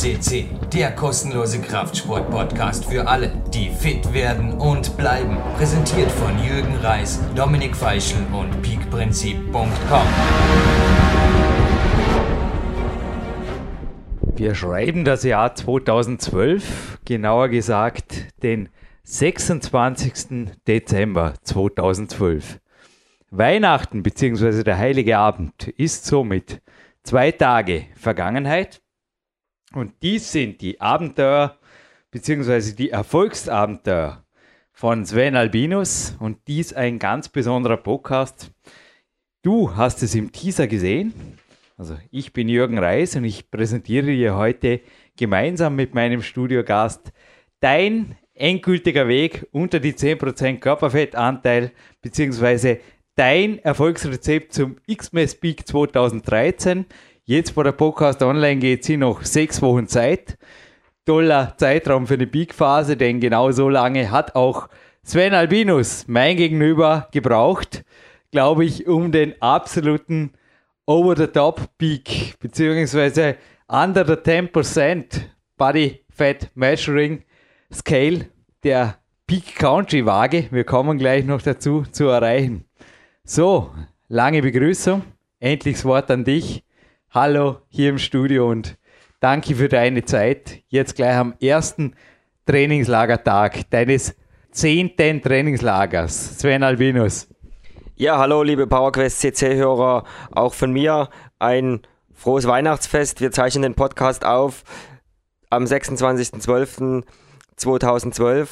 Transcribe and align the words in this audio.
CC, 0.00 0.46
der 0.72 0.92
kostenlose 0.92 1.60
Kraftsport-Podcast 1.60 2.86
für 2.86 3.06
alle, 3.06 3.30
die 3.52 3.68
fit 3.68 4.14
werden 4.14 4.54
und 4.54 4.96
bleiben. 4.96 5.36
Präsentiert 5.58 6.10
von 6.10 6.42
Jürgen 6.42 6.74
Reis, 6.76 7.20
Dominik 7.36 7.76
Feischl 7.76 8.16
und 8.32 8.62
peakprinzip.com. 8.62 10.06
Wir 14.36 14.54
schreiben 14.54 15.04
das 15.04 15.22
Jahr 15.22 15.54
2012, 15.54 17.00
genauer 17.04 17.50
gesagt 17.50 18.28
den 18.42 18.70
26. 19.02 20.56
Dezember 20.66 21.34
2012. 21.42 22.58
Weihnachten 23.30 24.02
bzw. 24.02 24.62
der 24.62 24.78
Heilige 24.78 25.18
Abend 25.18 25.68
ist 25.76 26.06
somit 26.06 26.62
zwei 27.02 27.32
Tage 27.32 27.84
Vergangenheit 27.96 28.80
und 29.74 29.92
dies 30.02 30.32
sind 30.32 30.60
die 30.60 30.80
Abenteuer 30.80 31.58
bzw. 32.10 32.72
die 32.72 32.90
Erfolgsabenteuer 32.90 34.24
von 34.72 35.04
Sven 35.04 35.36
Albinus 35.36 36.16
und 36.18 36.38
dies 36.48 36.72
ein 36.72 36.98
ganz 36.98 37.28
besonderer 37.28 37.76
Podcast. 37.76 38.50
Du 39.42 39.76
hast 39.76 40.02
es 40.02 40.14
im 40.14 40.32
Teaser 40.32 40.66
gesehen. 40.66 41.12
Also 41.76 41.96
ich 42.10 42.32
bin 42.32 42.48
Jürgen 42.48 42.78
Reis 42.78 43.16
und 43.16 43.24
ich 43.24 43.50
präsentiere 43.50 44.06
dir 44.06 44.36
heute 44.36 44.80
gemeinsam 45.16 45.76
mit 45.76 45.94
meinem 45.94 46.22
Studiogast 46.22 47.12
dein 47.60 48.16
endgültiger 48.34 49.06
Weg 49.06 49.46
unter 49.52 49.80
die 49.80 49.92
10% 49.92 50.58
Körperfettanteil 50.58 51.72
bzw 52.02 52.78
dein 53.20 53.58
Erfolgsrezept 53.58 54.54
zum 54.54 54.76
X-Mess 54.86 55.34
Peak 55.34 55.66
2013. 55.66 56.86
Jetzt, 57.30 57.56
wo 57.56 57.62
der 57.62 57.70
Podcast 57.70 58.20
online 58.24 58.58
geht, 58.58 58.82
sind 58.82 58.98
noch 58.98 59.22
sechs 59.22 59.62
Wochen 59.62 59.86
Zeit. 59.86 60.36
Toller 61.06 61.54
Zeitraum 61.58 62.08
für 62.08 62.14
eine 62.14 62.26
Peak-Phase, 62.26 62.96
denn 62.96 63.20
genau 63.20 63.52
so 63.52 63.68
lange 63.68 64.10
hat 64.10 64.34
auch 64.34 64.68
Sven 65.04 65.32
Albinus, 65.32 66.06
mein 66.08 66.36
Gegenüber, 66.36 67.06
gebraucht, 67.12 67.84
glaube 68.32 68.64
ich, 68.64 68.88
um 68.88 69.12
den 69.12 69.40
absoluten 69.40 70.32
Over-the-Top-Peak, 70.86 72.40
beziehungsweise 72.40 73.36
under 73.68 74.04
the 74.04 74.14
10% 74.14 75.20
Body 75.56 76.04
Fat 76.12 76.50
Measuring 76.56 77.22
Scale 77.72 78.26
der 78.64 78.96
Peak 79.28 79.54
Country 79.54 80.04
Waage, 80.04 80.48
wir 80.50 80.64
kommen 80.64 80.98
gleich 80.98 81.24
noch 81.24 81.42
dazu, 81.42 81.84
zu 81.92 82.08
erreichen. 82.08 82.64
So, 83.22 83.70
lange 84.08 84.42
Begrüßung. 84.42 85.02
Endlich 85.38 85.76
das 85.76 85.84
Wort 85.84 86.10
an 86.10 86.24
dich. 86.24 86.64
Hallo 87.12 87.56
hier 87.66 87.90
im 87.90 87.98
Studio 87.98 88.48
und 88.48 88.78
danke 89.18 89.56
für 89.56 89.68
deine 89.68 90.04
Zeit. 90.04 90.62
Jetzt 90.68 90.94
gleich 90.94 91.16
am 91.16 91.34
ersten 91.40 91.96
Trainingslagertag 92.46 93.68
deines 93.70 94.14
zehnten 94.52 95.20
Trainingslagers. 95.20 96.38
Sven 96.38 96.62
Albinus. 96.62 97.26
Ja, 97.96 98.18
hallo 98.18 98.44
liebe 98.44 98.68
PowerQuest 98.68 99.22
CC-Hörer. 99.22 100.04
Auch 100.30 100.54
von 100.54 100.70
mir 100.70 101.08
ein 101.40 101.80
frohes 102.14 102.46
Weihnachtsfest. 102.46 103.20
Wir 103.20 103.32
zeichnen 103.32 103.62
den 103.62 103.74
Podcast 103.74 104.24
auf 104.24 104.62
am 105.50 105.64
26.12.2012 105.64 108.46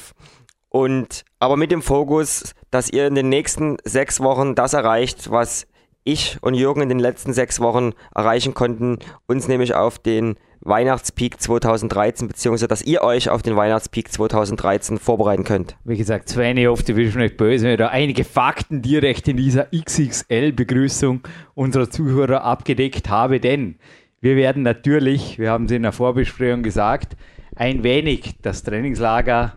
und 0.67 1.23
aber 1.39 1.55
mit 1.55 1.71
dem 1.71 1.81
Fokus, 1.81 2.53
dass 2.71 2.89
ihr 2.89 3.07
in 3.07 3.15
den 3.15 3.29
nächsten 3.29 3.77
sechs 3.85 4.19
Wochen 4.19 4.53
das 4.53 4.73
erreicht, 4.73 5.31
was 5.31 5.65
ich 6.03 6.37
und 6.41 6.53
Jürgen 6.53 6.81
in 6.81 6.89
den 6.89 6.99
letzten 6.99 7.33
sechs 7.33 7.59
Wochen 7.59 7.91
erreichen 8.13 8.53
konnten, 8.53 8.99
uns 9.27 9.47
nämlich 9.47 9.75
auf 9.75 9.99
den 9.99 10.35
Weihnachtspeak 10.61 11.39
2013, 11.39 12.27
beziehungsweise 12.27 12.67
dass 12.67 12.81
ihr 12.81 13.01
euch 13.01 13.29
auf 13.29 13.41
den 13.41 13.55
Weihnachtspeak 13.55 14.11
2013 14.11 14.97
vorbereiten 14.97 15.43
könnt. 15.43 15.77
Wie 15.85 15.97
gesagt, 15.97 16.29
Sven, 16.29 16.57
ich 16.57 16.67
hoffe, 16.67 16.83
du 16.83 16.93
bist 16.93 17.15
nicht 17.15 17.37
böse, 17.37 17.65
wenn 17.65 17.71
ich 17.71 17.77
da 17.77 17.87
einige 17.87 18.23
Fakten 18.25 18.81
direkt 18.81 19.27
in 19.27 19.37
dieser 19.37 19.67
XXL-Begrüßung 19.73 21.21
unserer 21.55 21.89
Zuhörer 21.89 22.43
abgedeckt 22.43 23.09
habe, 23.09 23.39
denn 23.39 23.75
wir 24.21 24.35
werden 24.35 24.63
natürlich, 24.63 25.39
wir 25.39 25.51
haben 25.51 25.65
es 25.65 25.71
in 25.71 25.83
der 25.83 25.93
Vorbesprechung 25.93 26.61
gesagt, 26.61 27.15
ein 27.55 27.83
wenig 27.83 28.35
das 28.41 28.63
Trainingslager 28.63 29.53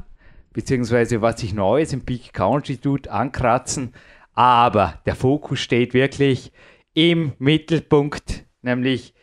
beziehungsweise 0.52 1.22
was 1.22 1.40
sich 1.40 1.54
Neues 1.54 1.92
im 1.92 2.02
Peak 2.02 2.32
Country 2.32 2.76
tut, 2.76 3.08
ankratzen. 3.08 3.92
Aber 4.34 5.00
der 5.06 5.14
Fokus 5.14 5.60
steht 5.60 5.94
wirklich 5.94 6.52
im 6.94 7.32
Mittelpunkt, 7.38 8.44
nämlich 8.62 9.14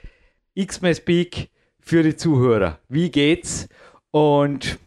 Xmas 0.57 0.99
Peak 0.99 1.49
für 1.79 2.03
die 2.03 2.15
Zuhörer. 2.15 2.79
Wie 2.89 3.09
geht's? 3.09 3.67
Und 4.11 4.79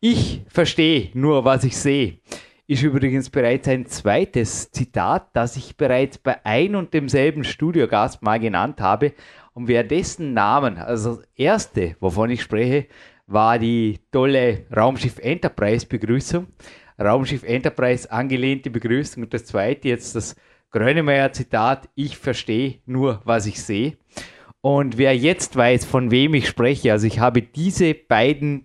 ich 0.00 0.42
verstehe 0.48 1.10
nur, 1.14 1.44
was 1.44 1.64
ich 1.64 1.76
sehe. 1.76 2.18
Ist 2.66 2.82
übrigens 2.82 3.28
bereits 3.28 3.68
ein 3.68 3.86
zweites 3.86 4.70
Zitat, 4.70 5.28
das 5.34 5.56
ich 5.56 5.76
bereits 5.76 6.18
bei 6.18 6.44
ein 6.44 6.74
und 6.74 6.94
demselben 6.94 7.44
Studiogast 7.44 8.22
mal 8.22 8.40
genannt 8.40 8.80
habe. 8.80 9.12
Und 9.52 9.68
wer 9.68 9.84
dessen 9.84 10.32
Namen, 10.32 10.78
also 10.78 11.16
das 11.16 11.28
erste, 11.34 11.96
wovon 12.00 12.30
ich 12.30 12.42
spreche, 12.42 12.86
war 13.26 13.58
die 13.58 14.00
tolle 14.10 14.66
Raumschiff 14.74 15.18
Enterprise 15.18 15.86
Begrüßung. 15.86 16.46
Raumschiff 17.00 17.42
Enterprise 17.42 18.10
angelehnte 18.10 18.70
Begrüßung. 18.70 19.24
Und 19.24 19.34
das 19.34 19.44
zweite 19.46 19.88
jetzt 19.88 20.14
das 20.14 20.36
Grönemeyer 20.70 21.32
Zitat, 21.32 21.88
ich 21.94 22.16
verstehe 22.16 22.78
nur, 22.86 23.20
was 23.24 23.46
ich 23.46 23.62
sehe. 23.62 23.96
Und 24.62 24.96
wer 24.96 25.16
jetzt 25.16 25.56
weiß, 25.56 25.84
von 25.84 26.10
wem 26.10 26.34
ich 26.34 26.48
spreche, 26.48 26.92
also 26.92 27.06
ich 27.06 27.18
habe 27.18 27.42
diese 27.42 27.94
beiden 27.94 28.64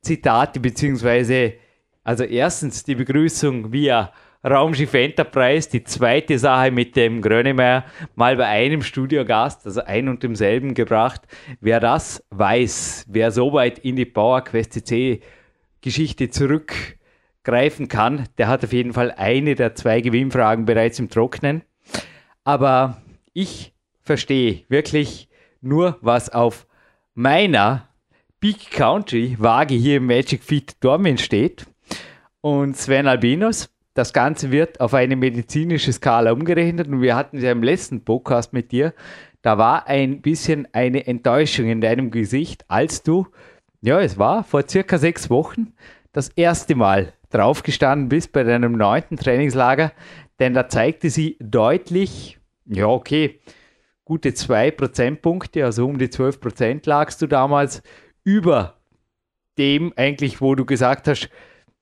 Zitate, 0.00 0.58
beziehungsweise, 0.58 1.54
also 2.02 2.24
erstens 2.24 2.82
die 2.84 2.94
Begrüßung 2.94 3.72
via 3.72 4.12
Raumschiff 4.46 4.92
Enterprise, 4.92 5.70
die 5.70 5.84
zweite 5.84 6.38
Sache 6.38 6.70
mit 6.70 6.96
dem 6.96 7.22
Grönemeyer, 7.22 7.84
mal 8.14 8.36
bei 8.36 8.46
einem 8.46 8.82
Studiogast, 8.82 9.64
also 9.64 9.82
ein 9.84 10.08
und 10.08 10.22
demselben 10.22 10.74
gebracht. 10.74 11.22
Wer 11.60 11.80
das 11.80 12.22
weiß, 12.30 13.06
wer 13.08 13.30
so 13.30 13.52
weit 13.54 13.78
in 13.78 13.96
die 13.96 14.04
PowerQuest 14.04 14.72
CC 14.72 15.20
Geschichte 15.80 16.28
zurückgreifen 17.44 17.88
kann, 17.88 18.24
der 18.38 18.48
hat 18.48 18.64
auf 18.64 18.72
jeden 18.72 18.92
Fall 18.92 19.12
eine 19.12 19.54
der 19.54 19.74
zwei 19.74 20.00
Gewinnfragen 20.00 20.64
bereits 20.64 20.98
im 20.98 21.10
Trocknen. 21.10 21.62
Aber 22.42 23.02
ich 23.32 23.74
verstehe 24.00 24.64
wirklich 24.68 25.28
nur, 25.60 25.98
was 26.00 26.30
auf 26.30 26.66
meiner 27.14 27.88
Big 28.40 28.70
Country 28.70 29.36
Waage 29.38 29.74
hier 29.74 29.98
im 29.98 30.06
Magic 30.06 30.42
Feet 30.42 30.76
Dormin 30.80 31.18
steht. 31.18 31.66
Und 32.40 32.76
Sven 32.76 33.06
Albinos, 33.06 33.70
das 33.94 34.12
Ganze 34.12 34.50
wird 34.50 34.80
auf 34.80 34.94
eine 34.94 35.16
medizinische 35.16 35.92
Skala 35.92 36.32
umgerechnet 36.32 36.88
und 36.88 37.00
wir 37.00 37.14
hatten 37.14 37.38
ja 37.40 37.52
im 37.52 37.62
letzten 37.62 38.04
Podcast 38.04 38.52
mit 38.52 38.72
dir, 38.72 38.92
da 39.42 39.58
war 39.58 39.86
ein 39.86 40.22
bisschen 40.22 40.66
eine 40.72 41.06
Enttäuschung 41.06 41.66
in 41.66 41.80
deinem 41.80 42.10
Gesicht, 42.10 42.64
als 42.68 43.02
du, 43.02 43.26
ja, 43.82 44.00
es 44.00 44.18
war 44.18 44.44
vor 44.44 44.64
circa 44.68 44.98
sechs 44.98 45.28
Wochen, 45.28 45.74
das 46.12 46.28
erste 46.30 46.74
Mal 46.74 47.12
draufgestanden 47.34 48.08
bist 48.08 48.32
bei 48.32 48.44
deinem 48.44 48.72
neunten 48.72 49.16
Trainingslager, 49.16 49.92
denn 50.38 50.54
da 50.54 50.68
zeigte 50.68 51.10
sie 51.10 51.36
deutlich, 51.40 52.38
ja, 52.66 52.86
okay, 52.86 53.40
gute 54.04 54.34
zwei 54.34 54.70
Prozentpunkte, 54.70 55.64
also 55.64 55.86
um 55.86 55.98
die 55.98 56.10
12 56.10 56.40
Prozent 56.40 56.86
lagst 56.86 57.20
du 57.22 57.26
damals 57.26 57.82
über 58.22 58.78
dem 59.58 59.92
eigentlich, 59.96 60.40
wo 60.40 60.54
du 60.54 60.64
gesagt 60.64 61.08
hast, 61.08 61.28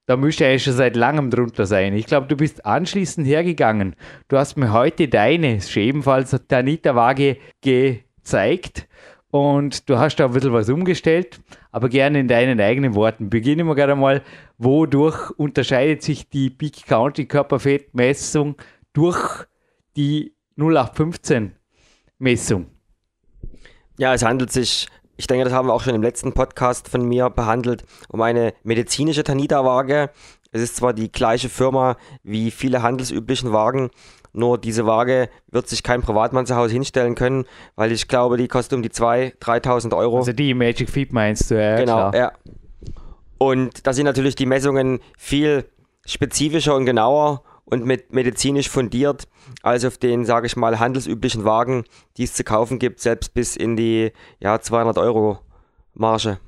da 0.06 0.16
müsste 0.16 0.44
er 0.44 0.58
schon 0.58 0.72
seit 0.72 0.96
langem 0.96 1.30
drunter 1.30 1.64
sein. 1.64 1.94
Ich 1.94 2.06
glaube, 2.06 2.26
du 2.26 2.36
bist 2.36 2.66
anschließend 2.66 3.26
hergegangen. 3.26 3.94
Du 4.28 4.36
hast 4.36 4.56
mir 4.56 4.72
heute 4.72 5.08
deine, 5.08 5.58
ebenfalls 5.74 6.36
der 6.50 6.62
Nita-Waage 6.62 7.36
gezeigt 7.60 8.88
und 9.32 9.88
du 9.88 9.98
hast 9.98 10.16
da 10.16 10.26
ein 10.26 10.32
bisschen 10.32 10.52
was 10.52 10.68
umgestellt, 10.68 11.40
aber 11.70 11.88
gerne 11.88 12.20
in 12.20 12.28
deinen 12.28 12.60
eigenen 12.60 12.94
Worten. 12.94 13.30
Beginnen 13.30 13.66
wir 13.66 13.74
gerade 13.74 13.96
mal, 13.96 14.22
wodurch 14.58 15.30
unterscheidet 15.30 16.02
sich 16.02 16.28
die 16.28 16.50
Peak 16.50 16.84
County 16.86 17.24
Körperfettmessung 17.24 18.56
durch 18.92 19.46
die 19.96 20.34
0815 20.58 21.52
Messung? 22.18 22.66
Ja, 23.96 24.12
es 24.12 24.22
handelt 24.22 24.52
sich 24.52 24.86
ich 25.16 25.26
denke, 25.26 25.44
das 25.44 25.52
haben 25.52 25.68
wir 25.68 25.74
auch 25.74 25.82
schon 25.82 25.94
im 25.94 26.02
letzten 26.02 26.32
Podcast 26.32 26.88
von 26.88 27.06
mir 27.06 27.30
behandelt, 27.30 27.84
um 28.08 28.20
eine 28.22 28.54
medizinische 28.64 29.22
Tanita-Waage. 29.22 30.10
Es 30.50 30.62
ist 30.62 30.76
zwar 30.76 30.94
die 30.94 31.12
gleiche 31.12 31.48
Firma 31.48 31.96
wie 32.22 32.50
viele 32.50 32.82
handelsüblichen 32.82 33.52
Wagen, 33.52 33.90
nur 34.32 34.58
diese 34.58 34.86
Waage 34.86 35.28
wird 35.50 35.68
sich 35.68 35.82
kein 35.82 36.02
Privatmann 36.02 36.46
zu 36.46 36.56
Hause 36.56 36.72
hinstellen 36.72 37.14
können, 37.14 37.44
weil 37.76 37.92
ich 37.92 38.08
glaube, 38.08 38.36
die 38.36 38.48
kostet 38.48 38.76
um 38.76 38.82
die 38.82 38.90
2.000, 38.90 39.38
3.000 39.38 39.96
Euro. 39.96 40.18
Also 40.18 40.32
die 40.32 40.54
Magic 40.54 40.88
Feet 40.88 41.12
meinst 41.12 41.50
du, 41.50 41.62
ja. 41.62 41.76
Genau, 41.76 42.10
klar. 42.10 42.16
ja. 42.16 42.32
Und 43.38 43.86
da 43.86 43.92
sind 43.92 44.06
natürlich 44.06 44.34
die 44.36 44.46
Messungen 44.46 45.00
viel 45.18 45.64
spezifischer 46.06 46.76
und 46.76 46.86
genauer 46.86 47.42
und 47.64 47.84
mit 47.84 48.12
medizinisch 48.12 48.68
fundiert 48.68 49.28
als 49.62 49.84
auf 49.84 49.98
den, 49.98 50.24
sage 50.24 50.46
ich 50.46 50.56
mal, 50.56 50.78
handelsüblichen 50.78 51.44
Wagen, 51.44 51.84
die 52.16 52.24
es 52.24 52.34
zu 52.34 52.44
kaufen 52.44 52.78
gibt, 52.78 53.00
selbst 53.00 53.34
bis 53.34 53.56
in 53.56 53.76
die 53.76 54.12
ja, 54.40 54.60
200 54.60 54.98
Euro 54.98 55.38
Marge. 55.94 56.38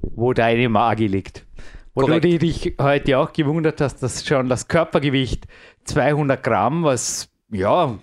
Wo 0.00 0.32
deine 0.32 0.68
Magie 0.68 1.08
liegt. 1.08 1.46
Wo 1.94 2.02
Korrekt. 2.02 2.24
du 2.24 2.38
dich 2.38 2.74
heute 2.80 3.18
auch 3.18 3.32
gewundert 3.32 3.80
hast, 3.80 4.02
dass 4.02 4.26
schon 4.26 4.48
das 4.48 4.68
Körpergewicht 4.68 5.46
200 5.84 6.42
Gramm, 6.42 6.82
was 6.82 7.30
ja 7.50 7.98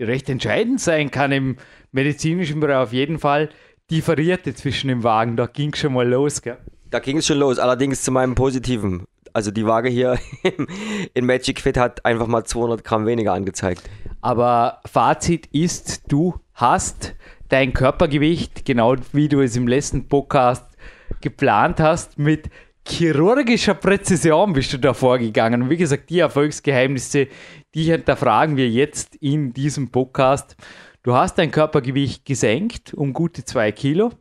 recht 0.00 0.28
entscheidend 0.28 0.80
sein 0.80 1.10
kann 1.10 1.32
im 1.32 1.56
medizinischen 1.92 2.60
Bereich 2.60 2.76
auf 2.76 2.92
jeden 2.92 3.18
Fall, 3.18 3.48
differierte 3.90 4.54
zwischen 4.54 4.88
dem 4.88 5.02
Wagen. 5.02 5.36
Da 5.36 5.46
ging 5.46 5.74
schon 5.74 5.92
mal 5.92 6.08
los. 6.08 6.42
Gell? 6.42 6.58
Da 6.90 6.98
ging 6.98 7.18
es 7.18 7.26
schon 7.26 7.38
los, 7.38 7.58
allerdings 7.58 8.02
zu 8.02 8.10
meinem 8.10 8.34
Positiven. 8.34 9.04
Also 9.32 9.50
die 9.50 9.66
Waage 9.66 9.88
hier 9.88 10.18
in 11.14 11.26
Magic 11.26 11.60
Fit 11.60 11.76
hat 11.76 12.04
einfach 12.04 12.26
mal 12.26 12.44
200 12.44 12.84
Gramm 12.84 13.06
weniger 13.06 13.32
angezeigt. 13.32 13.82
Aber 14.20 14.80
Fazit 14.86 15.46
ist, 15.52 16.02
du 16.08 16.34
hast 16.54 17.14
dein 17.48 17.72
Körpergewicht, 17.72 18.64
genau 18.64 18.96
wie 19.12 19.28
du 19.28 19.40
es 19.40 19.56
im 19.56 19.66
letzten 19.66 20.08
Podcast 20.08 20.64
geplant 21.20 21.80
hast, 21.80 22.18
mit 22.18 22.48
chirurgischer 22.86 23.74
Präzision 23.74 24.52
bist 24.52 24.72
du 24.72 24.78
da 24.78 24.94
vorgegangen. 24.94 25.62
Und 25.62 25.70
wie 25.70 25.76
gesagt, 25.76 26.10
die 26.10 26.20
Erfolgsgeheimnisse, 26.20 27.28
die 27.74 27.84
hinterfragen 27.84 28.56
wir 28.56 28.68
jetzt 28.68 29.16
in 29.16 29.52
diesem 29.52 29.90
Podcast. 29.90 30.56
Du 31.02 31.14
hast 31.14 31.36
dein 31.38 31.50
Körpergewicht 31.50 32.24
gesenkt 32.24 32.94
um 32.94 33.12
gute 33.12 33.44
zwei 33.44 33.72
Kilo. 33.72 34.12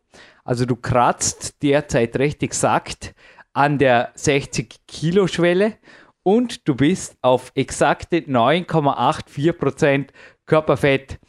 Also 0.43 0.65
du 0.65 0.75
kratzt 0.75 1.61
derzeit 1.61 2.17
recht 2.17 2.43
exakt 2.43 3.13
an 3.53 3.77
der 3.77 4.11
60 4.15 4.79
Kilo 4.87 5.27
Schwelle 5.27 5.77
und 6.23 6.67
du 6.67 6.75
bist 6.75 7.15
auf 7.21 7.51
exakte 7.55 8.17
9,84% 8.17 10.07
Körperfett 10.45 11.19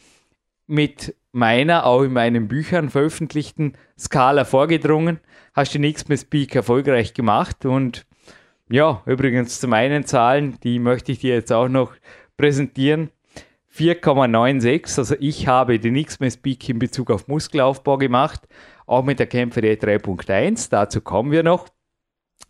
mit 0.66 1.14
meiner, 1.32 1.84
auch 1.84 2.02
in 2.02 2.12
meinen 2.12 2.48
Büchern 2.48 2.88
veröffentlichten 2.90 3.76
Skala 3.98 4.44
vorgedrungen. 4.44 5.20
Hast 5.52 5.74
den 5.74 5.84
X-Mess 5.84 6.24
Peak 6.24 6.54
erfolgreich 6.54 7.12
gemacht 7.12 7.66
und 7.66 8.06
ja, 8.70 9.02
übrigens 9.06 9.60
zu 9.60 9.68
meinen 9.68 10.04
Zahlen, 10.04 10.58
die 10.62 10.78
möchte 10.78 11.12
ich 11.12 11.20
dir 11.20 11.34
jetzt 11.34 11.52
auch 11.52 11.68
noch 11.68 11.92
präsentieren. 12.36 13.10
4,96, 13.76 14.98
also 14.98 15.16
ich 15.18 15.48
habe 15.48 15.80
den 15.80 15.96
X-Mess 15.96 16.36
Peak 16.36 16.68
in 16.68 16.78
Bezug 16.78 17.10
auf 17.10 17.26
Muskelaufbau 17.26 17.98
gemacht, 17.98 18.42
auch 18.86 19.02
mit 19.02 19.18
der 19.18 19.26
Kämpfer 19.26 19.60
3.1, 19.62 20.70
dazu 20.70 21.00
kommen 21.00 21.32
wir 21.32 21.42
noch. 21.42 21.68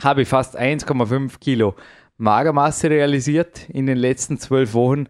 Habe 0.02 0.26
fast 0.26 0.58
1,5 0.58 1.38
Kilo 1.38 1.74
Magermasse 2.16 2.90
realisiert 2.90 3.68
in 3.68 3.86
den 3.86 3.98
letzten 3.98 4.38
zwölf 4.38 4.74
Wochen 4.74 5.06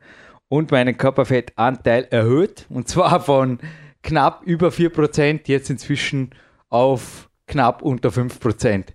und 0.48 0.70
meinen 0.70 0.96
Körperfettanteil 0.96 2.06
erhöht. 2.10 2.66
Und 2.68 2.88
zwar 2.88 3.20
von 3.20 3.58
knapp 4.02 4.42
über 4.44 4.68
4% 4.68 5.42
jetzt 5.46 5.70
inzwischen 5.70 6.30
auf 6.70 7.28
knapp 7.46 7.82
unter 7.82 8.08
5%. 8.08 8.86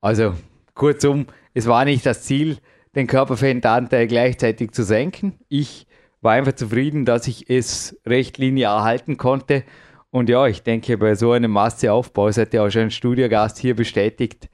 Also 0.00 0.34
kurzum, 0.74 1.26
es 1.54 1.66
war 1.66 1.84
nicht 1.84 2.04
das 2.04 2.22
Ziel, 2.22 2.58
den 2.94 3.06
Körperfettanteil 3.06 4.06
gleichzeitig 4.06 4.72
zu 4.72 4.82
senken. 4.82 5.38
Ich 5.48 5.86
war 6.20 6.32
einfach 6.32 6.54
zufrieden, 6.54 7.04
dass 7.04 7.26
ich 7.28 7.48
es 7.48 7.98
recht 8.06 8.38
linear 8.38 8.82
halten 8.82 9.16
konnte. 9.16 9.64
Und 10.10 10.28
ja, 10.28 10.46
ich 10.46 10.62
denke, 10.62 10.96
bei 10.98 11.14
so 11.14 11.32
einem 11.32 11.50
Masseaufbau, 11.50 12.28
das 12.28 12.38
hat 12.38 12.54
ja 12.54 12.64
auch 12.64 12.70
schon 12.70 12.82
ein 12.82 12.90
Studiogast 12.90 13.58
hier 13.58 13.74
bestätigt, 13.74 14.48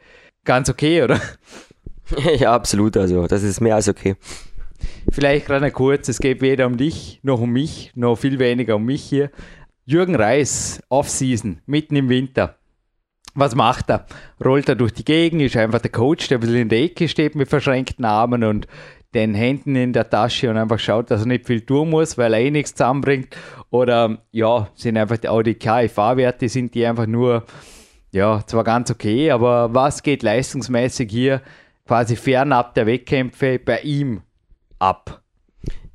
ganz 0.44 0.70
okay, 0.70 1.02
oder? 1.02 1.20
ja, 2.38 2.52
absolut. 2.52 2.97
Also, 2.97 3.26
das 3.26 3.43
ist 3.43 3.61
mehr 3.61 3.75
als 3.75 3.88
okay. 3.88 4.17
Vielleicht 5.11 5.46
gerade 5.46 5.70
kurz, 5.70 6.08
es 6.08 6.19
geht 6.19 6.41
weder 6.41 6.67
um 6.67 6.76
dich 6.76 7.20
noch 7.23 7.41
um 7.41 7.50
mich, 7.50 7.93
noch 7.94 8.17
viel 8.17 8.38
weniger 8.38 8.76
um 8.76 8.85
mich 8.85 9.03
hier. 9.03 9.31
Jürgen 9.85 10.14
Reis, 10.14 10.82
Off-Season, 10.88 11.61
mitten 11.67 11.96
im 11.96 12.08
Winter. 12.08 12.56
Was 13.35 13.55
macht 13.55 13.91
er? 13.91 14.06
Rollt 14.44 14.69
er 14.69 14.75
durch 14.75 14.93
die 14.93 15.05
Gegend, 15.05 15.43
ist 15.43 15.56
einfach 15.56 15.81
der 15.81 15.91
Coach, 15.91 16.29
der 16.29 16.38
ein 16.38 16.41
bisschen 16.41 16.56
in 16.56 16.69
der 16.69 16.82
Ecke 16.82 17.09
steht 17.09 17.35
mit 17.35 17.49
verschränkten 17.49 18.05
Armen 18.05 18.44
und 18.44 18.67
den 19.15 19.35
Händen 19.35 19.75
in 19.77 19.93
der 19.93 20.09
Tasche 20.09 20.50
und 20.50 20.56
einfach 20.56 20.79
schaut, 20.79 21.11
dass 21.11 21.23
er 21.23 21.27
nicht 21.27 21.47
viel 21.47 21.61
tun 21.61 21.91
muss, 21.91 22.17
weil 22.17 22.32
er 22.32 22.41
eh 22.41 22.50
nichts 22.50 22.75
zusammenbringt. 22.75 23.37
Oder 23.71 24.19
ja, 24.31 24.69
sind 24.75 24.97
einfach 24.97 25.19
auch 25.29 25.43
die 25.43 25.55
KFA-Werte, 25.55 26.49
sind 26.49 26.75
die 26.75 26.87
einfach 26.87 27.06
nur, 27.06 27.44
ja, 28.12 28.44
zwar 28.47 28.65
ganz 28.65 28.91
okay, 28.91 29.31
aber 29.31 29.73
was 29.75 30.03
geht 30.03 30.23
leistungsmäßig 30.23 31.11
hier 31.11 31.43
quasi 31.87 32.17
fernab 32.17 32.75
der 32.75 32.87
Wettkämpfe 32.87 33.59
bei 33.59 33.81
ihm 33.81 34.23
ab? 34.79 35.19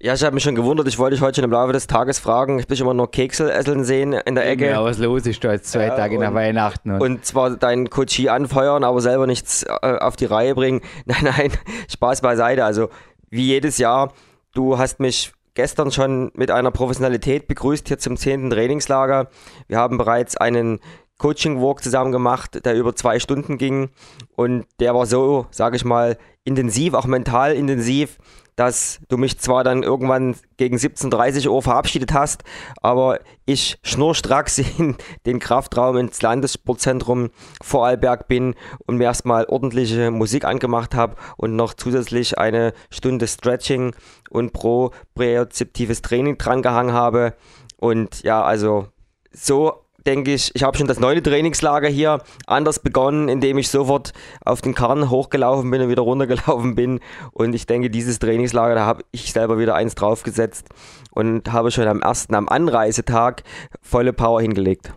Ja, 0.01 0.13
ich 0.13 0.23
habe 0.23 0.33
mich 0.33 0.43
schon 0.43 0.55
gewundert, 0.55 0.87
ich 0.87 0.99
wollte 0.99 1.15
dich 1.15 1.21
heute 1.23 1.35
schon 1.37 1.45
im 1.45 1.51
Laufe 1.51 1.71
des 1.71 1.87
Tages 1.87 2.19
fragen. 2.19 2.59
Ich 2.59 2.67
bin 2.67 2.77
immer 2.77 2.93
noch 2.93 3.07
Keksel 3.07 3.49
esseln 3.49 3.85
sehen 3.85 4.11
in 4.13 4.35
der 4.35 4.47
Ecke. 4.47 4.67
Ja, 4.69 4.83
was 4.83 4.97
los 4.97 5.25
ist 5.25 5.41
da 5.43 5.53
jetzt 5.53 5.71
zwei 5.71 5.85
Ja, 5.87 5.95
Tage 5.95 6.19
nach 6.19 6.29
und- 6.29 6.35
Weihnachten. 6.35 6.91
Und, 6.91 7.01
Und 7.01 7.25
zwar 7.25 7.51
deinen 7.51 7.89
Coachie 7.89 8.29
anfeuern, 8.29 8.83
aber 8.83 8.99
selber 8.99 9.25
nichts 9.25 9.63
äh, 9.63 9.97
auf 9.99 10.15
die 10.17 10.25
Reihe 10.25 10.53
bringen. 10.53 10.81
Nein, 11.05 11.23
nein, 11.23 11.51
Spaß 11.89 12.21
beiseite. 12.21 12.65
Also, 12.65 12.89
wie 13.29 13.43
jedes 13.47 13.77
Jahr, 13.77 14.11
du 14.53 14.77
hast 14.77 14.99
mich 14.99 15.31
gestern 15.53 15.91
schon 15.91 16.29
mit 16.35 16.51
einer 16.51 16.71
Professionalität 16.71 17.47
begrüßt 17.47 17.87
hier 17.87 17.97
zum 17.97 18.17
10. 18.17 18.49
Trainingslager. 18.49 19.29
Wir 19.69 19.77
haben 19.77 19.97
bereits 19.97 20.35
einen 20.35 20.79
Coaching-Walk 21.19 21.81
zusammen 21.81 22.11
gemacht, 22.11 22.65
der 22.65 22.75
über 22.75 22.93
zwei 22.95 23.19
Stunden 23.19 23.57
ging. 23.57 23.89
Und 24.35 24.65
der 24.81 24.93
war 24.93 25.05
so, 25.05 25.47
sage 25.51 25.77
ich 25.77 25.85
mal, 25.85 26.17
intensiv, 26.43 26.93
auch 26.93 27.05
mental 27.05 27.53
intensiv, 27.53 28.17
dass 28.55 28.99
du 29.09 29.17
mich 29.17 29.39
zwar 29.39 29.63
dann 29.63 29.83
irgendwann 29.83 30.35
gegen 30.57 30.77
17.30 30.77 31.49
Uhr 31.49 31.61
verabschiedet 31.61 32.13
hast, 32.13 32.43
aber 32.81 33.19
ich 33.45 33.77
schnurstracks 33.83 34.57
in 34.57 34.95
den 35.25 35.39
Kraftraum 35.39 35.97
ins 35.97 36.21
Landessportzentrum 36.21 37.31
Vorarlberg 37.61 38.27
bin 38.27 38.55
und 38.85 38.97
mir 38.97 39.05
erstmal 39.05 39.45
ordentliche 39.45 40.11
Musik 40.11 40.45
angemacht 40.45 40.95
habe 40.95 41.15
und 41.37 41.55
noch 41.55 41.73
zusätzlich 41.73 42.37
eine 42.37 42.73
Stunde 42.89 43.27
Stretching 43.27 43.95
und 44.29 44.53
propriozeptives 44.53 46.01
Training 46.01 46.37
drangehangen 46.37 46.93
habe. 46.93 47.35
Und 47.77 48.23
ja, 48.23 48.43
also 48.43 48.87
so 49.31 49.84
denke 50.05 50.33
ich, 50.33 50.51
ich 50.53 50.63
habe 50.63 50.77
schon 50.77 50.87
das 50.87 50.99
neunte 50.99 51.23
Trainingslager 51.23 51.87
hier 51.87 52.21
anders 52.47 52.79
begonnen, 52.79 53.29
indem 53.29 53.57
ich 53.57 53.69
sofort 53.69 54.13
auf 54.43 54.61
den 54.61 54.75
Karren 54.75 55.09
hochgelaufen 55.09 55.69
bin 55.71 55.81
und 55.81 55.89
wieder 55.89 56.03
runtergelaufen 56.03 56.75
bin. 56.75 56.99
Und 57.31 57.55
ich 57.55 57.65
denke, 57.65 57.89
dieses 57.89 58.19
Trainingslager, 58.19 58.75
da 58.75 58.85
habe 58.85 59.03
ich 59.11 59.31
selber 59.31 59.57
wieder 59.59 59.75
eins 59.75 59.95
draufgesetzt 59.95 60.69
und 61.11 61.51
habe 61.51 61.71
schon 61.71 61.87
am 61.87 62.01
ersten, 62.01 62.35
am 62.35 62.49
Anreisetag 62.49 63.43
volle 63.81 64.13
Power 64.13 64.41
hingelegt. 64.41 64.93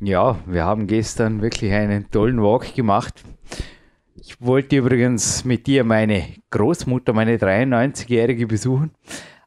ja, 0.00 0.36
wir 0.46 0.64
haben 0.64 0.86
gestern 0.86 1.42
wirklich 1.42 1.72
einen 1.72 2.10
tollen 2.10 2.42
Walk 2.42 2.74
gemacht. 2.74 3.22
Ich 4.16 4.40
wollte 4.40 4.76
übrigens 4.76 5.44
mit 5.44 5.66
dir 5.66 5.84
meine 5.84 6.24
Großmutter, 6.50 7.12
meine 7.12 7.36
93-Jährige, 7.36 8.46
besuchen. 8.46 8.92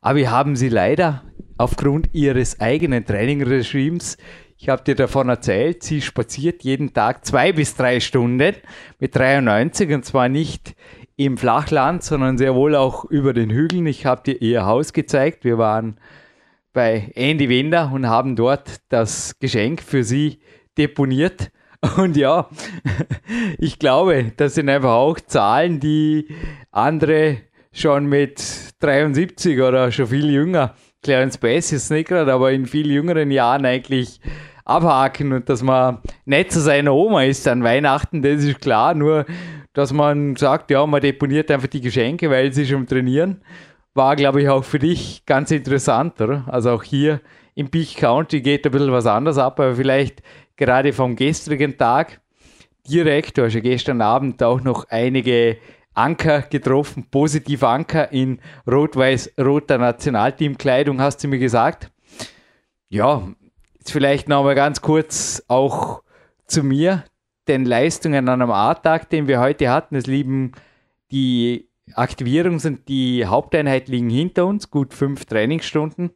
Aber 0.01 0.17
wir 0.17 0.31
haben 0.31 0.55
sie 0.55 0.69
leider 0.69 1.23
aufgrund 1.57 2.09
ihres 2.13 2.59
eigenen 2.59 3.05
Trainingregimes, 3.05 4.17
ich 4.57 4.69
habe 4.69 4.83
dir 4.83 4.95
davon 4.95 5.29
erzählt, 5.29 5.83
sie 5.83 6.01
spaziert 6.01 6.63
jeden 6.63 6.93
Tag 6.93 7.25
zwei 7.25 7.51
bis 7.51 7.75
drei 7.75 7.99
Stunden 7.99 8.55
mit 8.99 9.15
93 9.15 9.93
und 9.93 10.05
zwar 10.05 10.29
nicht 10.29 10.75
im 11.17 11.37
Flachland, 11.37 12.03
sondern 12.03 12.37
sehr 12.37 12.55
wohl 12.55 12.75
auch 12.75 13.05
über 13.05 13.33
den 13.33 13.49
Hügeln. 13.49 13.85
Ich 13.85 14.05
habe 14.05 14.23
dir 14.23 14.41
ihr 14.41 14.65
Haus 14.65 14.93
gezeigt. 14.93 15.43
Wir 15.43 15.57
waren 15.57 15.97
bei 16.73 17.11
Andy 17.15 17.49
Wender 17.49 17.91
und 17.93 18.07
haben 18.07 18.35
dort 18.35 18.81
das 18.89 19.39
Geschenk 19.39 19.81
für 19.81 20.03
sie 20.03 20.39
deponiert. 20.77 21.51
Und 21.97 22.17
ja, 22.17 22.49
ich 23.59 23.77
glaube, 23.77 24.31
das 24.37 24.55
sind 24.55 24.69
einfach 24.69 24.93
auch 24.93 25.19
Zahlen, 25.19 25.79
die 25.79 26.27
andere 26.71 27.37
schon 27.71 28.07
mit 28.07 28.41
73 28.79 29.61
oder 29.61 29.91
schon 29.91 30.07
viel 30.07 30.31
jünger, 30.31 30.73
Clarence 31.05 31.37
Bass 31.37 31.71
ist 31.71 31.91
nicht 31.91 32.07
gerade, 32.07 32.33
aber 32.33 32.51
in 32.51 32.65
viel 32.65 32.91
jüngeren 32.91 33.29
Jahren 33.29 33.65
eigentlich 33.65 34.19
abhaken 34.65 35.33
und 35.33 35.47
dass 35.47 35.61
man 35.61 35.99
nicht 36.25 36.51
zu 36.51 36.59
seiner 36.59 36.93
Oma 36.95 37.23
ist 37.23 37.47
an 37.47 37.63
Weihnachten, 37.63 38.23
das 38.23 38.43
ist 38.43 38.59
klar, 38.59 38.95
nur 38.95 39.25
dass 39.73 39.93
man 39.93 40.35
sagt, 40.35 40.71
ja, 40.71 40.83
man 40.85 41.01
deponiert 41.01 41.51
einfach 41.51 41.67
die 41.67 41.81
Geschenke, 41.81 42.29
weil 42.31 42.51
sie 42.51 42.65
schon 42.65 42.87
trainieren 42.87 43.41
war, 43.93 44.15
glaube 44.15 44.41
ich, 44.41 44.49
auch 44.49 44.63
für 44.63 44.79
dich 44.79 45.25
ganz 45.25 45.51
interessant, 45.51 46.19
oder? 46.19 46.43
Also 46.47 46.71
auch 46.71 46.83
hier 46.83 47.21
im 47.53 47.69
Peak 47.69 47.97
County 47.97 48.41
geht 48.41 48.65
ein 48.65 48.71
bisschen 48.71 48.91
was 48.91 49.05
anderes 49.05 49.37
ab, 49.37 49.59
aber 49.59 49.75
vielleicht 49.75 50.23
gerade 50.57 50.91
vom 50.91 51.15
gestrigen 51.15 51.77
Tag 51.77 52.19
direkt, 52.89 53.37
du 53.37 53.45
hast 53.45 53.53
ja 53.53 53.61
gestern 53.61 54.01
Abend 54.01 54.41
auch 54.41 54.61
noch 54.61 54.89
einige 54.89 55.57
Anker 55.95 56.41
getroffen, 56.41 57.07
positive 57.09 57.67
Anker 57.67 58.11
in 58.11 58.39
rot-weiß-roter 58.67 59.77
Nationalteamkleidung, 59.77 61.01
hast 61.01 61.23
du 61.23 61.27
mir 61.27 61.39
gesagt. 61.39 61.91
Ja, 62.89 63.27
jetzt 63.77 63.91
vielleicht 63.91 64.29
noch 64.29 64.43
mal 64.43 64.55
ganz 64.55 64.81
kurz 64.81 65.43
auch 65.47 66.03
zu 66.47 66.63
mir, 66.63 67.03
den 67.47 67.65
Leistungen 67.65 68.27
an 68.27 68.41
einem 68.41 68.51
A-Tag, 68.51 69.09
den 69.09 69.27
wir 69.27 69.39
heute 69.39 69.69
hatten. 69.69 69.95
Es 69.95 70.05
lieben 70.07 70.51
die 71.11 71.69
Aktivierungs- 71.93 72.67
und 72.67 72.87
die 72.87 73.25
Haupteinheit 73.25 73.87
liegen 73.87 74.09
hinter 74.09 74.45
uns, 74.45 74.69
gut 74.69 74.93
fünf 74.93 75.25
Trainingsstunden. 75.25 76.11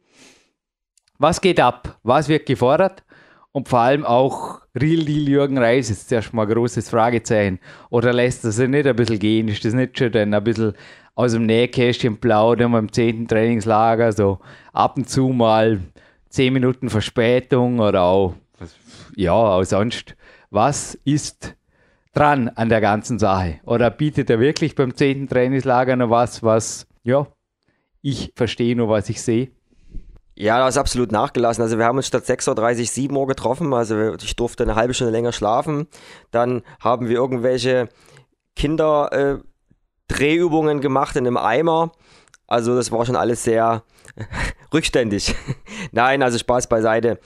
Was 1.18 1.40
geht 1.40 1.60
ab? 1.60 1.98
Was 2.02 2.28
wird 2.28 2.46
gefordert? 2.46 3.04
Und 3.52 3.68
vor 3.68 3.80
allem 3.80 4.04
auch 4.04 4.59
Real 4.78 5.04
Deal 5.04 5.28
Jürgen 5.28 5.58
Reis 5.58 5.90
ist 5.90 6.08
zuerst 6.08 6.32
mal 6.32 6.46
ein 6.46 6.52
großes 6.52 6.90
Fragezeichen. 6.90 7.58
Oder 7.90 8.12
lässt 8.12 8.44
er 8.44 8.52
sich 8.52 8.68
nicht 8.68 8.86
ein 8.86 8.94
bisschen 8.94 9.18
gehen? 9.18 9.48
Ist 9.48 9.64
das 9.64 9.74
nicht 9.74 9.98
schon 9.98 10.12
dann 10.12 10.32
ein 10.32 10.44
bisschen 10.44 10.74
aus 11.16 11.32
dem 11.32 11.46
Nähkästchen 11.46 12.18
plaudern 12.18 12.72
beim 12.72 12.92
10. 12.92 13.26
Trainingslager? 13.26 14.12
So 14.12 14.38
ab 14.72 14.96
und 14.96 15.08
zu 15.08 15.28
mal 15.30 15.80
10 16.28 16.52
Minuten 16.52 16.88
Verspätung 16.88 17.80
oder 17.80 18.02
auch, 18.02 18.34
ja, 19.16 19.32
auch 19.32 19.64
sonst. 19.64 20.14
Was 20.50 20.94
ist 21.04 21.56
dran 22.14 22.48
an 22.48 22.68
der 22.68 22.80
ganzen 22.80 23.18
Sache? 23.18 23.60
Oder 23.64 23.90
bietet 23.90 24.30
er 24.30 24.38
wirklich 24.38 24.76
beim 24.76 24.94
10. 24.94 25.28
Trainingslager 25.28 25.96
noch 25.96 26.10
was, 26.10 26.44
was, 26.44 26.86
ja, 27.02 27.26
ich 28.02 28.32
verstehe 28.36 28.76
nur, 28.76 28.88
was 28.88 29.08
ich 29.08 29.20
sehe? 29.20 29.50
Ja, 30.34 30.58
das 30.58 30.74
ist 30.74 30.78
absolut 30.78 31.12
nachgelassen. 31.12 31.62
Also 31.62 31.78
wir 31.78 31.84
haben 31.84 31.98
uns 31.98 32.06
statt 32.06 32.24
6.30 32.24 32.80
Uhr 32.80 32.86
7 32.86 33.14
Uhr 33.16 33.26
getroffen. 33.26 33.74
Also 33.74 34.14
ich 34.14 34.36
durfte 34.36 34.62
eine 34.62 34.74
halbe 34.74 34.94
Stunde 34.94 35.12
länger 35.12 35.32
schlafen. 35.32 35.86
Dann 36.30 36.62
haben 36.80 37.08
wir 37.08 37.16
irgendwelche 37.16 37.90
Kinder-Drehübungen 38.56 40.78
äh, 40.78 40.80
gemacht 40.80 41.16
in 41.16 41.26
einem 41.26 41.36
Eimer. 41.36 41.92
Also 42.46 42.74
das 42.74 42.90
war 42.90 43.04
schon 43.06 43.16
alles 43.16 43.44
sehr 43.44 43.84
rückständig. 44.74 45.34
Nein, 45.92 46.22
also 46.22 46.38
Spaß 46.38 46.68
beiseite. 46.68 47.18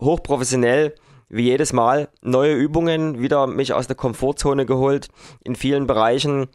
Hochprofessionell, 0.00 0.94
wie 1.28 1.44
jedes 1.44 1.72
Mal. 1.72 2.08
Neue 2.22 2.54
Übungen, 2.54 3.20
wieder 3.20 3.46
mich 3.46 3.72
aus 3.72 3.86
der 3.88 3.96
Komfortzone 3.96 4.64
geholt 4.64 5.08
in 5.44 5.56
vielen 5.56 5.86
Bereichen 5.86 6.48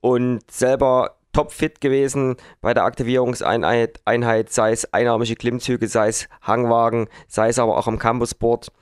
und 0.00 0.50
selber 0.50 1.19
topfit 1.32 1.80
gewesen 1.80 2.36
bei 2.60 2.74
der 2.74 2.84
Aktivierungseinheit, 2.84 4.00
Einheit, 4.04 4.50
sei 4.50 4.72
es 4.72 4.92
einarmige 4.92 5.36
Klimmzüge, 5.36 5.88
sei 5.88 6.08
es 6.08 6.28
Hangwagen, 6.42 7.08
sei 7.28 7.48
es 7.48 7.58
aber 7.58 7.76
auch 7.76 7.86
am 7.86 7.98
Campusboard. 7.98 8.72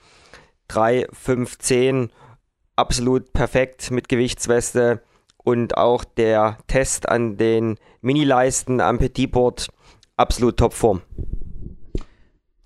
3, 0.69 1.07
5, 1.13 1.59
10, 1.59 2.11
absolut 2.77 3.33
perfekt 3.33 3.91
mit 3.91 4.09
Gewichtsweste 4.09 5.03
und 5.39 5.77
auch 5.77 6.05
der 6.05 6.59
Test 6.67 7.09
an 7.09 7.37
den 7.37 7.77
Mini-Leisten 8.03 8.81
am 8.81 8.99
Petitboard, 8.99 9.69
absolut 10.17 10.59
Topform. 10.59 11.03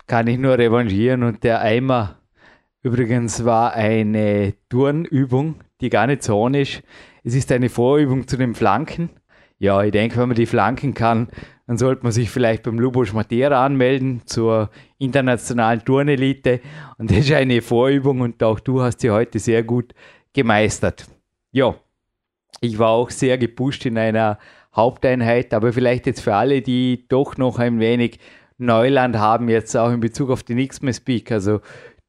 Kann 0.05 0.27
ich 0.27 0.37
nur 0.37 0.57
revanchieren 0.57 1.23
und 1.23 1.43
der 1.43 1.61
Eimer 1.61 2.19
übrigens 2.81 3.45
war 3.45 3.73
eine 3.73 4.53
Turnübung, 4.69 5.61
die 5.79 5.89
gar 5.89 6.07
nicht 6.07 6.23
so 6.23 6.47
ist. 6.49 6.83
Es 7.23 7.35
ist 7.35 7.51
eine 7.53 7.69
Vorübung 7.69 8.27
zu 8.27 8.35
den 8.35 8.53
Flanken 8.53 9.09
ja, 9.63 9.81
ich 9.81 9.91
denke, 9.93 10.17
wenn 10.17 10.27
man 10.27 10.35
die 10.35 10.45
flanken 10.45 10.93
kann, 10.93 11.29
dann 11.67 11.77
sollte 11.77 12.03
man 12.03 12.11
sich 12.11 12.29
vielleicht 12.29 12.63
beim 12.63 12.77
Lubos 12.77 13.13
Matera 13.13 13.65
anmelden 13.65 14.21
zur 14.25 14.69
internationalen 14.97 15.85
Turnelite. 15.85 16.59
Und 16.97 17.09
das 17.09 17.19
ist 17.19 17.31
eine 17.31 17.61
Vorübung 17.61 18.19
und 18.19 18.43
auch 18.43 18.59
du 18.59 18.81
hast 18.81 18.99
sie 18.99 19.09
heute 19.09 19.39
sehr 19.39 19.63
gut 19.63 19.93
gemeistert. 20.33 21.05
Ja, 21.53 21.75
ich 22.59 22.77
war 22.77 22.89
auch 22.89 23.09
sehr 23.09 23.37
gepusht 23.37 23.85
in 23.85 23.97
einer 23.97 24.37
Haupteinheit, 24.75 25.53
aber 25.53 25.71
vielleicht 25.71 26.07
jetzt 26.07 26.19
für 26.19 26.35
alle, 26.35 26.61
die 26.61 27.05
doch 27.07 27.37
noch 27.37 27.57
ein 27.57 27.79
wenig 27.79 28.19
Neuland 28.57 29.17
haben, 29.17 29.47
jetzt 29.47 29.77
auch 29.77 29.91
in 29.91 30.01
Bezug 30.01 30.29
auf 30.29 30.43
den 30.43 30.57
X-Men 30.57 30.93
Speak. 30.93 31.31
Also 31.31 31.61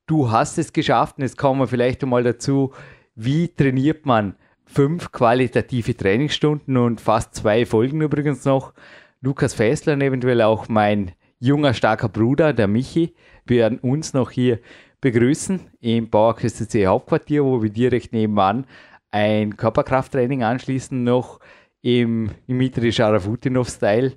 du 0.08 0.32
hast 0.32 0.58
es 0.58 0.72
geschafft 0.72 1.18
und 1.18 1.22
jetzt 1.22 1.38
kommen 1.38 1.60
wir 1.60 1.68
vielleicht 1.68 2.02
einmal 2.02 2.24
dazu, 2.24 2.72
wie 3.14 3.46
trainiert 3.46 4.06
man 4.06 4.34
fünf 4.66 5.12
qualitative 5.12 5.96
Trainingsstunden 5.96 6.76
und 6.76 7.00
fast 7.00 7.34
zwei 7.34 7.66
Folgen 7.66 8.00
übrigens 8.00 8.44
noch. 8.44 8.74
Lukas 9.20 9.54
Fessler 9.54 9.94
und 9.94 10.02
eventuell 10.02 10.42
auch 10.42 10.68
mein 10.68 11.12
junger, 11.38 11.74
starker 11.74 12.08
Bruder, 12.08 12.52
der 12.52 12.68
Michi, 12.68 13.14
werden 13.44 13.78
uns 13.78 14.14
noch 14.14 14.30
hier 14.30 14.60
begrüßen 15.00 15.60
im 15.80 16.08
Bauerküste 16.08 16.66
C 16.66 16.86
Hauptquartier, 16.86 17.44
wo 17.44 17.62
wir 17.62 17.70
direkt 17.70 18.12
nebenan 18.12 18.66
ein 19.10 19.56
Körperkrafttraining 19.56 20.42
anschließend 20.42 21.04
noch 21.04 21.40
im 21.82 22.30
Dimitri 22.48 22.90
Sharafutinov-Style 22.90 24.14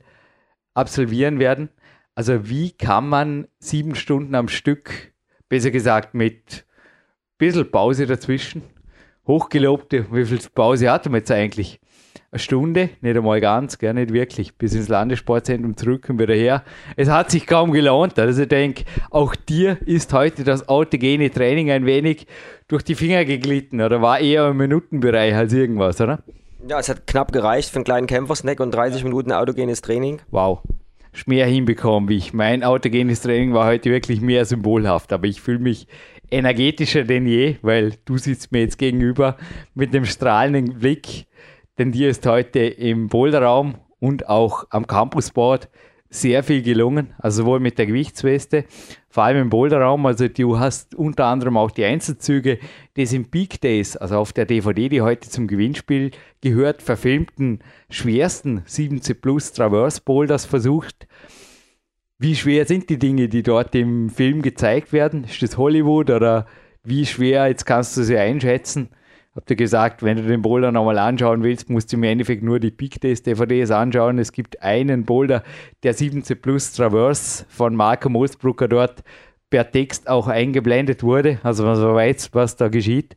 absolvieren 0.74 1.40
werden. 1.40 1.70
Also 2.16 2.50
wie 2.50 2.72
kann 2.72 3.10
man 3.10 3.48
sieben 3.60 3.96
Stunden 3.96 4.34
am 4.34 4.48
Stück, 4.48 5.14
besser 5.50 5.72
gesagt 5.72 6.14
mit 6.14 6.66
ein 6.66 7.38
bisschen 7.38 7.70
Pause 7.70 8.08
dazwischen, 8.08 8.64
hochgelobte, 9.28 10.06
wie 10.12 10.26
viel 10.26 10.40
Pause 10.54 10.90
hatten 10.90 11.12
wir 11.12 11.20
jetzt 11.20 11.32
eigentlich? 11.32 11.80
Eine 12.32 12.40
Stunde, 12.40 12.90
nicht 13.02 13.16
einmal 13.16 13.40
ganz, 13.40 13.78
gar 13.78 13.94
nicht 13.94 14.12
wirklich, 14.12 14.56
bis 14.56 14.74
ins 14.74 14.90
Landessportzentrum 14.90 15.78
zurück 15.78 16.08
und 16.10 16.20
wieder 16.20 16.34
her. 16.34 16.64
Es 16.96 17.10
hat 17.10 17.32
sich 17.32 17.48
kaum 17.48 17.72
gelohnt. 17.72 18.20
Also 18.20 18.42
ich 18.42 18.50
denke, 18.50 18.84
auch 19.12 19.34
dir 19.36 19.78
ist 19.86 20.12
heute 20.12 20.44
das 20.44 20.68
autogene 20.68 21.32
Training 21.32 21.72
ein 21.72 21.86
wenig 21.86 22.28
durch 22.68 22.84
die 22.84 22.96
Finger 22.96 23.24
geglitten 23.24 23.82
oder 23.82 24.02
war 24.02 24.20
eher 24.20 24.50
im 24.50 24.58
Minutenbereich 24.58 25.36
als 25.36 25.54
irgendwas, 25.54 26.02
oder? 26.02 26.22
Ja, 26.68 26.80
es 26.80 26.90
hat 26.90 27.08
knapp 27.08 27.32
gereicht 27.32 27.70
für 27.70 27.78
einen 27.78 27.86
kleinen 27.86 28.08
Kämpfersnack 28.08 28.60
und 28.60 28.72
30 28.72 29.04
Minuten 29.04 29.32
autogenes 29.32 29.82
Training. 29.82 30.20
Wow. 30.32 30.60
Mehr 31.26 31.48
hinbekommen 31.48 32.10
wie 32.10 32.18
ich. 32.18 32.34
Mein 32.34 32.64
autogenes 32.64 33.22
Training 33.22 33.54
war 33.54 33.66
heute 33.66 33.90
wirklich 33.90 34.22
mehr 34.22 34.46
symbolhaft, 34.46 35.14
aber 35.14 35.26
ich 35.28 35.42
fühle 35.42 35.60
mich 35.60 35.88
energetischer 36.32 37.04
denn 37.04 37.26
je, 37.26 37.56
weil 37.62 37.94
du 38.06 38.18
sitzt 38.18 38.52
mir 38.52 38.62
jetzt 38.62 38.78
gegenüber 38.78 39.38
mit 39.74 39.94
dem 39.94 40.06
strahlenden 40.06 40.80
Blick, 40.80 41.28
denn 41.78 41.92
dir 41.92 42.10
ist 42.10 42.26
heute 42.26 42.60
im 42.60 43.08
Boulderraum 43.08 43.76
und 44.00 44.30
auch 44.30 44.66
am 44.70 44.88
Campusboard 44.88 45.70
sehr 46.10 46.44
viel 46.44 46.62
gelungen, 46.62 47.14
also 47.18 47.44
sowohl 47.44 47.60
mit 47.60 47.78
der 47.78 47.86
Gewichtsweste, 47.86 48.66
vor 49.10 49.24
allem 49.24 49.44
im 49.44 49.50
Boulderraum, 49.50 50.06
also 50.06 50.28
du 50.28 50.58
hast 50.58 50.96
unter 50.96 51.26
anderem 51.26 51.58
auch 51.58 51.72
die 51.72 51.84
Einzelzüge 51.84 52.60
des 52.96 53.14
im 53.14 53.26
Peak 53.26 53.60
Days, 53.60 53.98
also 53.98 54.18
auf 54.18 54.32
der 54.32 54.46
DVD, 54.46 54.90
die 54.90 55.02
heute 55.02 55.30
zum 55.30 55.48
Gewinnspiel 55.48 56.12
gehört, 56.42 56.82
verfilmten 56.82 57.60
schwersten 57.90 58.62
7C 58.62 59.16
Plus 59.16 59.52
Traverse 59.52 60.02
Boulders 60.04 60.46
versucht 60.46 61.08
wie 62.20 62.36
schwer 62.36 62.66
sind 62.66 62.90
die 62.90 62.98
Dinge, 62.98 63.28
die 63.28 63.44
dort 63.44 63.76
im 63.76 64.10
Film 64.10 64.42
gezeigt 64.42 64.92
werden? 64.92 65.24
Ist 65.26 65.42
das 65.42 65.58
Hollywood 65.58 66.10
oder 66.10 66.48
wie 66.84 67.06
schwer, 67.06 67.48
jetzt 67.48 67.66
kannst 67.66 67.96
du 67.98 68.04
sie 68.04 68.18
einschätzen? 68.18 68.90
Habt 69.36 69.52
ihr 69.52 69.56
gesagt, 69.56 70.02
wenn 70.02 70.18
du 70.18 70.24
den 70.24 70.42
Boulder 70.42 70.72
nochmal 70.72 70.98
anschauen 70.98 71.44
willst, 71.44 71.70
musst 71.70 71.92
du 71.92 71.98
im 71.98 72.04
Endeffekt 72.04 72.42
nur 72.42 72.60
die 72.60 72.72
Big 72.72 73.00
Days 73.02 73.22
DVDs 73.22 73.70
anschauen. 73.70 74.18
Es 74.18 74.32
gibt 74.32 74.64
einen 74.64 75.06
Boulder, 75.06 75.44
der 75.84 75.94
17 75.94 76.42
Plus 76.42 76.74
Traverse 76.74 77.46
von 77.50 77.76
Marco 77.76 78.10
Mosbrucker 78.10 78.68
dort 78.68 79.04
per 79.52 79.70
Text 79.70 80.10
auch 80.10 80.28
eingeblendet 80.28 81.04
wurde. 81.04 81.40
Also 81.44 81.66
man 81.66 81.78
weiß, 81.80 82.30
was 82.34 82.56
da 82.56 82.68
geschieht. 82.68 83.16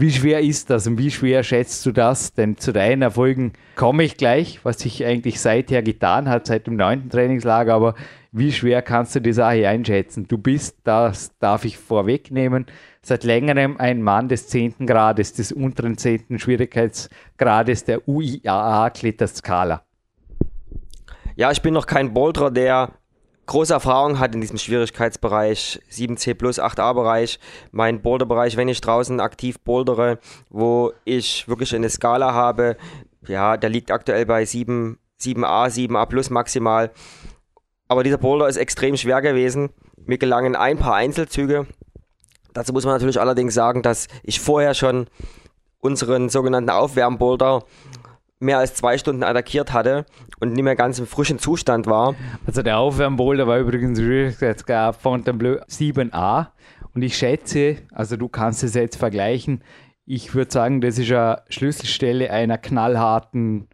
Wie 0.00 0.12
schwer 0.12 0.38
ist 0.42 0.70
das 0.70 0.86
und 0.86 0.96
wie 0.96 1.10
schwer 1.10 1.42
schätzt 1.42 1.84
du 1.84 1.90
das? 1.90 2.32
Denn 2.32 2.56
zu 2.56 2.72
deinen 2.72 3.02
Erfolgen 3.02 3.54
komme 3.74 4.04
ich 4.04 4.16
gleich, 4.16 4.60
was 4.64 4.78
sich 4.78 5.04
eigentlich 5.04 5.40
seither 5.40 5.82
getan 5.82 6.28
hat, 6.28 6.46
seit 6.46 6.68
dem 6.68 6.76
neunten 6.76 7.10
Trainingslager. 7.10 7.74
Aber 7.74 7.96
wie 8.30 8.52
schwer 8.52 8.80
kannst 8.80 9.16
du 9.16 9.20
die 9.20 9.32
Sache 9.32 9.68
einschätzen? 9.68 10.28
Du 10.28 10.38
bist, 10.38 10.76
das 10.84 11.36
darf 11.40 11.64
ich 11.64 11.78
vorwegnehmen, 11.78 12.66
seit 13.02 13.24
längerem 13.24 13.76
ein 13.78 14.00
Mann 14.00 14.28
des 14.28 14.46
zehnten 14.46 14.86
Grades, 14.86 15.32
des 15.32 15.50
unteren 15.50 15.98
zehnten 15.98 16.38
Schwierigkeitsgrades 16.38 17.82
der 17.82 18.06
UIAA-Kletterskala. 18.06 19.82
Ja, 21.34 21.50
ich 21.50 21.60
bin 21.60 21.74
noch 21.74 21.86
kein 21.86 22.14
Boulderer, 22.14 22.52
der 22.52 22.92
große 23.48 23.72
Erfahrung 23.72 24.20
hat 24.20 24.34
in 24.34 24.40
diesem 24.40 24.58
Schwierigkeitsbereich, 24.58 25.80
7C 25.90 26.34
plus 26.34 26.60
8A-Bereich, 26.60 27.40
mein 27.72 28.00
Boulderbereich, 28.00 28.56
wenn 28.56 28.68
ich 28.68 28.80
draußen 28.80 29.18
aktiv 29.20 29.58
bouldere, 29.58 30.18
wo 30.50 30.92
ich 31.04 31.48
wirklich 31.48 31.74
eine 31.74 31.90
Skala 31.90 32.32
habe, 32.32 32.76
ja, 33.26 33.56
der 33.56 33.70
liegt 33.70 33.90
aktuell 33.90 34.26
bei 34.26 34.44
7, 34.44 34.98
7A, 35.20 35.68
7A 35.68 36.06
plus 36.06 36.30
maximal. 36.30 36.92
Aber 37.88 38.04
dieser 38.04 38.18
Boulder 38.18 38.48
ist 38.48 38.58
extrem 38.58 38.96
schwer 38.96 39.22
gewesen. 39.22 39.70
Mir 39.96 40.18
gelangen 40.18 40.54
ein 40.54 40.78
paar 40.78 40.94
Einzelzüge. 40.94 41.66
Dazu 42.52 42.72
muss 42.72 42.84
man 42.84 42.94
natürlich 42.94 43.20
allerdings 43.20 43.54
sagen, 43.54 43.82
dass 43.82 44.08
ich 44.22 44.40
vorher 44.40 44.74
schon 44.74 45.06
unseren 45.80 46.28
sogenannten 46.28 46.70
Aufwärmboulder 46.70 47.64
mehr 48.40 48.58
als 48.58 48.74
zwei 48.74 48.98
Stunden 48.98 49.22
attackiert 49.22 49.72
hatte 49.72 50.06
und 50.40 50.52
nicht 50.52 50.62
mehr 50.62 50.76
ganz 50.76 50.98
im 50.98 51.06
frischen 51.06 51.38
Zustand 51.38 51.86
war. 51.86 52.14
Also 52.46 52.62
der 52.62 52.78
Aufwärmboulder 52.78 53.46
war 53.46 53.58
übrigens 53.58 53.98
Schwierigkeitsgrad 53.98 54.96
Fontainebleau 54.96 55.60
7a 55.68 56.48
und 56.94 57.02
ich 57.02 57.16
schätze, 57.16 57.78
also 57.92 58.16
du 58.16 58.28
kannst 58.28 58.62
es 58.62 58.74
jetzt 58.74 58.96
vergleichen, 58.96 59.62
ich 60.10 60.34
würde 60.34 60.50
sagen, 60.50 60.80
das 60.80 60.98
ist 60.98 61.10
eine 61.12 61.42
Schlüsselstelle 61.50 62.30
einer 62.30 62.56
knallharten 62.56 63.68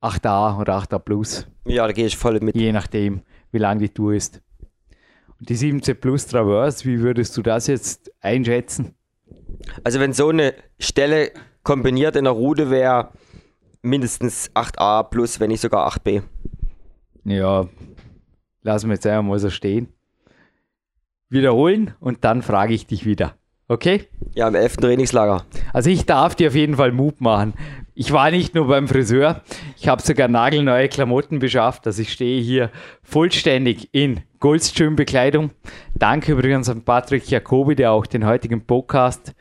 8a 0.00 0.58
oder 0.58 0.78
8a 0.78 0.98
Plus. 0.98 1.46
Ja, 1.66 1.86
da 1.86 1.92
gehe 1.92 2.06
ich 2.06 2.16
voll 2.16 2.40
mit. 2.40 2.56
Je 2.56 2.72
nachdem, 2.72 3.22
wie 3.52 3.58
lang 3.58 3.78
die 3.78 3.90
Tour 3.90 4.14
ist. 4.14 4.40
Und 5.38 5.50
die 5.50 5.56
7C 5.56 5.92
Plus 5.94 6.26
Traverse, 6.26 6.86
wie 6.86 7.00
würdest 7.00 7.36
du 7.36 7.42
das 7.42 7.66
jetzt 7.66 8.10
einschätzen? 8.20 8.94
Also 9.84 10.00
wenn 10.00 10.14
so 10.14 10.30
eine 10.30 10.54
Stelle 10.78 11.32
kombiniert 11.62 12.16
in 12.16 12.24
der 12.24 12.32
Route 12.32 12.70
wäre, 12.70 13.10
mindestens 13.82 14.50
8a 14.54 15.04
plus, 15.04 15.40
wenn 15.40 15.48
nicht 15.48 15.60
sogar 15.60 15.90
8b. 15.90 16.22
Ja, 17.24 17.68
lassen 18.62 18.88
wir 18.88 18.94
jetzt 18.94 19.06
einmal 19.06 19.38
so 19.38 19.50
stehen. 19.50 19.88
Wiederholen 21.28 21.94
und 22.00 22.24
dann 22.24 22.42
frage 22.42 22.74
ich 22.74 22.86
dich 22.86 23.04
wieder. 23.04 23.34
Okay? 23.70 24.08
Ja, 24.32 24.48
im 24.48 24.54
11. 24.54 24.78
Trainingslager. 24.78 25.44
Also 25.74 25.90
ich 25.90 26.06
darf 26.06 26.34
dir 26.34 26.48
auf 26.48 26.54
jeden 26.54 26.76
Fall 26.76 26.90
Mut 26.90 27.20
machen. 27.20 27.52
Ich 27.94 28.12
war 28.12 28.30
nicht 28.30 28.54
nur 28.54 28.68
beim 28.68 28.88
Friseur, 28.88 29.42
ich 29.76 29.88
habe 29.88 30.00
sogar 30.00 30.28
nagelneue 30.28 30.88
Klamotten 30.88 31.38
beschafft. 31.38 31.86
Also 31.86 32.00
ich 32.00 32.12
stehe 32.12 32.40
hier 32.40 32.70
vollständig 33.02 33.90
in 33.92 34.20
Goldstream-Bekleidung. 34.40 35.50
Danke 35.94 36.32
übrigens 36.32 36.70
an 36.70 36.82
Patrick 36.82 37.28
Jacobi, 37.28 37.74
der 37.74 37.92
auch 37.92 38.06
den 38.06 38.24
heutigen 38.24 38.64
Podcast 38.64 39.34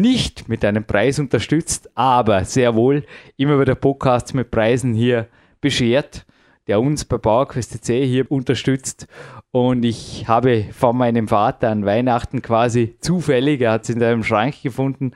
nicht 0.00 0.48
mit 0.48 0.64
einem 0.64 0.84
Preis 0.84 1.18
unterstützt, 1.18 1.90
aber 1.94 2.44
sehr 2.44 2.74
wohl 2.74 3.04
immer 3.36 3.60
wieder 3.60 3.74
Podcasts 3.74 4.34
mit 4.34 4.50
Preisen 4.50 4.94
hier 4.94 5.26
beschert, 5.60 6.26
der 6.66 6.80
uns 6.80 7.04
bei 7.04 7.18
PowerQuest 7.18 7.84
hier 7.86 8.30
unterstützt. 8.30 9.06
Und 9.50 9.84
ich 9.84 10.28
habe 10.28 10.66
von 10.72 10.96
meinem 10.96 11.28
Vater 11.28 11.70
an 11.70 11.84
Weihnachten 11.84 12.42
quasi 12.42 12.96
zufällig, 13.00 13.60
er 13.60 13.72
hat 13.72 13.82
es 13.84 13.90
in 13.90 14.02
einem 14.02 14.22
Schrank 14.22 14.62
gefunden, 14.62 15.12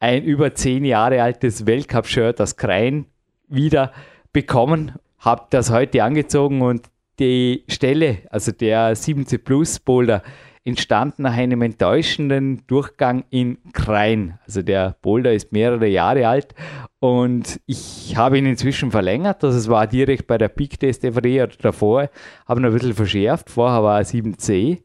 ein 0.00 0.22
über 0.24 0.54
zehn 0.54 0.84
Jahre 0.84 1.22
altes 1.22 1.66
Weltcup-Shirt 1.66 2.40
aus 2.40 2.56
Krein 2.56 3.06
wieder 3.48 3.92
bekommen. 4.32 4.92
Habe 5.18 5.46
das 5.50 5.70
heute 5.70 6.02
angezogen 6.02 6.60
und 6.62 6.86
die 7.18 7.64
Stelle, 7.68 8.18
also 8.30 8.52
der 8.52 8.96
7C 8.96 9.38
Plus 9.38 9.78
Boulder, 9.78 10.22
entstand 10.64 11.18
nach 11.18 11.34
einem 11.36 11.62
enttäuschenden 11.62 12.66
Durchgang 12.66 13.24
in 13.30 13.58
Krein. 13.72 14.38
Also 14.46 14.62
der 14.62 14.96
Boulder 15.02 15.32
ist 15.32 15.52
mehrere 15.52 15.86
Jahre 15.86 16.26
alt 16.26 16.54
und 17.00 17.60
ich 17.66 18.16
habe 18.16 18.38
ihn 18.38 18.46
inzwischen 18.46 18.90
verlängert. 18.90 19.44
Also 19.44 19.58
es 19.58 19.68
war 19.68 19.86
direkt 19.86 20.26
bei 20.26 20.38
der 20.38 20.48
Peak 20.48 20.80
Test 20.80 21.02
DVD 21.02 21.42
oder 21.42 21.56
davor, 21.60 22.08
habe 22.46 22.60
ihn 22.60 22.66
ein 22.66 22.72
bisschen 22.72 22.94
verschärft. 22.94 23.50
Vorher 23.50 23.82
war 23.82 23.98
er 23.98 24.06
7C. 24.06 24.82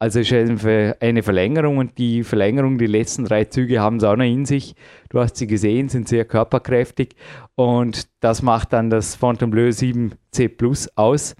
Also 0.00 0.18
ist 0.18 0.32
eine 0.32 1.22
Verlängerung 1.22 1.78
und 1.78 1.96
die 1.96 2.24
Verlängerung, 2.24 2.76
die 2.76 2.88
letzten 2.88 3.24
drei 3.24 3.44
Züge 3.44 3.78
haben 3.78 3.98
es 3.98 4.02
auch 4.02 4.16
noch 4.16 4.24
in 4.24 4.44
sich. 4.44 4.74
Du 5.10 5.20
hast 5.20 5.36
sie 5.36 5.46
gesehen, 5.46 5.88
sind 5.88 6.08
sehr 6.08 6.24
körperkräftig 6.24 7.14
und 7.54 8.08
das 8.18 8.42
macht 8.42 8.72
dann 8.72 8.90
das 8.90 9.16
Bleu 9.16 9.68
7C 9.68 10.48
Plus 10.48 10.88
aus. 10.96 11.36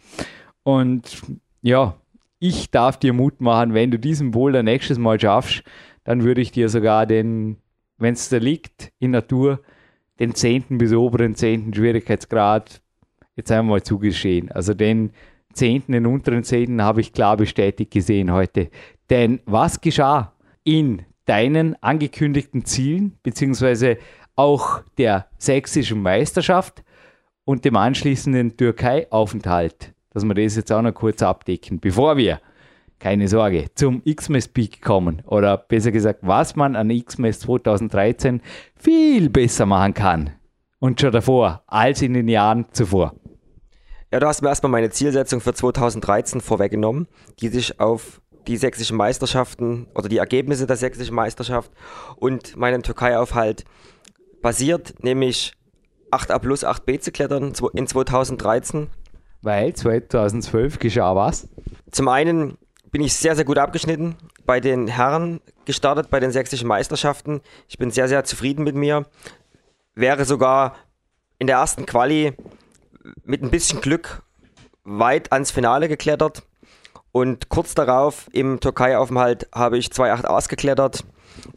Und 0.62 1.22
ja, 1.60 1.96
ich 2.42 2.72
darf 2.72 2.96
dir 2.96 3.12
Mut 3.12 3.40
machen, 3.40 3.72
wenn 3.72 3.92
du 3.92 4.00
diesen 4.00 4.32
Boulder 4.32 4.64
nächstes 4.64 4.99
Mal 4.99 5.20
schaffst, 5.20 5.62
dann 6.02 6.25
würde 6.25 6.40
ich 6.40 6.50
dir 6.50 6.68
sogar 6.68 7.06
den, 7.06 7.58
wenn 7.99 8.14
es 8.14 8.30
da 8.30 8.38
liegt, 8.38 8.90
in 8.99 9.12
Natur, 9.12 9.61
den 10.18 10.34
10. 10.34 10.76
bis 10.76 10.92
oberen 10.92 11.37
10. 11.37 11.72
Schwierigkeitsgrad 11.72 12.82
jetzt 13.37 13.52
einmal 13.52 13.84
zugestehen. 13.84 14.50
Also 14.50 14.75
den 14.75 15.12
10., 15.52 15.84
den 15.87 16.04
unteren 16.04 16.42
10. 16.42 16.82
habe 16.82 17.00
ich 17.00 17.12
klar 17.12 17.37
bestätigt 17.37 17.92
gesehen 17.92 18.32
heute. 18.32 18.70
Denn 19.08 19.38
was 19.44 19.80
geschah 19.80 20.32
in 20.64 21.02
deinen 21.26 21.80
angekündigten 21.80 22.64
Zielen, 22.64 23.18
beziehungsweise 23.22 23.99
auch 24.34 24.82
der 24.99 25.28
sächsischen 25.38 26.02
Meisterschaft 26.02 26.82
und 27.44 27.64
dem 27.64 27.76
anschließenden 27.76 28.56
Türkei-Aufenthalt? 28.56 29.94
Dass 30.12 30.25
wir 30.25 30.35
das 30.35 30.57
jetzt 30.57 30.73
auch 30.73 30.83
noch 30.83 30.92
kurz 30.92 31.23
abdecken, 31.23 31.81
bevor 31.81 32.16
wir, 32.16 32.40
keine 32.99 33.26
Sorge, 33.26 33.66
zum 33.75 34.02
Xmas 34.04 34.47
Peak 34.47 34.81
kommen. 34.81 35.23
Oder 35.26 35.57
besser 35.57 35.90
gesagt, 35.90 36.21
was 36.23 36.54
man 36.54 36.76
an 36.76 36.88
Xmas 36.88 37.40
2013 37.40 38.40
viel 38.76 39.28
besser 39.28 39.66
machen 39.66 39.95
kann. 39.95 40.31
Und 40.78 41.00
schon 41.00 41.12
davor, 41.12 41.62
als 41.66 42.02
in 42.02 42.14
den 42.14 42.28
Jahren 42.28 42.66
zuvor. 42.73 43.14
Ja, 44.12 44.21
du 44.21 44.26
hast 44.26 44.42
mir 44.42 44.49
erstmal 44.49 44.71
meine 44.71 44.90
Zielsetzung 44.90 45.40
für 45.40 45.54
2013 45.54 46.40
vorweggenommen, 46.40 47.09
die 47.40 47.49
sich 47.49 47.81
auf 47.81 48.21
die 48.47 48.56
sächsischen 48.56 48.97
Meisterschaften 48.97 49.86
oder 49.95 50.08
die 50.08 50.19
Ergebnisse 50.19 50.67
der 50.67 50.76
sächsischen 50.76 51.15
Meisterschaft 51.15 51.71
und 52.17 52.56
meinen 52.56 52.82
Türkei-Aufhalt 52.82 53.65
basiert, 54.43 54.95
nämlich 55.02 55.54
8a 56.10 56.39
plus 56.39 56.65
8b 56.65 57.00
zu 57.00 57.10
klettern 57.10 57.52
in 57.75 57.86
2013 57.86 58.89
weil 59.43 59.75
2012 59.75 60.78
geschah 60.78 61.15
was? 61.15 61.49
Zum 61.91 62.09
einen 62.09 62.57
bin 62.91 63.02
ich 63.02 63.15
sehr, 63.15 63.37
sehr 63.37 63.45
gut 63.45 63.59
abgeschnitten. 63.59 64.17
Bei 64.47 64.61
den 64.61 64.89
Herren 64.89 65.41
gestartet, 65.65 66.11
bei 66.11 66.21
den 66.21 66.31
sächsischen 66.31 66.69
Meisterschaften. 66.69 67.41
Ich 67.69 67.78
bin 67.78 67.91
sehr, 67.91 68.09
sehr 68.09 68.25
zufrieden 68.25 68.65
mit 68.65 68.75
mir. 68.75 69.07
Wäre 69.95 70.25
sogar 70.25 70.76
in 71.39 71.47
der 71.47 71.57
ersten 71.57 71.87
Quali 71.87 72.35
mit 73.25 73.43
ein 73.43 73.50
bisschen 73.50 73.81
Glück 73.81 74.23
weit 74.85 75.33
ans 75.33 75.50
Finale 75.50 75.89
geklettert. 75.89 76.45
Und 77.11 77.49
kurz 77.50 77.75
darauf 77.75 78.28
im 78.33 78.61
Türkei-Aufenthalt 78.61 79.49
habe 79.55 79.76
ich 79.76 79.89
2,8 79.89 80.25
ausgeklettert 80.25 81.05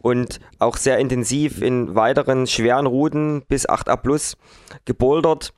und 0.02 0.40
auch 0.60 0.78
sehr 0.78 1.00
intensiv 1.00 1.62
in 1.62 1.96
weiteren 1.96 2.48
schweren 2.48 2.86
Routen 2.86 3.44
bis 3.48 3.68
8a 3.68 3.96
plus 3.96 4.38
gebouldert 4.86 5.54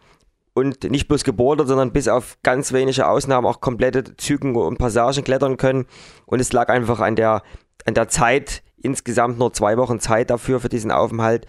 und 0.57 0.89
nicht 0.89 1.07
bloß 1.07 1.23
gebouldert, 1.23 1.67
sondern 1.67 1.93
bis 1.93 2.07
auf 2.07 2.39
ganz 2.41 2.73
wenige 2.73 3.07
Ausnahmen 3.07 3.45
auch 3.45 3.61
komplette 3.61 4.17
Zügen 4.17 4.55
und 4.55 4.79
Passagen 4.79 5.23
klettern 5.23 5.57
können. 5.57 5.85
Und 6.25 6.39
es 6.39 6.51
lag 6.51 6.69
einfach 6.69 6.99
an 6.99 7.15
der, 7.15 7.43
an 7.85 7.93
der 7.93 8.07
Zeit, 8.07 8.63
insgesamt 8.75 9.37
nur 9.37 9.53
zwei 9.53 9.77
Wochen 9.77 9.99
Zeit 9.99 10.31
dafür, 10.31 10.59
für 10.59 10.69
diesen 10.69 10.89
Aufenthalt. 10.89 11.45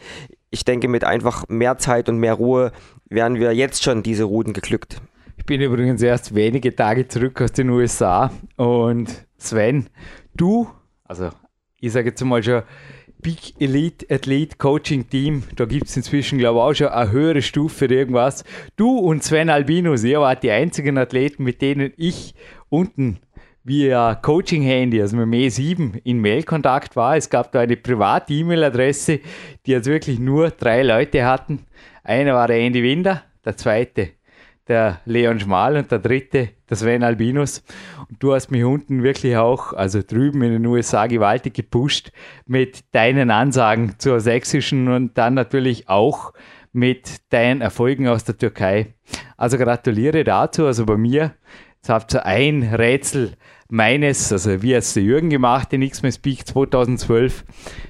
Ich 0.51 0.66
denke, 0.66 0.88
mit 0.88 1.05
einfach 1.05 1.47
mehr 1.49 1.79
Zeit 1.79 2.11
und 2.11 2.18
mehr 2.18 2.35
Ruhe 2.35 2.71
wären 3.09 3.37
wir 3.37 3.53
jetzt 3.53 3.83
schon 3.83 4.03
diese 4.03 4.25
Routen 4.25 4.53
geglückt. 4.53 5.01
Ich 5.38 5.47
bin 5.47 5.62
übrigens 5.62 6.03
erst 6.03 6.35
wenige 6.35 6.77
Tage 6.77 7.09
zurück 7.09 7.40
aus 7.40 7.53
den 7.53 7.71
USA 7.71 8.31
und 8.57 9.27
Sven, 9.38 9.88
du, 10.35 10.68
also 11.05 11.31
ich 11.81 11.92
sage 11.92 12.11
jetzt 12.11 12.23
mal 12.23 12.42
schon, 12.42 12.62
Big 13.20 13.54
Elite 13.61 14.07
Athlete 14.11 14.57
Coaching 14.59 15.09
Team. 15.09 15.42
Da 15.57 15.64
gibt 15.64 15.88
es 15.88 15.96
inzwischen, 15.96 16.38
glaube 16.38 16.59
ich, 16.59 16.62
auch 16.62 16.74
schon 16.74 16.88
eine 16.88 17.11
höhere 17.11 17.42
Stufe 17.42 17.87
für 17.87 17.94
irgendwas. 17.94 18.44
Du 18.76 18.98
und 18.98 19.24
Sven 19.24 19.50
Albinus, 19.50 20.04
ihr 20.04 20.20
wart 20.20 20.42
die 20.42 20.50
einzigen 20.50 20.98
Athleten, 20.98 21.42
mit 21.42 21.61
denen 21.61 21.92
ich 21.96 22.35
unten 22.68 23.18
via 23.64 24.14
Coaching-Handy, 24.14 25.00
also 25.00 25.16
mit 25.16 25.26
dem 25.26 25.33
E7, 25.33 26.00
in 26.04 26.20
Mailkontakt 26.20 26.96
war. 26.96 27.16
Es 27.16 27.28
gab 27.28 27.52
da 27.52 27.61
eine 27.61 27.76
private 27.76 28.33
E-Mail-Adresse, 28.33 29.20
die 29.66 29.70
jetzt 29.70 29.87
wirklich 29.87 30.18
nur 30.18 30.50
drei 30.50 30.83
Leute 30.83 31.24
hatten. 31.24 31.66
Einer 32.04 32.35
war 32.35 32.46
der 32.46 32.59
Andy 32.59 32.83
Winder, 32.83 33.24
der 33.44 33.57
zweite 33.57 34.17
der 34.68 35.00
Leon 35.04 35.40
Schmal 35.40 35.76
und 35.76 35.90
der 35.90 35.98
dritte, 35.98 36.50
der 36.68 36.76
Sven 36.76 37.02
Albinus. 37.02 37.62
Und 38.09 38.22
du 38.22 38.35
hast 38.35 38.50
mich 38.50 38.64
unten 38.64 39.02
wirklich 39.02 39.37
auch, 39.37 39.72
also 39.72 40.02
drüben 40.07 40.42
in 40.42 40.52
den 40.52 40.66
USA, 40.66 41.07
gewaltig 41.07 41.54
gepusht 41.54 42.12
mit 42.46 42.85
deinen 42.92 43.31
Ansagen 43.31 43.94
zur 43.98 44.20
sächsischen 44.20 44.88
und 44.88 45.16
dann 45.18 45.35
natürlich 45.35 45.88
auch 45.88 46.33
mit 46.72 47.33
deinen 47.33 47.61
Erfolgen 47.61 48.09
aus 48.09 48.24
der 48.24 48.37
Türkei. 48.37 48.94
Also 49.37 49.57
gratuliere 49.59 50.24
dazu. 50.24 50.66
Also 50.66 50.85
bei 50.85 50.96
mir, 50.96 51.35
jetzt 51.76 51.88
habt 51.88 52.14
ihr 52.14 52.26
ein 52.26 52.62
Rätsel 52.62 53.33
meines, 53.68 54.33
also 54.33 54.62
wie 54.62 54.74
hat 54.74 54.83
es 54.83 54.94
der 54.94 55.02
Jürgen 55.02 55.31
gemacht 55.31 55.72
in 55.72 55.83
X-Men 55.83 56.14
Peak 56.22 56.46
2012? 56.46 57.44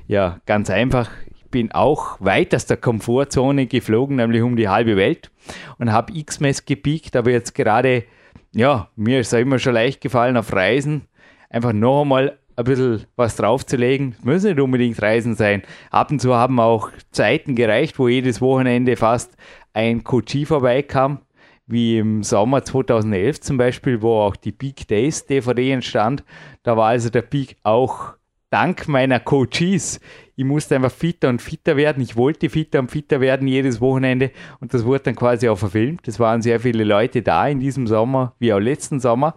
Ja, 0.06 0.40
ganz 0.46 0.70
einfach 0.70 1.10
bin 1.50 1.72
auch 1.72 2.20
weit 2.20 2.54
aus 2.54 2.66
der 2.66 2.76
Komfortzone 2.76 3.66
geflogen, 3.66 4.16
nämlich 4.16 4.42
um 4.42 4.56
die 4.56 4.68
halbe 4.68 4.96
Welt 4.96 5.30
und 5.78 5.92
habe 5.92 6.16
X-Mess 6.16 6.64
gepiekt, 6.64 7.16
aber 7.16 7.30
jetzt 7.30 7.54
gerade, 7.54 8.04
ja, 8.52 8.88
mir 8.96 9.20
ist 9.20 9.32
es 9.32 9.40
immer 9.40 9.58
schon 9.58 9.74
leicht 9.74 10.00
gefallen 10.00 10.36
auf 10.36 10.52
Reisen, 10.52 11.02
einfach 11.50 11.72
noch 11.72 12.02
einmal 12.02 12.38
ein 12.58 12.64
bisschen 12.64 13.06
was 13.14 13.36
draufzulegen. 13.36 14.16
Es 14.18 14.24
müssen 14.24 14.48
nicht 14.48 14.60
unbedingt 14.60 15.00
Reisen 15.00 15.36
sein. 15.36 15.62
Ab 15.90 16.10
und 16.10 16.20
zu 16.20 16.34
haben 16.34 16.58
auch 16.58 16.90
Zeiten 17.12 17.54
gereicht, 17.54 17.98
wo 17.98 18.08
jedes 18.08 18.40
Wochenende 18.40 18.96
fast 18.96 19.36
ein 19.72 20.02
Coachie 20.02 20.44
vorbeikam, 20.44 21.20
wie 21.68 21.98
im 21.98 22.24
Sommer 22.24 22.64
2011 22.64 23.40
zum 23.42 23.58
Beispiel, 23.58 24.02
wo 24.02 24.20
auch 24.22 24.34
die 24.34 24.50
Peak 24.50 24.88
Days 24.88 25.24
DVD 25.26 25.70
entstand. 25.70 26.24
Da 26.64 26.76
war 26.76 26.88
also 26.88 27.10
der 27.10 27.22
Peak 27.22 27.56
auch 27.62 28.14
dank 28.50 28.88
meiner 28.88 29.20
Coaches 29.20 30.00
ich 30.38 30.44
musste 30.44 30.76
einfach 30.76 30.92
fitter 30.92 31.30
und 31.30 31.42
fitter 31.42 31.76
werden. 31.76 32.00
Ich 32.00 32.14
wollte 32.14 32.48
fitter 32.48 32.78
und 32.78 32.92
fitter 32.92 33.20
werden 33.20 33.48
jedes 33.48 33.80
Wochenende 33.80 34.30
und 34.60 34.72
das 34.72 34.84
wurde 34.84 35.00
dann 35.00 35.16
quasi 35.16 35.48
auch 35.48 35.58
verfilmt. 35.58 36.06
Es 36.06 36.20
waren 36.20 36.42
sehr 36.42 36.60
viele 36.60 36.84
Leute 36.84 37.22
da 37.22 37.48
in 37.48 37.58
diesem 37.58 37.88
Sommer, 37.88 38.36
wie 38.38 38.52
auch 38.52 38.60
letzten 38.60 39.00
Sommer. 39.00 39.36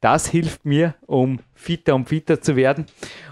Das 0.00 0.28
hilft 0.28 0.64
mir, 0.64 0.94
um 1.04 1.40
fitter 1.52 1.96
und 1.96 2.08
fitter 2.08 2.40
zu 2.40 2.54
werden. 2.54 2.86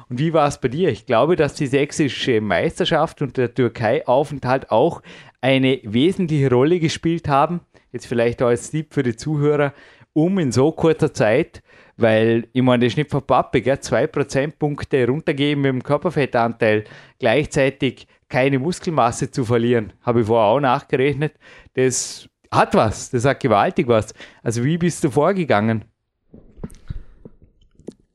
Und 0.08 0.18
wie 0.18 0.32
war 0.32 0.48
es 0.48 0.58
bei 0.58 0.66
dir? 0.66 0.88
Ich 0.88 1.06
glaube, 1.06 1.36
dass 1.36 1.54
die 1.54 1.68
sächsische 1.68 2.40
Meisterschaft 2.40 3.22
und 3.22 3.36
der 3.36 3.54
Türkei-Aufenthalt 3.54 4.72
auch 4.72 5.00
eine 5.40 5.78
wesentliche 5.84 6.50
Rolle 6.50 6.80
gespielt 6.80 7.28
haben. 7.28 7.60
Jetzt 7.92 8.08
vielleicht 8.08 8.42
auch 8.42 8.48
als 8.48 8.72
Tipp 8.72 8.92
für 8.92 9.04
die 9.04 9.14
Zuhörer, 9.14 9.72
um 10.14 10.36
in 10.40 10.50
so 10.50 10.72
kurzer 10.72 11.14
Zeit 11.14 11.62
weil, 11.96 12.48
ich 12.52 12.62
meine, 12.62 12.84
das 12.84 12.92
ist 12.92 12.96
nicht 12.96 13.10
von 13.10 13.22
Pappe, 13.22 13.60
gell? 13.60 13.78
zwei 13.80 14.06
Prozentpunkte 14.06 15.06
runtergeben 15.06 15.62
mit 15.62 15.70
dem 15.70 15.82
Körperfettanteil, 15.82 16.84
gleichzeitig 17.18 18.06
keine 18.28 18.58
Muskelmasse 18.58 19.30
zu 19.30 19.44
verlieren, 19.44 19.92
habe 20.02 20.22
ich 20.22 20.26
vorher 20.26 20.48
auch 20.48 20.60
nachgerechnet. 20.60 21.34
Das 21.74 22.28
hat 22.50 22.74
was, 22.74 23.10
das 23.10 23.24
hat 23.24 23.40
gewaltig 23.40 23.86
was. 23.88 24.12
Also, 24.42 24.64
wie 24.64 24.78
bist 24.78 25.04
du 25.04 25.10
vorgegangen? 25.10 25.84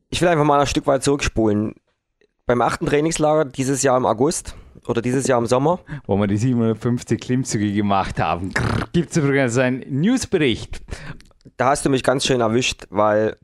Ich 0.09 0.21
will 0.21 0.27
einfach 0.27 0.45
mal 0.45 0.59
ein 0.59 0.67
Stück 0.67 0.87
weit 0.87 1.03
zurückspulen. 1.03 1.75
beim 2.45 2.61
achten 2.61 2.87
Trainingslager 2.87 3.45
dieses 3.45 3.83
Jahr 3.83 3.95
im 3.95 4.07
August 4.07 4.55
oder 4.87 5.01
dieses 5.01 5.27
Jahr 5.27 5.39
im 5.39 5.45
Sommer. 5.45 5.79
Wo 6.07 6.17
wir 6.17 6.25
die 6.25 6.37
750 6.37 7.21
Klimmzüge 7.21 7.71
gemacht 7.71 8.19
haben. 8.19 8.51
Gibt 8.91 9.11
es 9.11 9.17
übrigens 9.17 9.55
einen 9.57 9.83
Newsbericht. 9.87 10.81
Da 11.57 11.67
hast 11.69 11.85
du 11.85 11.89
mich 11.89 12.03
ganz 12.03 12.25
schön 12.25 12.41
erwischt, 12.41 12.85
weil 12.89 13.37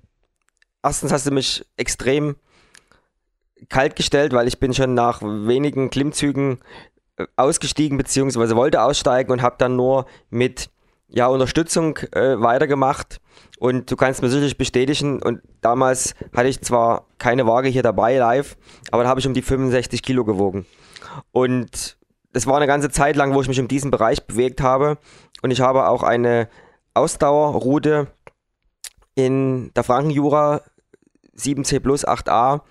erstens 0.85 1.11
hast 1.11 1.25
du 1.25 1.31
mich 1.31 1.65
extrem 1.77 2.35
kalt 3.69 3.95
gestellt, 3.95 4.33
weil 4.33 4.47
ich 4.47 4.59
bin 4.59 4.73
schon 4.73 4.93
nach 4.93 5.21
wenigen 5.21 5.89
Klimmzügen 5.89 6.59
äh, 7.17 7.25
ausgestiegen 7.35 7.97
bzw. 7.97 8.55
wollte 8.55 8.83
aussteigen 8.83 9.31
und 9.31 9.41
habe 9.41 9.55
dann 9.57 9.75
nur 9.75 10.05
mit 10.29 10.69
ja, 11.07 11.27
Unterstützung 11.27 11.97
äh, 12.11 12.39
weitergemacht. 12.39 13.19
Und 13.57 13.89
du 13.89 13.95
kannst 13.95 14.21
mir 14.21 14.29
sicherlich 14.29 14.57
bestätigen, 14.57 15.21
und 15.21 15.41
damals 15.61 16.13
hatte 16.35 16.49
ich 16.49 16.61
zwar 16.61 17.07
keine 17.17 17.47
Waage 17.47 17.69
hier 17.69 17.83
dabei 17.83 18.17
live, 18.17 18.57
aber 18.91 19.03
da 19.03 19.09
habe 19.09 19.19
ich 19.19 19.27
um 19.27 19.33
die 19.33 19.41
65 19.41 20.03
Kilo 20.03 20.25
gewogen. 20.25 20.65
Und 21.31 21.97
das 22.33 22.47
war 22.47 22.57
eine 22.57 22.67
ganze 22.67 22.89
Zeit 22.89 23.15
lang, 23.15 23.33
wo 23.33 23.41
ich 23.41 23.47
mich 23.47 23.59
in 23.59 23.69
diesem 23.69 23.91
Bereich 23.91 24.25
bewegt 24.27 24.61
habe. 24.61 24.97
Und 25.41 25.51
ich 25.51 25.61
habe 25.61 25.87
auch 25.87 26.03
eine 26.03 26.49
Ausdauerroute 26.93 28.07
in 29.15 29.71
der 29.73 29.83
Frankenjura 29.83 30.61
7C 31.37 31.79
plus 31.79 32.05
8a, 32.05 32.61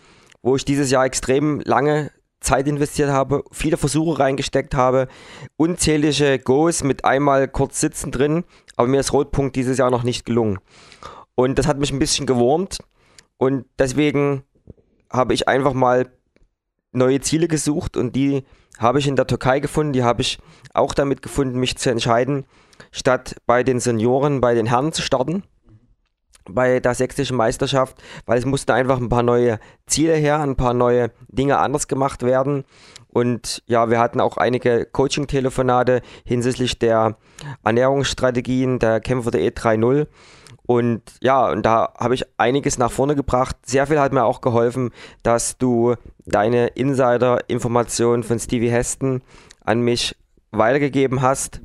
wo 0.42 0.56
ich 0.56 0.64
dieses 0.64 0.90
Jahr 0.90 1.04
extrem 1.04 1.60
lange 1.60 2.10
Zeit 2.40 2.68
investiert 2.68 3.10
habe, 3.10 3.42
viele 3.50 3.76
Versuche 3.76 4.18
reingesteckt 4.18 4.74
habe, 4.74 5.08
unzählige 5.56 6.38
Goes 6.38 6.84
mit 6.84 7.04
einmal 7.04 7.48
kurz 7.48 7.80
sitzen 7.80 8.12
drin, 8.12 8.44
aber 8.76 8.86
mir 8.86 9.00
ist 9.00 9.12
Rotpunkt 9.12 9.56
dieses 9.56 9.78
Jahr 9.78 9.90
noch 9.90 10.02
nicht 10.02 10.26
gelungen. 10.26 10.58
Und 11.34 11.58
das 11.58 11.66
hat 11.66 11.78
mich 11.78 11.90
ein 11.90 11.98
bisschen 11.98 12.26
gewurmt. 12.26 12.78
Und 13.38 13.64
deswegen 13.78 14.44
habe 15.10 15.34
ich 15.34 15.48
einfach 15.48 15.72
mal 15.72 16.06
neue 16.92 17.20
Ziele 17.20 17.48
gesucht 17.48 17.96
und 17.96 18.14
die 18.14 18.44
habe 18.78 18.98
ich 18.98 19.08
in 19.08 19.16
der 19.16 19.26
Türkei 19.26 19.60
gefunden, 19.60 19.92
die 19.92 20.04
habe 20.04 20.22
ich 20.22 20.38
auch 20.74 20.94
damit 20.94 21.22
gefunden, 21.22 21.58
mich 21.58 21.76
zu 21.76 21.90
entscheiden, 21.90 22.44
statt 22.92 23.36
bei 23.46 23.62
den 23.62 23.80
Senioren, 23.80 24.40
bei 24.40 24.54
den 24.54 24.66
Herren 24.66 24.92
zu 24.92 25.02
starten 25.02 25.42
bei 26.48 26.80
der 26.80 26.94
sächsischen 26.94 27.36
Meisterschaft, 27.36 28.02
weil 28.26 28.38
es 28.38 28.44
mussten 28.44 28.72
einfach 28.72 28.98
ein 28.98 29.08
paar 29.08 29.22
neue 29.22 29.58
Ziele 29.86 30.14
her, 30.14 30.40
ein 30.40 30.56
paar 30.56 30.74
neue 30.74 31.10
Dinge 31.28 31.58
anders 31.58 31.88
gemacht 31.88 32.22
werden. 32.22 32.64
Und 33.08 33.62
ja, 33.66 33.90
wir 33.90 34.00
hatten 34.00 34.20
auch 34.20 34.36
einige 34.36 34.86
Coaching-Telefonate 34.86 36.02
hinsichtlich 36.24 36.78
der 36.78 37.16
Ernährungsstrategien 37.62 38.80
der 38.80 39.00
Kämpfer 39.00 39.30
der 39.30 39.40
E3.0. 39.42 40.08
Und 40.66 41.02
ja, 41.20 41.50
und 41.50 41.64
da 41.64 41.92
habe 41.98 42.14
ich 42.14 42.24
einiges 42.38 42.78
nach 42.78 42.90
vorne 42.90 43.14
gebracht. 43.14 43.56
Sehr 43.66 43.86
viel 43.86 44.00
hat 44.00 44.12
mir 44.12 44.24
auch 44.24 44.40
geholfen, 44.40 44.90
dass 45.22 45.58
du 45.58 45.94
deine 46.24 46.68
Insider-Informationen 46.68 48.22
von 48.22 48.38
Stevie 48.38 48.70
Heston 48.70 49.22
an 49.60 49.82
mich 49.82 50.16
weitergegeben 50.50 51.22
hast. 51.22 51.60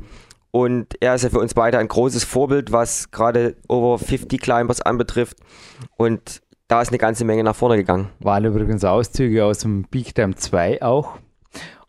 Und 0.52 0.96
er 1.00 1.16
ist 1.16 1.24
ja 1.24 1.30
für 1.30 1.40
uns 1.40 1.54
beide 1.54 1.78
ein 1.78 1.88
großes 1.88 2.24
Vorbild, 2.24 2.72
was 2.72 3.12
gerade 3.12 3.56
Over 3.68 4.00
50 4.00 4.42
Climbers 4.42 4.82
anbetrifft. 4.82 5.38
Und 5.98 6.42
da 6.68 6.82
ist 6.82 6.90
eine 6.90 6.98
ganze 6.98 7.26
Menge 7.26 7.44
nach 7.44 7.56
vorne 7.56 7.78
gegangen. 7.78 8.10
Waren 8.20 8.46
übrigens 8.46 8.84
Auszüge 8.84 9.46
aus 9.46 9.60
dem 9.60 9.84
Big 9.84 10.16
Time 10.16 10.36
2 10.36 10.82
auch. 10.82 11.18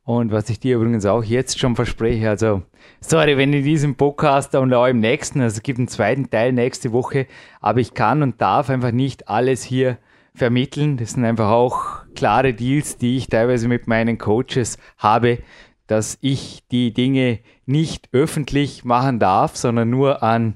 Und 0.04 0.32
was 0.32 0.50
ich 0.50 0.58
dir 0.58 0.76
übrigens 0.76 1.06
auch 1.06 1.22
jetzt 1.22 1.58
schon 1.58 1.76
verspreche, 1.76 2.28
also 2.28 2.62
sorry, 3.00 3.36
wenn 3.36 3.52
in 3.52 3.62
diesem 3.62 3.94
Podcast 3.94 4.54
und 4.54 4.72
auch 4.74 4.86
im 4.86 4.98
nächsten, 4.98 5.40
also 5.40 5.58
es 5.58 5.62
gibt 5.62 5.78
einen 5.78 5.88
zweiten 5.88 6.30
Teil 6.30 6.52
nächste 6.52 6.92
Woche, 6.92 7.26
aber 7.60 7.80
ich 7.80 7.94
kann 7.94 8.22
und 8.22 8.40
darf 8.40 8.70
einfach 8.70 8.90
nicht 8.90 9.28
alles 9.28 9.62
hier 9.62 9.98
vermitteln. 10.34 10.96
Das 10.96 11.12
sind 11.12 11.24
einfach 11.24 11.50
auch 11.50 12.04
klare 12.14 12.54
Deals, 12.54 12.96
die 12.96 13.18
ich 13.18 13.28
teilweise 13.28 13.68
mit 13.68 13.86
meinen 13.86 14.18
Coaches 14.18 14.78
habe, 14.98 15.38
dass 15.86 16.18
ich 16.20 16.66
die 16.70 16.92
Dinge 16.92 17.40
nicht 17.70 18.08
öffentlich 18.12 18.84
machen 18.84 19.18
darf, 19.18 19.56
sondern 19.56 19.88
nur 19.90 20.22
an 20.22 20.54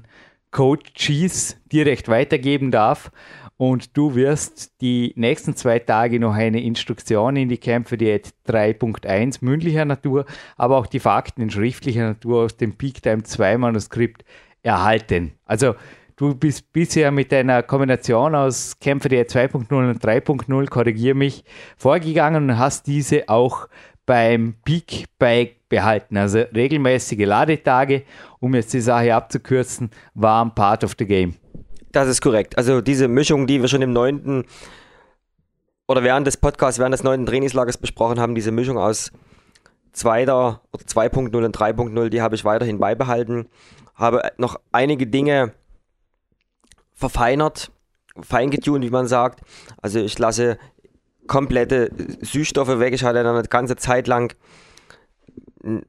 Coaches 0.51 1.57
direkt 1.71 2.07
weitergeben 2.07 2.71
darf. 2.71 3.11
Und 3.57 3.95
du 3.95 4.15
wirst 4.15 4.81
die 4.81 5.13
nächsten 5.15 5.55
zwei 5.55 5.79
Tage 5.79 6.19
noch 6.19 6.33
eine 6.33 6.61
Instruktion 6.61 7.37
in 7.37 7.47
die 7.47 7.57
Kämpfe 7.57 7.97
Diät 7.97 8.33
3.1 8.47 9.37
mündlicher 9.41 9.85
Natur, 9.85 10.25
aber 10.57 10.77
auch 10.77 10.87
die 10.87 10.99
Fakten 10.99 11.41
in 11.41 11.49
schriftlicher 11.49 12.05
Natur 12.05 12.43
aus 12.43 12.57
dem 12.57 12.75
Peak 12.75 13.01
Time 13.01 13.23
2 13.23 13.57
Manuskript 13.57 14.25
erhalten. 14.61 15.33
Also 15.45 15.75
du 16.17 16.35
bist 16.35 16.73
bisher 16.73 17.11
mit 17.11 17.33
einer 17.33 17.63
Kombination 17.63 18.35
aus 18.35 18.77
Kämpfe 18.79 19.07
Diät 19.07 19.31
2.0 19.31 19.73
und 19.73 20.03
3.0, 20.03 20.67
korrigiere 20.67 21.15
mich, 21.15 21.45
vorgegangen 21.77 22.49
und 22.49 22.57
hast 22.59 22.87
diese 22.87 23.29
auch 23.29 23.69
beim 24.05 24.55
Peak 24.65 25.05
Bike 25.17 25.54
behalten. 25.69 26.17
Also 26.17 26.39
regelmäßige 26.39 27.25
Ladetage, 27.25 28.03
um 28.39 28.53
jetzt 28.55 28.73
die 28.73 28.81
Sache 28.81 29.13
abzukürzen, 29.13 29.89
waren 30.13 30.53
part 30.53 30.83
of 30.83 30.95
the 30.97 31.05
game. 31.05 31.35
Das 31.91 32.07
ist 32.07 32.21
korrekt. 32.21 32.57
Also 32.57 32.81
diese 32.81 33.07
Mischung, 33.07 33.47
die 33.47 33.61
wir 33.61 33.67
schon 33.67 33.81
im 33.81 33.93
neunten 33.93 34.45
oder 35.87 36.03
während 36.03 36.27
des 36.27 36.37
Podcasts, 36.37 36.79
während 36.79 36.93
des 36.93 37.03
neunten 37.03 37.25
Trainingslagers 37.25 37.77
besprochen 37.77 38.19
haben, 38.19 38.35
diese 38.35 38.51
Mischung 38.51 38.77
aus 38.77 39.11
zweiter 39.93 40.61
oder 40.73 40.83
2.0 40.83 41.45
und 41.45 41.57
3.0, 41.57 42.09
die 42.09 42.21
habe 42.21 42.35
ich 42.35 42.43
weiterhin 42.43 42.79
beibehalten. 42.79 43.47
Habe 43.95 44.31
noch 44.37 44.59
einige 44.71 45.07
Dinge 45.07 45.53
verfeinert, 46.93 47.71
feingetunt, 48.21 48.83
wie 48.83 48.89
man 48.89 49.07
sagt. 49.07 49.41
Also 49.81 49.99
ich 49.99 50.17
lasse 50.19 50.57
komplette 51.27 51.91
Süßstoffe 52.21 52.79
weg. 52.79 52.93
Ich 52.93 53.03
hatte 53.03 53.23
dann 53.23 53.35
eine 53.35 53.47
ganze 53.47 53.75
Zeit 53.75 54.07
lang 54.07 54.35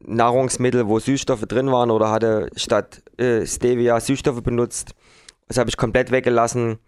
Nahrungsmittel, 0.01 0.89
wo 0.89 0.99
Süßstoffe 0.99 1.43
drin 1.43 1.71
waren 1.71 1.91
oder 1.91 2.11
hatte 2.11 2.49
statt 2.57 3.03
äh, 3.19 3.45
Stevia 3.47 4.01
Süßstoffe 4.01 4.43
benutzt. 4.43 4.95
Das 5.49 5.59
habe 5.59 5.69
ich 5.69 5.77
komplett 5.77 6.11
weggelassen. 6.11 6.79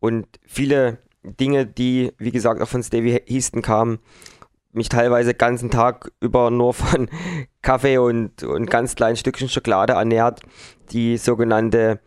Und 0.00 0.26
viele 0.46 0.98
Dinge, 1.22 1.66
die, 1.66 2.12
wie 2.18 2.32
gesagt, 2.32 2.60
auch 2.60 2.68
von 2.68 2.82
Stevie 2.82 3.20
Heaston 3.26 3.62
kamen, 3.62 3.98
mich 4.72 4.88
teilweise 4.88 5.34
ganzen 5.34 5.70
Tag 5.70 6.10
über 6.20 6.50
nur 6.50 6.72
von 6.72 7.08
Kaffee 7.62 7.98
und, 7.98 8.42
und 8.42 8.70
ganz 8.70 8.94
kleinen 8.94 9.16
Stückchen 9.16 9.48
Schokolade 9.48 9.92
ernährt. 9.92 10.40
Die 10.90 11.18
sogenannte 11.18 12.00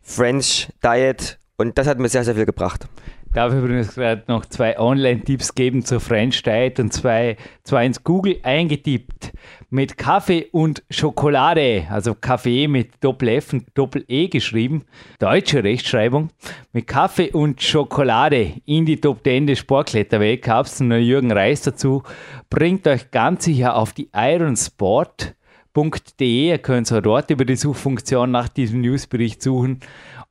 French 0.00 0.68
Diet. 0.84 1.38
Und 1.56 1.78
das 1.78 1.86
hat 1.86 2.00
mir 2.00 2.08
sehr, 2.08 2.24
sehr 2.24 2.34
viel 2.34 2.46
gebracht 2.46 2.88
darf 3.32 3.54
übrigens 3.54 3.94
gerade 3.94 4.24
noch 4.26 4.44
zwei 4.46 4.78
Online-Tipps 4.78 5.54
geben 5.54 5.84
zur 5.84 6.00
French 6.00 6.42
Diet 6.42 6.78
und 6.78 6.92
zwei, 6.92 7.36
zwei 7.64 7.86
ins 7.86 8.04
Google 8.04 8.38
eingetippt. 8.42 9.32
Mit 9.70 9.96
Kaffee 9.96 10.48
und 10.52 10.82
Schokolade, 10.90 11.86
also 11.88 12.14
Kaffee 12.14 12.68
mit 12.68 13.02
Doppel-F 13.02 13.54
und 13.54 13.66
Doppel-E 13.74 14.28
geschrieben, 14.28 14.84
deutsche 15.18 15.64
Rechtschreibung, 15.64 16.28
mit 16.72 16.86
Kaffee 16.86 17.30
und 17.30 17.62
Schokolade 17.62 18.52
in 18.66 18.84
die 18.84 19.00
Top 19.00 19.24
10 19.24 19.46
des 19.46 19.60
Sportkletterweltcups. 19.60 20.82
Und 20.82 20.92
Jürgen 20.92 21.32
Reis 21.32 21.62
dazu, 21.62 22.02
bringt 22.50 22.86
euch 22.86 23.10
ganz 23.10 23.44
sicher 23.44 23.76
auf 23.76 23.94
die 23.94 24.10
Ironsport.de. 24.14 26.48
Ihr 26.48 26.58
könnt 26.58 26.92
auch 26.92 27.00
dort 27.00 27.30
über 27.30 27.46
die 27.46 27.56
Suchfunktion 27.56 28.30
nach 28.30 28.48
diesem 28.48 28.82
Newsbericht 28.82 29.40
suchen 29.40 29.80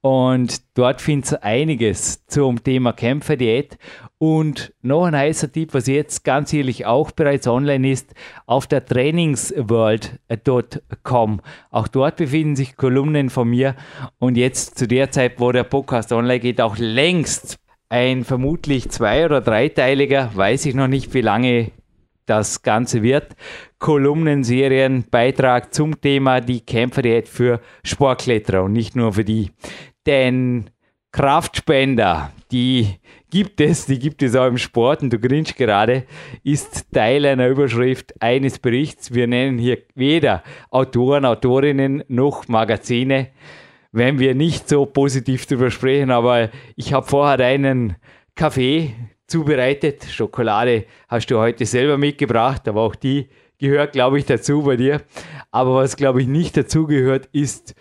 und 0.02 0.76
dort 0.76 1.00
findest 1.00 1.32
du 1.34 1.44
einiges 1.44 2.26
zum 2.26 2.64
Thema 2.64 2.92
Kämpferdiät. 2.92 3.78
Und 4.18 4.74
noch 4.82 5.06
ein 5.06 5.16
heißer 5.16 5.52
Tipp, 5.52 5.74
was 5.74 5.86
jetzt 5.88 6.24
ganz 6.24 6.52
ehrlich 6.54 6.88
auch 6.88 7.12
bereits 7.12 7.48
online 7.48 7.92
ist, 7.92 8.16
auf 8.48 8.66
der 8.66 8.84
trainingsworld.com. 8.86 11.42
Auch 11.70 11.88
dort 11.88 12.16
befinden 12.18 12.56
sich 12.56 12.76
Kolumnen 12.76 13.30
von 13.30 13.48
mir. 13.48 13.76
Und 14.18 14.38
jetzt 14.38 14.76
zu 14.78 14.88
der 14.88 15.12
Zeit, 15.12 15.40
wo 15.40 15.52
der 15.52 15.66
Podcast 15.66 16.12
online 16.12 16.40
geht, 16.40 16.62
auch 16.62 16.78
längst 16.78 17.60
ein 17.90 18.24
vermutlich 18.24 18.90
zwei- 18.90 19.26
oder 19.26 19.42
dreiteiliger, 19.42 20.32
weiß 20.34 20.66
ich 20.66 20.74
noch 20.74 20.88
nicht, 20.88 21.14
wie 21.14 21.22
lange 21.22 21.70
das 22.26 22.62
Ganze 22.62 23.04
wird. 23.04 23.36
Kolumnenserien, 23.80 25.06
Beitrag 25.10 25.74
zum 25.74 26.00
Thema 26.00 26.40
die 26.40 26.62
Kämpferdiät 26.62 27.28
für 27.28 27.60
Sportkletterer 27.84 28.64
und 28.64 28.72
nicht 28.74 28.96
nur 28.96 29.14
für 29.14 29.26
die. 29.26 29.50
Denn 30.06 30.70
Kraftspender, 31.12 32.32
die 32.52 32.96
gibt 33.30 33.60
es, 33.60 33.86
die 33.86 34.00
gibt 34.00 34.24
es 34.24 34.36
auch 34.36 34.48
im 34.48 34.58
Sport 34.58 35.02
und 35.02 35.12
du 35.12 35.20
grinst 35.20 35.58
gerade, 35.58 36.06
ist 36.44 36.92
Teil 36.94 37.26
einer 37.26 37.50
Überschrift 37.50 38.14
eines 38.22 38.60
Berichts. 38.60 39.14
Wir 39.14 39.28
nennen 39.28 39.58
hier 39.58 39.80
weder 39.94 40.42
Autoren, 40.70 41.26
Autorinnen 41.26 42.04
noch 42.08 42.48
Magazine, 42.48 43.28
wenn 43.92 44.20
wir 44.20 44.36
nicht 44.36 44.70
so 44.70 44.86
positiv 44.86 45.46
darüber 45.46 45.70
sprechen, 45.70 46.12
aber 46.12 46.50
ich 46.78 46.94
habe 46.94 47.06
vorher 47.06 47.46
einen 47.46 47.98
Kaffee 48.36 48.96
zubereitet. 49.28 50.06
Schokolade 50.06 50.86
hast 51.10 51.28
du 51.28 51.40
heute 51.40 51.66
selber 51.66 51.98
mitgebracht, 51.98 52.68
aber 52.70 52.82
auch 52.82 52.96
die 52.96 53.28
gehört, 53.58 53.92
glaube 53.94 54.18
ich, 54.18 54.26
dazu 54.26 54.64
bei 54.64 54.78
dir. 54.78 55.02
Aber 55.52 55.76
was, 55.76 55.98
glaube 55.98 56.22
ich, 56.22 56.28
nicht 56.28 56.56
dazu 56.56 56.88
gehört, 56.88 57.28
ist 57.34 57.76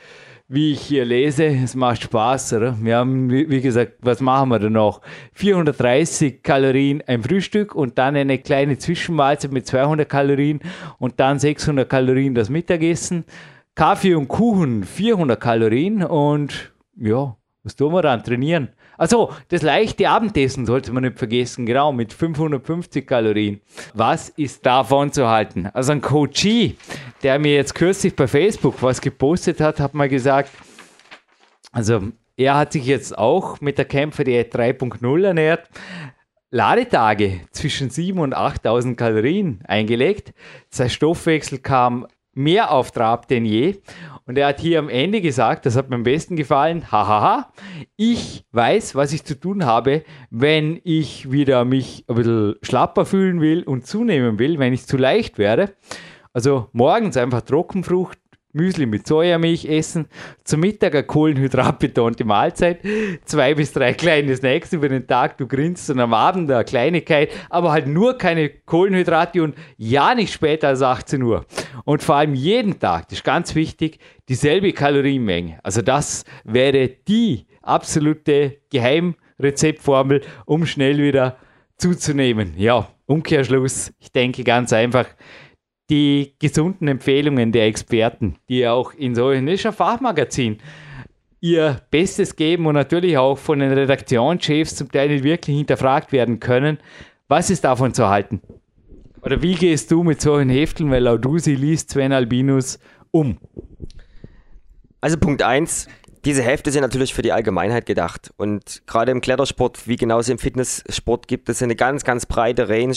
wie 0.52 0.72
ich 0.72 0.80
hier 0.80 1.04
lese, 1.04 1.46
es 1.46 1.76
macht 1.76 2.02
Spaß, 2.02 2.54
oder? 2.54 2.76
Wir 2.80 2.96
haben, 2.96 3.30
wie 3.30 3.60
gesagt, 3.60 3.98
was 4.00 4.20
machen 4.20 4.48
wir 4.48 4.58
denn 4.58 4.72
noch? 4.72 5.00
430 5.34 6.42
Kalorien 6.42 7.04
ein 7.06 7.22
Frühstück 7.22 7.72
und 7.72 7.98
dann 7.98 8.16
eine 8.16 8.36
kleine 8.38 8.76
Zwischenmahlzeit 8.76 9.52
mit 9.52 9.68
200 9.68 10.08
Kalorien 10.08 10.58
und 10.98 11.20
dann 11.20 11.38
600 11.38 11.88
Kalorien 11.88 12.34
das 12.34 12.50
Mittagessen. 12.50 13.24
Kaffee 13.76 14.16
und 14.16 14.26
Kuchen 14.26 14.82
400 14.82 15.40
Kalorien 15.40 16.02
und 16.02 16.72
ja, 16.96 17.36
was 17.62 17.76
tun 17.76 17.92
wir 17.92 18.02
dann? 18.02 18.24
Trainieren. 18.24 18.70
Also 19.00 19.32
das 19.48 19.62
leichte 19.62 20.10
Abendessen 20.10 20.66
sollte 20.66 20.92
man 20.92 21.04
nicht 21.04 21.18
vergessen, 21.18 21.64
genau, 21.64 21.90
mit 21.90 22.12
550 22.12 23.06
Kalorien. 23.06 23.62
Was 23.94 24.28
ist 24.28 24.66
davon 24.66 25.10
zu 25.10 25.26
halten? 25.26 25.70
Also 25.72 25.92
ein 25.92 26.02
Coachie, 26.02 26.76
der 27.22 27.38
mir 27.38 27.54
jetzt 27.54 27.74
kürzlich 27.74 28.14
bei 28.14 28.28
Facebook 28.28 28.82
was 28.82 29.00
gepostet 29.00 29.58
hat, 29.58 29.80
hat 29.80 29.94
mal 29.94 30.10
gesagt, 30.10 30.50
also 31.72 32.02
er 32.36 32.58
hat 32.58 32.74
sich 32.74 32.84
jetzt 32.84 33.16
auch 33.16 33.62
mit 33.62 33.78
der 33.78 33.86
Kämpfer 33.86 34.24
Diät 34.24 34.54
3.0 34.54 35.24
ernährt. 35.24 35.70
Ladetage 36.50 37.40
zwischen 37.52 37.88
7.000 37.88 38.20
und 38.20 38.36
8.000 38.36 38.96
Kalorien 38.96 39.60
eingelegt. 39.66 40.34
Sein 40.68 40.90
Stoffwechsel 40.90 41.60
kam 41.60 42.06
mehr 42.32 42.70
auf 42.70 42.90
Trab 42.92 43.28
denn 43.28 43.44
je. 43.44 43.76
Und 44.26 44.38
er 44.38 44.48
hat 44.48 44.60
hier 44.60 44.78
am 44.78 44.88
Ende 44.88 45.20
gesagt, 45.20 45.66
das 45.66 45.76
hat 45.76 45.90
mir 45.90 45.96
am 45.96 46.04
besten 46.04 46.36
gefallen, 46.36 46.92
hahaha, 46.92 47.52
ich 47.96 48.44
weiß, 48.52 48.94
was 48.94 49.12
ich 49.12 49.24
zu 49.24 49.38
tun 49.38 49.64
habe, 49.64 50.04
wenn 50.30 50.80
ich 50.84 51.32
wieder 51.32 51.64
mich 51.64 52.04
ein 52.06 52.14
bisschen 52.14 52.54
schlapper 52.62 53.06
fühlen 53.06 53.40
will 53.40 53.64
und 53.64 53.86
zunehmen 53.86 54.38
will, 54.38 54.58
wenn 54.58 54.72
ich 54.72 54.86
zu 54.86 54.96
leicht 54.96 55.38
werde. 55.38 55.74
Also 56.32 56.68
morgens 56.72 57.16
einfach 57.16 57.42
Trockenfrucht, 57.42 58.19
Müsli 58.52 58.86
mit 58.86 59.06
Sojamilch 59.06 59.64
essen, 59.64 60.06
zum 60.44 60.60
Mittag 60.60 60.94
eine 60.94 61.04
kohlenhydratbetonte 61.04 62.24
Mahlzeit, 62.24 62.80
zwei 63.24 63.54
bis 63.54 63.72
drei 63.72 63.92
kleine 63.94 64.34
Snacks 64.36 64.72
über 64.72 64.88
den 64.88 65.06
Tag, 65.06 65.38
du 65.38 65.46
grinst 65.46 65.88
und 65.90 66.00
am 66.00 66.14
Abend 66.14 66.50
eine 66.50 66.64
Kleinigkeit, 66.64 67.30
aber 67.48 67.72
halt 67.72 67.86
nur 67.86 68.18
keine 68.18 68.48
Kohlenhydrate 68.48 69.42
und 69.42 69.54
ja 69.76 70.14
nicht 70.14 70.32
später 70.32 70.68
als 70.68 70.82
18 70.82 71.22
Uhr. 71.22 71.44
Und 71.84 72.02
vor 72.02 72.16
allem 72.16 72.34
jeden 72.34 72.78
Tag, 72.78 73.08
das 73.08 73.18
ist 73.18 73.24
ganz 73.24 73.54
wichtig, 73.54 73.98
dieselbe 74.28 74.72
Kalorienmenge. 74.72 75.58
Also 75.62 75.82
das 75.82 76.24
wäre 76.44 76.88
die 76.88 77.46
absolute 77.62 78.58
Geheimrezeptformel, 78.70 80.22
um 80.46 80.66
schnell 80.66 80.98
wieder 80.98 81.36
zuzunehmen. 81.76 82.54
Ja, 82.56 82.88
Umkehrschluss, 83.06 83.92
ich 83.98 84.12
denke 84.12 84.44
ganz 84.44 84.72
einfach, 84.72 85.06
die 85.90 86.34
gesunden 86.38 86.88
Empfehlungen 86.88 87.52
der 87.52 87.66
Experten, 87.66 88.36
die 88.48 88.66
auch 88.66 88.94
in 88.94 89.14
so 89.14 89.28
einem 89.28 89.58
Fachmagazin 89.58 90.58
ihr 91.40 91.80
Bestes 91.90 92.36
geben 92.36 92.66
und 92.66 92.74
natürlich 92.74 93.18
auch 93.18 93.36
von 93.36 93.58
den 93.58 93.72
Redaktionschefs 93.72 94.76
zum 94.76 94.90
Teil 94.90 95.08
nicht 95.08 95.24
wirklich 95.24 95.56
hinterfragt 95.56 96.12
werden 96.12 96.38
können. 96.38 96.78
Was 97.28 97.50
ist 97.50 97.64
davon 97.64 97.94
zu 97.94 98.08
halten? 98.08 98.40
Oder 99.22 99.42
wie 99.42 99.54
gehst 99.54 99.90
du 99.90 100.02
mit 100.02 100.20
solchen 100.20 100.50
Hefteln, 100.50 100.90
weil 100.90 101.06
auch 101.08 101.18
du 101.18 101.38
sie 101.38 101.54
liest, 101.54 101.90
Sven 101.90 102.12
Albinus, 102.12 102.78
um? 103.10 103.38
Also 105.00 105.18
Punkt 105.18 105.42
1, 105.42 105.88
diese 106.24 106.42
Hefte 106.42 106.70
sind 106.70 106.82
natürlich 106.82 107.14
für 107.14 107.22
die 107.22 107.32
Allgemeinheit 107.32 107.86
gedacht. 107.86 108.32
Und 108.36 108.82
gerade 108.86 109.12
im 109.12 109.20
Klettersport, 109.20 109.88
wie 109.88 109.96
genauso 109.96 110.32
im 110.32 110.38
Fitnesssport, 110.38 111.26
gibt 111.28 111.48
es 111.48 111.62
eine 111.62 111.76
ganz, 111.76 112.04
ganz 112.04 112.26
breite 112.26 112.68
Range 112.68 112.96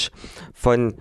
von 0.54 0.96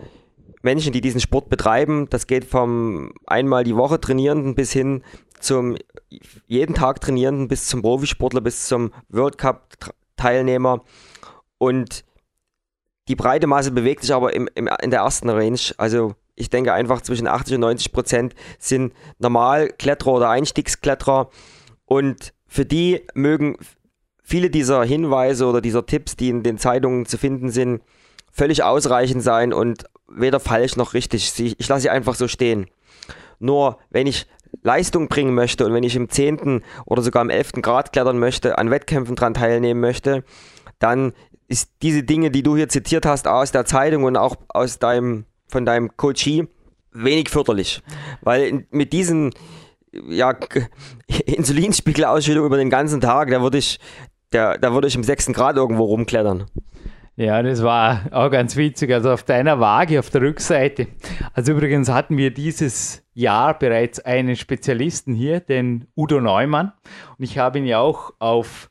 Menschen, 0.63 0.93
die 0.93 1.01
diesen 1.01 1.21
Sport 1.21 1.49
betreiben. 1.49 2.09
Das 2.09 2.27
geht 2.27 2.45
vom 2.45 3.13
einmal 3.27 3.65
die 3.65 3.77
Woche 3.77 4.01
Trainierenden 4.01 4.55
bis 4.55 4.73
hin 4.73 5.03
zum 5.39 5.77
jeden 6.47 6.75
Tag 6.75 7.01
Trainierenden, 7.01 7.49
bis 7.49 7.67
zum 7.67 7.83
Profisportler, 7.83 8.41
bis 8.41 8.69
zum 8.69 8.93
World 9.09 9.39
Cup 9.39 9.77
Teilnehmer. 10.17 10.83
Und 11.59 12.05
die 13.09 13.17
breite 13.17 13.47
Masse 13.47 13.73
bewegt 13.73 14.03
sich 14.03 14.15
aber 14.15 14.35
im, 14.35 14.49
im, 14.55 14.69
in 14.81 14.91
der 14.91 15.01
ersten 15.01 15.29
Range. 15.29 15.59
Also 15.77 16.15
ich 16.37 16.49
denke 16.49 16.73
einfach 16.73 17.03
zwischen 17.03 17.27
80 17.27 17.57
und 17.57 17.61
90 17.61 17.93
Prozent 17.93 18.35
sind 18.59 18.95
Normalkletterer 19.19 20.13
oder 20.13 20.31
Einstiegskletterer. 20.31 21.29
Und 21.85 22.33
für 22.47 22.65
die 22.65 23.05
mögen 23.15 23.57
viele 24.23 24.51
dieser 24.51 24.85
Hinweise 24.85 25.47
oder 25.47 25.61
dieser 25.61 25.85
Tipps, 25.85 26.17
die 26.17 26.29
in 26.29 26.43
den 26.43 26.59
Zeitungen 26.59 27.07
zu 27.07 27.19
finden 27.19 27.51
sind, 27.51 27.83
völlig 28.31 28.63
ausreichend 28.63 29.23
sein 29.23 29.53
und 29.53 29.85
weder 30.15 30.41
falsch 30.41 30.77
noch 30.77 30.95
richtig. 30.95 31.33
Ich 31.59 31.69
lasse 31.69 31.83
sie 31.83 31.91
einfach 31.91 32.15
so 32.15 32.29
stehen. 32.29 32.67
Nur 33.39 33.79
wenn 33.91 34.07
ich 34.07 34.27
Leistung 34.63 35.09
bringen 35.09 35.35
möchte 35.35 35.65
und 35.67 35.75
wenn 35.75 35.83
ich 35.83 35.97
im 35.97 36.09
10. 36.09 36.63
oder 36.87 37.03
sogar 37.03 37.23
im 37.23 37.31
11. 37.31 37.53
Grad 37.63 37.93
klettern 37.93 38.19
möchte, 38.19 38.59
an 38.59 38.71
Wettkämpfen 38.71 39.17
daran 39.17 39.35
teilnehmen 39.35 39.81
möchte, 39.81 40.25
dann 40.79 41.13
ist 41.49 41.71
diese 41.83 42.03
Dinge, 42.03 42.31
die 42.31 42.43
du 42.43 42.57
hier 42.57 42.69
zitiert 42.69 43.07
hast 43.07 43.27
aus 43.27 43.53
der 43.53 43.65
Zeitung 43.65 44.05
und 44.05 44.17
auch 44.17 44.37
aus 44.49 44.79
deinem, 44.79 45.25
von 45.49 45.65
deinem 45.67 45.97
Coachie, 45.97 46.49
wenig 46.93 47.31
förderlich. 47.31 47.83
Weil 48.21 48.67
mit 48.71 48.93
diesen 48.93 49.33
ja, 49.93 50.35
Insulinspiegelausschüttung 51.27 52.45
über 52.45 52.57
den 52.57 52.71
ganzen 52.71 53.01
Tag, 53.01 53.31
da 53.31 53.43
würde 53.43 53.59
ich, 53.59 53.81
da, 54.31 54.57
da 54.57 54.73
würde 54.73 54.89
ich 54.89 54.95
im 54.95 55.05
6. 55.05 55.27
Grad 55.33 55.57
irgendwo 55.57 55.85
rumklettern. 55.85 56.47
Ja, 57.17 57.43
das 57.43 57.63
war 57.63 58.07
auch 58.11 58.31
ganz 58.31 58.57
witzig. 58.57 58.91
Also 58.93 59.11
auf 59.11 59.23
deiner 59.23 59.61
Waage 59.61 59.99
auf 59.99 60.09
der 60.09 60.23
Rückseite. 60.23 60.89
Also 61.35 61.53
übrigens 61.53 61.91
hatten 61.91 62.17
wir 62.17 62.33
dieses 62.33 63.05
Jahr 63.13 63.59
bereits 63.59 64.01
einen 64.01 64.35
Spezialisten 64.35 65.15
hier, 65.15 65.41
den 65.41 65.87
Udo 65.95 66.21
Neumann. 66.21 66.73
Und 67.19 67.25
ich 67.25 67.37
habe 67.37 67.59
ihn 67.59 67.67
ja 67.67 67.81
auch 67.81 68.15
auf 68.19 68.71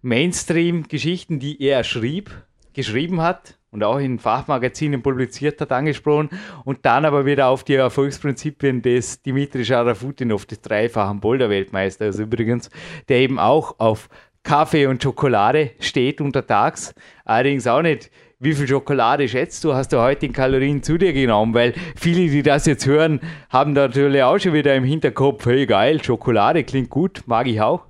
Mainstream-Geschichten, 0.00 1.38
die 1.38 1.62
er 1.62 1.84
schrieb, 1.84 2.30
geschrieben 2.72 3.20
hat 3.20 3.58
und 3.70 3.84
auch 3.84 3.98
in 3.98 4.18
Fachmagazinen 4.18 5.02
publiziert 5.02 5.60
hat, 5.60 5.70
angesprochen 5.70 6.30
und 6.64 6.86
dann 6.86 7.04
aber 7.04 7.26
wieder 7.26 7.48
auf 7.48 7.62
die 7.62 7.74
Erfolgsprinzipien 7.74 8.80
des 8.80 9.22
Dimitri 9.22 9.66
Scharafutinov, 9.66 10.46
des 10.46 10.62
dreifachen 10.62 11.20
Boulder-Weltmeisters 11.20 12.18
übrigens, 12.18 12.70
der 13.08 13.18
eben 13.18 13.38
auch 13.38 13.78
auf 13.78 14.08
Kaffee 14.42 14.86
und 14.86 15.02
Schokolade 15.02 15.70
steht 15.80 16.20
untertags. 16.20 16.94
Allerdings 17.24 17.66
auch 17.66 17.82
nicht, 17.82 18.10
wie 18.38 18.54
viel 18.54 18.66
Schokolade 18.66 19.28
schätzt 19.28 19.62
du, 19.62 19.74
hast 19.74 19.92
du 19.92 20.00
heute 20.00 20.26
in 20.26 20.32
Kalorien 20.32 20.82
zu 20.82 20.98
dir 20.98 21.12
genommen? 21.12 21.54
Weil 21.54 21.74
viele, 21.94 22.28
die 22.28 22.42
das 22.42 22.66
jetzt 22.66 22.86
hören, 22.86 23.20
haben 23.50 23.72
natürlich 23.72 24.22
auch 24.22 24.38
schon 24.38 24.52
wieder 24.52 24.74
im 24.74 24.82
Hinterkopf, 24.82 25.46
hey 25.46 25.64
geil, 25.64 26.02
Schokolade 26.02 26.64
klingt 26.64 26.90
gut, 26.90 27.22
mag 27.26 27.46
ich 27.46 27.60
auch. 27.60 27.84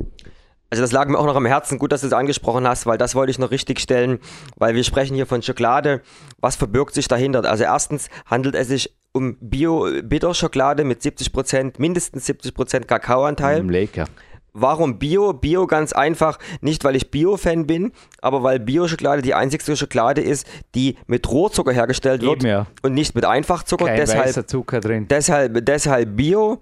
Also 0.69 0.83
das 0.83 0.93
lag 0.93 1.07
mir 1.09 1.19
auch 1.19 1.27
noch 1.27 1.37
am 1.37 1.45
Herzen, 1.45 1.79
gut, 1.79 1.93
dass 1.93 2.01
du 2.01 2.07
es 2.07 2.12
angesprochen 2.15 2.67
hast, 2.67 2.87
weil 2.87 2.97
das 2.97 3.15
wollte 3.15 3.31
ich 3.31 3.38
noch 3.38 3.51
richtig 3.51 3.81
stellen, 3.81 4.19
weil 4.57 4.75
wir 4.75 4.85
sprechen 4.85 5.15
hier 5.15 5.27
von 5.27 5.43
Schokolade. 5.43 6.01
Was 6.38 6.57
verbirgt 6.57 6.95
sich 6.95 7.09
dahinter? 7.09 7.45
Also 7.45 7.65
erstens 7.65 8.09
handelt 8.27 8.55
es 8.55 8.69
sich 8.69 8.95
um 9.12 9.37
Bio-Bitterschokolade 9.41 10.85
mit 10.85 11.03
70%, 11.03 11.75
mindestens 11.77 12.27
70% 12.29 12.85
Kakaoanteil. 12.85 13.62
Mm, 13.62 13.69
lecker. 13.69 14.07
Warum 14.55 14.99
Bio? 14.99 15.33
Bio 15.33 15.67
ganz 15.67 15.93
einfach, 15.93 16.38
nicht 16.61 16.85
weil 16.85 16.95
ich 16.95 17.11
Bio-Fan 17.11 17.67
bin, 17.67 17.93
aber 18.21 18.43
weil 18.43 18.61
Bio-Schokolade 18.61 19.23
die 19.23 19.35
einzigste 19.35 19.77
Schokolade 19.77 20.21
ist, 20.21 20.47
die 20.75 20.97
mit 21.07 21.31
Rohrzucker 21.31 21.73
hergestellt 21.73 22.21
wird 22.23 22.43
Eben, 22.43 22.47
ja. 22.47 22.67
und 22.83 22.93
nicht 22.93 23.15
mit 23.15 23.25
Einfachzucker. 23.25 23.87
Kein 23.87 23.97
deshalb, 23.97 24.49
Zucker 24.49 24.81
drin. 24.81 25.09
Deshalb, 25.09 25.65
deshalb 25.65 26.17
Bio 26.17 26.61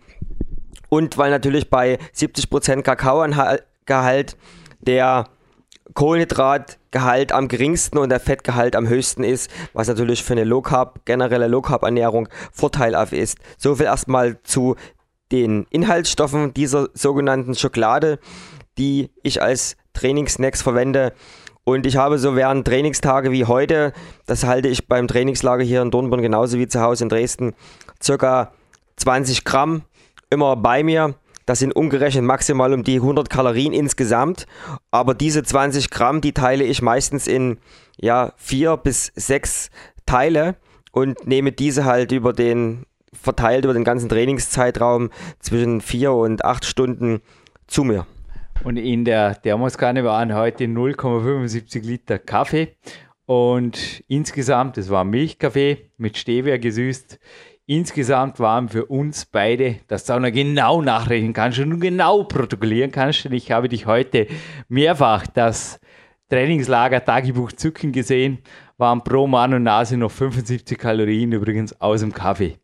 und 0.88 1.18
weil 1.18 1.30
natürlich 1.30 1.68
bei 1.68 1.98
70% 2.14 2.82
Kakaogehalt 2.82 4.36
der 4.80 5.24
Kohlenhydratgehalt 5.94 7.32
am 7.32 7.48
geringsten 7.48 7.98
und 7.98 8.10
der 8.10 8.20
Fettgehalt 8.20 8.76
am 8.76 8.88
höchsten 8.88 9.24
ist, 9.24 9.50
was 9.72 9.88
natürlich 9.88 10.22
für 10.22 10.34
eine 10.34 10.44
Low 10.44 10.62
Carb, 10.62 11.04
generelle 11.04 11.48
Low 11.48 11.62
Carb 11.62 11.82
Ernährung 11.82 12.28
vorteilhaft 12.52 13.12
ist. 13.12 13.38
So 13.58 13.74
viel 13.74 13.86
erstmal 13.86 14.40
zu 14.42 14.76
den 15.32 15.66
Inhaltsstoffen 15.70 16.54
dieser 16.54 16.88
sogenannten 16.94 17.54
Schokolade, 17.54 18.18
die 18.78 19.10
ich 19.22 19.42
als 19.42 19.76
Trainingssnacks 19.92 20.62
verwende. 20.62 21.12
Und 21.64 21.86
ich 21.86 21.96
habe 21.96 22.18
so 22.18 22.36
während 22.36 22.66
Trainingstage 22.66 23.30
wie 23.30 23.44
heute, 23.44 23.92
das 24.26 24.44
halte 24.44 24.68
ich 24.68 24.88
beim 24.88 25.06
Trainingslager 25.06 25.62
hier 25.62 25.82
in 25.82 25.90
Dornborn 25.90 26.22
genauso 26.22 26.58
wie 26.58 26.66
zu 26.66 26.80
Hause 26.80 27.04
in 27.04 27.08
Dresden, 27.10 27.54
circa 28.02 28.52
20 28.96 29.44
Gramm 29.44 29.82
immer 30.30 30.56
bei 30.56 30.82
mir. 30.82 31.14
Das 31.46 31.58
sind 31.58 31.74
umgerechnet 31.74 32.24
maximal 32.24 32.72
um 32.72 32.84
die 32.84 32.96
100 32.96 33.28
Kalorien 33.28 33.72
insgesamt. 33.72 34.46
Aber 34.90 35.14
diese 35.14 35.42
20 35.42 35.90
Gramm, 35.90 36.20
die 36.20 36.32
teile 36.32 36.64
ich 36.64 36.80
meistens 36.80 37.26
in 37.26 37.58
ja, 37.98 38.32
vier 38.36 38.76
bis 38.76 39.12
sechs 39.16 39.70
Teile 40.06 40.56
und 40.92 41.26
nehme 41.26 41.52
diese 41.52 41.84
halt 41.84 42.12
über 42.12 42.32
den 42.32 42.84
verteilt 43.12 43.64
über 43.64 43.74
den 43.74 43.84
ganzen 43.84 44.08
Trainingszeitraum 44.08 45.10
zwischen 45.38 45.80
vier 45.80 46.12
und 46.12 46.44
acht 46.44 46.64
Stunden 46.64 47.20
zu 47.66 47.84
mir. 47.84 48.06
Und 48.64 48.76
in 48.76 49.04
der 49.04 49.40
Thermoskanne 49.40 50.04
waren 50.04 50.34
heute 50.34 50.64
0,75 50.64 51.82
Liter 51.82 52.18
Kaffee. 52.18 52.76
Und 53.26 54.02
insgesamt, 54.08 54.76
das 54.76 54.90
war 54.90 55.04
Milchkaffee 55.04 55.90
mit 55.96 56.16
Stevia 56.16 56.56
gesüßt, 56.56 57.18
Insgesamt 57.70 58.40
waren 58.40 58.68
für 58.68 58.86
uns 58.86 59.26
beide, 59.26 59.76
dass 59.86 60.04
du 60.04 60.14
auch 60.14 60.18
noch 60.18 60.32
genau 60.32 60.82
nachrechnen 60.82 61.32
kannst 61.32 61.60
und 61.60 61.78
genau 61.78 62.24
protokollieren 62.24 62.90
kannst, 62.90 63.24
denn 63.24 63.32
ich 63.32 63.52
habe 63.52 63.68
dich 63.68 63.86
heute 63.86 64.26
mehrfach 64.68 65.28
das 65.28 65.78
Trainingslager 66.30 67.04
Tagebuch 67.04 67.52
Zücken 67.52 67.92
gesehen, 67.92 68.38
waren 68.78 69.04
pro 69.04 69.26
Mann 69.26 69.52
und 69.52 69.64
Nase 69.64 69.96
noch 69.96 70.10
75 70.10 70.78
Kalorien 70.78 71.32
übrigens 71.32 71.78
aus 71.80 72.00
dem 72.00 72.14
Kaffee. 72.14 72.56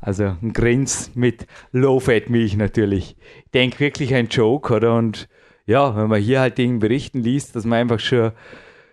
Also 0.00 0.36
ein 0.40 0.52
Grins 0.52 1.10
mit 1.14 1.46
Low-Fat-Milch 1.72 2.56
natürlich. 2.56 3.16
Ich 3.46 3.50
denke 3.52 3.80
wirklich 3.80 4.14
ein 4.14 4.28
Joke, 4.28 4.72
oder? 4.72 4.94
Und 4.94 5.28
ja, 5.66 5.96
wenn 5.96 6.08
man 6.08 6.20
hier 6.20 6.40
halt 6.40 6.58
den 6.58 6.78
Berichten 6.78 7.20
liest, 7.22 7.56
dass 7.56 7.64
man 7.64 7.80
einfach 7.80 7.98
schon 7.98 8.32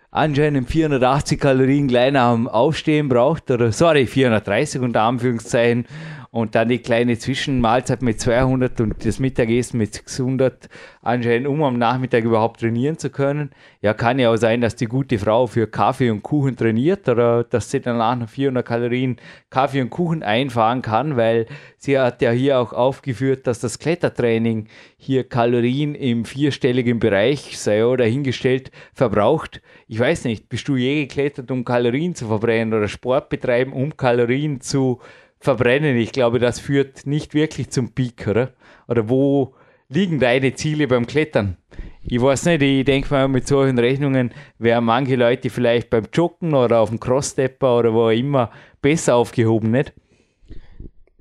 anscheinend 0.10 0.70
480 0.70 1.40
Kalorien 1.40 1.88
gleich 1.88 2.16
am 2.16 2.48
Aufstehen 2.48 3.10
braucht, 3.10 3.52
oder 3.52 3.72
sorry, 3.72 4.08
430 4.08 4.82
unter 4.82 5.02
Anführungszeichen, 5.02 5.86
und 6.32 6.56
dann 6.56 6.70
die 6.70 6.80
kleine 6.80 7.18
Zwischenmahlzeit 7.18 8.02
mit 8.02 8.22
200 8.22 8.80
und 8.80 9.06
das 9.06 9.20
Mittagessen 9.20 9.78
mit 9.78 9.94
600 9.94 10.70
anscheinend, 11.02 11.46
um 11.46 11.62
am 11.62 11.78
Nachmittag 11.78 12.24
überhaupt 12.24 12.62
trainieren 12.62 12.98
zu 12.98 13.10
können. 13.10 13.52
Ja, 13.82 13.94
kann 13.94 14.18
ja 14.18 14.32
auch 14.32 14.38
sein, 14.38 14.62
dass 14.62 14.78
die 14.78 14.86
gute 14.86 15.20
Frau 15.20 15.46
für 15.46 15.68
Kaffee 15.68 16.10
und 16.10 16.24
Kuchen 16.24 16.56
trainiert 16.56 17.10
oder 17.10 17.44
dass 17.44 17.70
sie 17.70 17.82
danach 17.82 18.16
noch 18.16 18.30
400 18.30 18.66
Kalorien 18.66 19.18
Kaffee 19.50 19.82
und 19.82 19.90
Kuchen 19.90 20.24
einfahren 20.24 20.82
kann, 20.82 21.18
weil 21.18 21.48
sie 21.78 22.00
hat 22.00 22.22
ja 22.22 22.32
hier 22.32 22.60
auch 22.60 22.72
aufgeführt, 22.72 23.46
dass 23.46 23.60
das 23.60 23.78
Klettertraining 23.78 24.68
hier 24.96 25.28
Kalorien 25.28 25.96
im 25.96 26.24
vierstelligen 26.24 27.00
Bereich, 27.00 27.60
sei 27.60 27.86
oder 27.86 28.06
hingestellt, 28.06 28.72
verbraucht. 28.94 29.62
Ich 29.90 30.00
weiß 30.00 30.24
nicht, 30.24 30.48
bist 30.48 30.66
du 30.70 30.78
je 30.78 31.02
geklettert, 31.02 31.52
um 31.52 31.66
Kalorien 31.66 32.16
zu 32.16 32.28
verbrennen 32.28 32.74
oder 32.74 32.88
Sport 32.88 33.28
betreiben, 33.28 33.74
um 33.74 33.98
Kalorien 33.98 34.62
zu 34.62 35.00
verbrennen? 35.00 35.21
Verbrennen. 35.42 35.98
Ich 35.98 36.12
glaube, 36.12 36.40
das 36.40 36.60
führt 36.60 37.06
nicht 37.06 37.34
wirklich 37.34 37.70
zum 37.70 37.92
Peak, 37.92 38.28
oder? 38.28 38.54
Oder 38.88 39.10
wo 39.10 39.56
liegen 39.90 40.20
deine 40.20 40.54
Ziele 40.54 40.88
beim 40.88 41.06
Klettern? 41.06 41.58
Ich 42.04 42.22
weiß 42.22 42.46
nicht, 42.46 42.62
ich 42.62 42.86
denke 42.86 43.14
mal, 43.14 43.28
mit 43.28 43.48
solchen 43.48 43.78
Rechnungen 43.78 44.34
wären 44.58 44.86
manche 44.86 45.16
Leute 45.16 45.50
vielleicht 45.50 45.90
beim 45.90 46.06
Joggen 46.14 46.54
oder 46.54 46.80
auf 46.80 46.90
dem 46.90 47.00
Crossstepper 47.00 47.78
oder 47.78 47.94
wo 47.94 48.06
auch 48.06 48.10
immer 48.10 48.52
besser 48.82 49.16
aufgehoben, 49.16 49.72
nicht? 49.72 49.94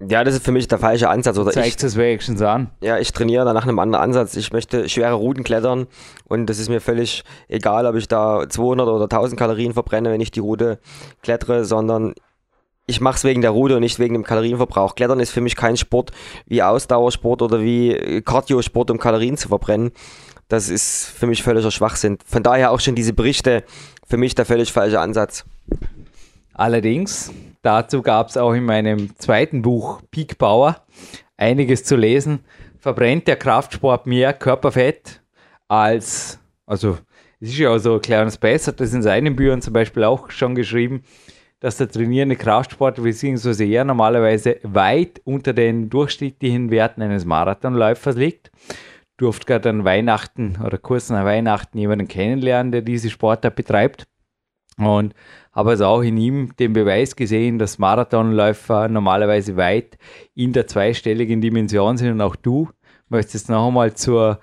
Ja, 0.08 0.24
das 0.24 0.34
ist 0.34 0.44
für 0.44 0.52
mich 0.52 0.66
der 0.66 0.78
falsche 0.78 1.10
Ansatz. 1.10 1.36
Oder 1.36 1.50
Zeigt 1.50 1.82
es 1.82 1.96
wenigstens 1.96 2.40
an. 2.40 2.70
Ja, 2.80 2.98
ich 2.98 3.12
trainiere 3.12 3.44
da 3.44 3.52
nach 3.52 3.64
einem 3.64 3.78
anderen 3.78 4.02
Ansatz. 4.02 4.34
Ich 4.36 4.50
möchte 4.50 4.88
schwere 4.88 5.12
Routen 5.12 5.44
klettern 5.44 5.88
und 6.24 6.46
das 6.46 6.58
ist 6.58 6.70
mir 6.70 6.80
völlig 6.80 7.22
egal, 7.48 7.84
ob 7.84 7.96
ich 7.96 8.08
da 8.08 8.48
200 8.48 8.88
oder 8.88 9.04
1000 9.04 9.38
Kalorien 9.38 9.74
verbrenne, 9.74 10.10
wenn 10.10 10.22
ich 10.22 10.30
die 10.30 10.40
Route 10.40 10.78
klettere, 11.22 11.66
sondern 11.66 12.14
ich 12.86 13.00
mache 13.00 13.16
es 13.16 13.24
wegen 13.24 13.40
der 13.40 13.50
Route 13.50 13.76
und 13.76 13.82
nicht 13.82 13.98
wegen 13.98 14.14
dem 14.14 14.24
Kalorienverbrauch. 14.24 14.94
Klettern 14.94 15.20
ist 15.20 15.30
für 15.30 15.40
mich 15.40 15.56
kein 15.56 15.76
Sport 15.76 16.10
wie 16.46 16.62
Ausdauersport 16.62 17.42
oder 17.42 17.60
wie 17.62 18.22
Cardiosport, 18.24 18.90
um 18.90 18.98
Kalorien 18.98 19.36
zu 19.36 19.48
verbrennen. 19.48 19.92
Das 20.48 20.68
ist 20.68 21.06
für 21.06 21.28
mich 21.28 21.44
völliger 21.44 21.70
Schwachsinn. 21.70 22.18
Von 22.26 22.42
daher 22.42 22.72
auch 22.72 22.80
schon 22.80 22.96
diese 22.96 23.12
Berichte 23.12 23.62
für 24.06 24.16
mich 24.16 24.34
der 24.34 24.44
völlig 24.44 24.72
falsche 24.72 24.98
Ansatz. 24.98 25.44
Allerdings, 26.52 27.32
dazu 27.62 28.02
gab 28.02 28.28
es 28.28 28.36
auch 28.36 28.52
in 28.52 28.64
meinem 28.64 29.16
zweiten 29.18 29.62
Buch 29.62 30.02
Peak 30.10 30.36
Power 30.36 30.84
einiges 31.36 31.84
zu 31.84 31.96
lesen. 31.96 32.40
Verbrennt 32.80 33.28
der 33.28 33.36
Kraftsport 33.36 34.06
mehr 34.06 34.32
Körperfett 34.32 35.22
als, 35.68 36.40
also 36.66 36.98
es 37.38 37.50
ist 37.50 37.58
ja 37.58 37.70
auch 37.70 37.78
so 37.78 37.94
ein 37.94 38.02
kleines 38.02 38.36
Besser, 38.36 38.72
das 38.72 38.92
in 38.92 39.02
seinen 39.02 39.36
Büchern 39.36 39.62
zum 39.62 39.72
Beispiel 39.72 40.04
auch 40.04 40.30
schon 40.30 40.54
geschrieben, 40.54 41.04
dass 41.60 41.76
der 41.76 41.88
trainierende 41.88 42.36
Kraftsportler 42.36 43.04
bzw. 43.04 43.70
er 43.70 43.84
normalerweise 43.84 44.58
weit 44.62 45.20
unter 45.24 45.52
den 45.52 45.90
durchschnittlichen 45.90 46.70
Werten 46.70 47.02
eines 47.02 47.24
Marathonläufers 47.26 48.16
liegt. 48.16 48.50
Durfte 49.18 49.44
gerade 49.44 49.68
an 49.68 49.84
Weihnachten 49.84 50.58
oder 50.64 50.78
kurz 50.78 51.10
nach 51.10 51.26
Weihnachten 51.26 51.76
jemanden 51.76 52.08
kennenlernen, 52.08 52.72
der 52.72 52.80
diese 52.80 53.10
Sportart 53.10 53.54
betreibt. 53.54 54.06
Und 54.78 55.14
habe 55.52 55.70
also 55.70 55.84
auch 55.84 56.00
in 56.00 56.16
ihm 56.16 56.56
den 56.56 56.72
Beweis 56.72 57.14
gesehen, 57.14 57.58
dass 57.58 57.78
Marathonläufer 57.78 58.88
normalerweise 58.88 59.56
weit 59.58 59.98
in 60.34 60.54
der 60.54 60.66
zweistelligen 60.66 61.42
Dimension 61.42 61.98
sind 61.98 62.12
und 62.12 62.20
auch 62.22 62.36
du 62.36 62.70
möchtest 63.10 63.50
noch 63.50 63.66
einmal 63.66 63.92
zur 63.92 64.40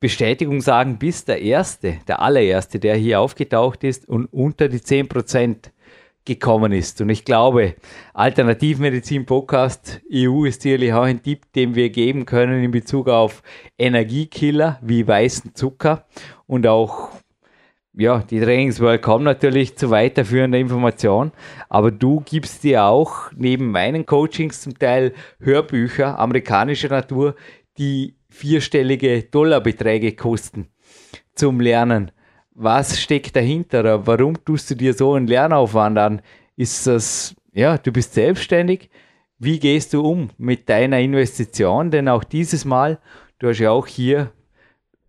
Bestätigung 0.00 0.62
sagen, 0.62 0.98
bist 0.98 1.28
der 1.28 1.42
Erste, 1.42 1.98
der 2.08 2.22
allererste, 2.22 2.78
der 2.78 2.96
hier 2.96 3.20
aufgetaucht 3.20 3.84
ist 3.84 4.08
und 4.08 4.26
unter 4.26 4.68
die 4.68 4.80
10% 4.80 5.70
gekommen 6.24 6.72
ist. 6.72 7.00
Und 7.00 7.08
ich 7.08 7.24
glaube, 7.24 7.74
Alternativmedizin 8.14 9.26
Podcast 9.26 10.00
EU 10.12 10.44
ist 10.44 10.62
sicherlich 10.62 10.92
auch 10.92 11.02
ein 11.02 11.22
Tipp, 11.22 11.52
den 11.54 11.74
wir 11.74 11.90
geben 11.90 12.26
können 12.26 12.62
in 12.62 12.70
Bezug 12.70 13.08
auf 13.08 13.42
Energiekiller 13.78 14.78
wie 14.82 15.06
weißen 15.06 15.54
Zucker 15.54 16.06
und 16.46 16.66
auch 16.66 17.10
ja, 17.94 18.20
die 18.20 18.40
Trainingsworld 18.40 19.02
kommen 19.02 19.24
natürlich 19.24 19.76
zu 19.76 19.90
weiterführender 19.90 20.58
Information, 20.58 21.30
aber 21.68 21.90
du 21.90 22.22
gibst 22.24 22.64
dir 22.64 22.84
auch 22.84 23.30
neben 23.36 23.70
meinen 23.70 24.06
Coachings 24.06 24.62
zum 24.62 24.78
Teil 24.78 25.12
Hörbücher 25.40 26.18
amerikanischer 26.18 26.88
Natur, 26.88 27.34
die 27.76 28.16
vierstellige 28.30 29.24
Dollarbeträge 29.24 30.16
kosten 30.16 30.68
zum 31.34 31.60
Lernen 31.60 32.12
was 32.54 33.00
steckt 33.00 33.36
dahinter? 33.36 34.06
Warum 34.06 34.42
tust 34.44 34.70
du 34.70 34.74
dir 34.74 34.94
so 34.94 35.14
einen 35.14 35.26
Lernaufwand 35.26 35.98
an? 35.98 36.22
Ist 36.56 36.86
das, 36.86 37.34
ja, 37.52 37.78
du 37.78 37.92
bist 37.92 38.14
selbstständig. 38.14 38.90
Wie 39.38 39.58
gehst 39.58 39.92
du 39.94 40.02
um 40.02 40.30
mit 40.38 40.68
deiner 40.68 41.00
Investition? 41.00 41.90
Denn 41.90 42.08
auch 42.08 42.24
dieses 42.24 42.64
Mal, 42.64 42.98
du 43.38 43.48
hast 43.48 43.58
ja 43.58 43.70
auch 43.70 43.86
hier 43.86 44.32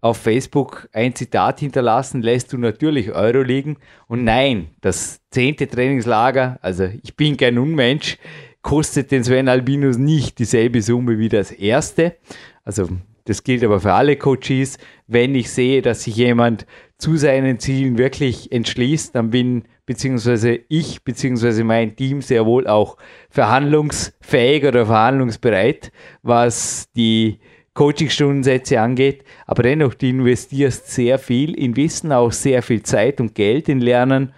auf 0.01 0.17
Facebook 0.17 0.89
ein 0.91 1.15
Zitat 1.15 1.59
hinterlassen, 1.61 2.21
lässt 2.21 2.51
du 2.51 2.57
natürlich 2.57 3.13
Euro 3.13 3.41
liegen. 3.41 3.77
Und 4.07 4.23
nein, 4.23 4.71
das 4.81 5.21
zehnte 5.31 5.67
Trainingslager, 5.67 6.59
also 6.61 6.89
ich 7.03 7.15
bin 7.15 7.37
kein 7.37 7.57
Unmensch, 7.57 8.17
kostet 8.61 9.11
den 9.11 9.23
Sven 9.23 9.47
Albinus 9.47 9.97
nicht 9.97 10.39
dieselbe 10.39 10.81
Summe 10.81 11.19
wie 11.19 11.29
das 11.29 11.51
erste. 11.51 12.17
Also 12.63 12.89
das 13.25 13.43
gilt 13.43 13.63
aber 13.63 13.79
für 13.79 13.93
alle 13.93 14.17
Coaches. 14.17 14.77
Wenn 15.07 15.35
ich 15.35 15.49
sehe, 15.51 15.81
dass 15.81 16.03
sich 16.03 16.15
jemand 16.15 16.65
zu 16.97 17.15
seinen 17.15 17.59
Zielen 17.59 17.97
wirklich 17.97 18.51
entschließt, 18.51 19.15
dann 19.15 19.29
bin 19.29 19.63
beziehungsweise 19.85 20.59
ich 20.69 21.03
beziehungsweise 21.03 21.63
mein 21.63 21.95
Team 21.95 22.21
sehr 22.21 22.45
wohl 22.45 22.67
auch 22.67 22.97
verhandlungsfähig 23.29 24.65
oder 24.65 24.85
verhandlungsbereit, 24.85 25.91
was 26.21 26.89
die 26.95 27.39
Coachingstundensätze 27.73 28.79
angeht. 28.79 29.23
Aber 29.47 29.63
dennoch, 29.63 29.93
du 29.93 30.07
investierst 30.07 30.91
sehr 30.91 31.17
viel 31.17 31.53
in 31.55 31.75
Wissen, 31.75 32.11
auch 32.11 32.31
sehr 32.31 32.61
viel 32.61 32.83
Zeit 32.83 33.19
und 33.19 33.35
Geld 33.35 33.67
in 33.69 33.79
Lernen. 33.79 34.33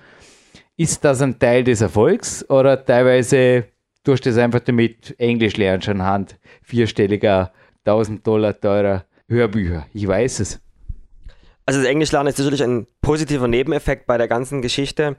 Ist 0.78 1.06
das 1.06 1.22
ein 1.22 1.40
Teil 1.40 1.64
des 1.64 1.82
Erfolgs 1.82 2.48
oder 2.50 2.84
teilweise 2.84 3.66
durch 4.04 4.22
das 4.22 4.38
einfach 4.38 4.60
damit 4.60 5.16
Englisch 5.18 5.58
lernen 5.58 5.82
schon 5.82 6.04
Hand 6.04 6.38
vierstelliger 6.64 7.52
1000 7.86 8.26
Dollar 8.26 8.60
teurer 8.60 9.06
Hörbücher. 9.28 9.86
Ich 9.94 10.08
weiß 10.08 10.40
es. 10.40 10.60
Also 11.66 11.80
das 11.80 11.90
Englischlernen 11.90 12.32
ist 12.32 12.38
natürlich 12.38 12.64
ein 12.64 12.86
positiver 13.02 13.48
Nebeneffekt 13.48 14.06
bei 14.06 14.18
der 14.18 14.28
ganzen 14.28 14.62
Geschichte, 14.62 15.16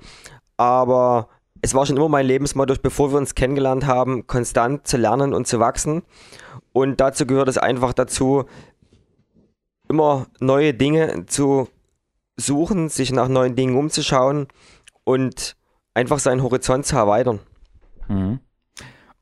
aber 0.56 1.28
es 1.62 1.74
war 1.74 1.86
schon 1.86 1.96
immer 1.96 2.08
mein 2.08 2.26
Lebensmotto, 2.26 2.74
bevor 2.80 3.10
wir 3.10 3.18
uns 3.18 3.34
kennengelernt 3.34 3.86
haben, 3.86 4.26
konstant 4.26 4.86
zu 4.86 4.96
lernen 4.96 5.34
und 5.34 5.46
zu 5.46 5.58
wachsen. 5.58 6.02
Und 6.72 7.00
dazu 7.00 7.26
gehört 7.26 7.48
es 7.48 7.58
einfach 7.58 7.92
dazu, 7.92 8.44
immer 9.88 10.26
neue 10.40 10.74
Dinge 10.74 11.26
zu 11.26 11.68
suchen, 12.36 12.88
sich 12.88 13.12
nach 13.12 13.28
neuen 13.28 13.56
Dingen 13.56 13.76
umzuschauen 13.76 14.46
und 15.04 15.56
einfach 15.94 16.18
seinen 16.18 16.42
Horizont 16.42 16.86
zu 16.86 16.96
erweitern. 16.96 17.40
Mhm. 18.08 18.40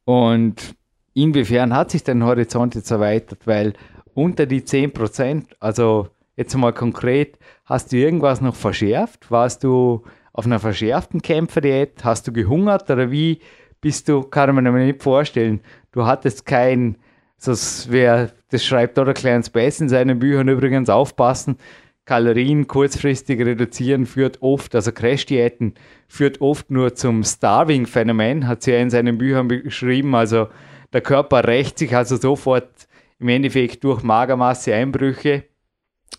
Und 0.04 0.74
inwiefern 1.14 1.74
hat 1.74 1.90
sich 1.90 2.04
dein 2.04 2.24
Horizont 2.24 2.74
jetzt 2.74 2.90
erweitert? 2.90 3.46
Weil 3.46 3.72
unter 4.12 4.46
die 4.46 4.64
10 4.64 4.92
Prozent, 4.92 5.56
also 5.60 6.08
jetzt 6.36 6.56
mal 6.56 6.72
konkret, 6.72 7.38
hast 7.64 7.92
du 7.92 7.96
irgendwas 7.96 8.40
noch 8.40 8.54
verschärft? 8.54 9.30
Warst 9.30 9.64
du 9.64 10.02
auf 10.32 10.46
einer 10.46 10.60
verschärften 10.60 11.22
Kämpferdiät? 11.22 12.04
Hast 12.04 12.26
du 12.26 12.32
gehungert 12.32 12.90
oder 12.90 13.10
wie 13.10 13.40
bist 13.80 14.08
du, 14.08 14.22
kann 14.22 14.54
man 14.54 14.64
mir 14.64 14.86
nicht 14.86 15.02
vorstellen, 15.02 15.60
du 15.92 16.06
hattest 16.06 16.46
kein, 16.46 16.96
das, 17.44 17.88
wer, 17.90 18.32
das 18.50 18.64
schreibt 18.64 18.98
oder 18.98 19.12
Clarence 19.12 19.50
Bass 19.50 19.80
in 19.80 19.90
seinen 19.90 20.18
Büchern 20.18 20.48
übrigens 20.48 20.88
aufpassen, 20.88 21.58
Kalorien 22.06 22.66
kurzfristig 22.66 23.40
reduzieren 23.40 24.06
führt 24.06 24.42
oft, 24.42 24.74
also 24.74 24.90
Crash-Diäten 24.90 25.74
führt 26.08 26.40
oft 26.40 26.70
nur 26.70 26.94
zum 26.94 27.24
Starving-Phänomen, 27.24 28.46
hat 28.46 28.62
sie 28.62 28.72
ja 28.72 28.78
in 28.78 28.90
seinen 28.90 29.18
Büchern 29.18 29.48
beschrieben, 29.48 30.14
also 30.14 30.48
der 30.94 31.02
Körper 31.02 31.46
rächt 31.46 31.78
sich 31.78 31.94
also 31.94 32.16
sofort 32.16 32.88
im 33.18 33.28
Endeffekt 33.28 33.84
durch 33.84 34.02
Magermasse-Einbrüche, 34.02 35.44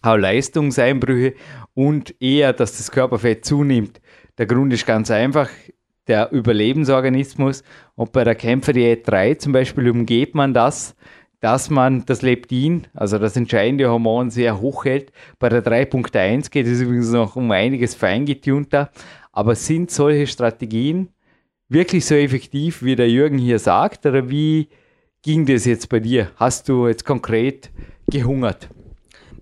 auch 0.03 0.17
Leistungseinbrüche 0.17 1.33
und 1.73 2.13
eher, 2.21 2.53
dass 2.53 2.77
das 2.77 2.91
Körperfett 2.91 3.45
zunimmt. 3.45 3.99
Der 4.37 4.45
Grund 4.45 4.71
ist 4.73 4.85
ganz 4.85 5.09
einfach. 5.09 5.49
der 6.07 6.31
Überlebensorganismus. 6.31 7.63
Und 7.95 8.11
bei 8.11 8.23
der 8.23 8.35
Kämpferdiät 8.35 9.07
3 9.07 9.35
zum 9.35 9.53
Beispiel 9.53 9.89
umgeht 9.89 10.35
man 10.35 10.53
das, 10.53 10.95
dass 11.39 11.69
man 11.69 12.05
das 12.05 12.21
Leptin, 12.21 12.87
also 12.93 13.19
das 13.19 13.35
entscheidende 13.35 13.89
Hormon, 13.89 14.29
sehr 14.29 14.59
hoch 14.59 14.85
hält. 14.85 15.11
Bei 15.39 15.49
der 15.49 15.63
3.1 15.63 16.49
geht 16.49 16.67
es 16.67 16.81
übrigens 16.81 17.11
noch 17.11 17.35
um 17.35 17.51
einiges 17.51 17.95
feingetunter. 17.95 18.91
Aber 19.31 19.55
sind 19.55 19.91
solche 19.91 20.27
Strategien 20.27 21.09
wirklich 21.69 22.05
so 22.05 22.15
effektiv, 22.15 22.83
wie 22.83 22.95
der 22.95 23.09
Jürgen 23.09 23.37
hier 23.37 23.59
sagt? 23.59 24.05
Oder 24.05 24.29
wie 24.29 24.69
ging 25.21 25.45
das 25.45 25.65
jetzt 25.65 25.89
bei 25.89 25.99
dir? 25.99 26.31
Hast 26.35 26.69
du 26.69 26.87
jetzt 26.87 27.05
konkret 27.05 27.71
gehungert? 28.07 28.69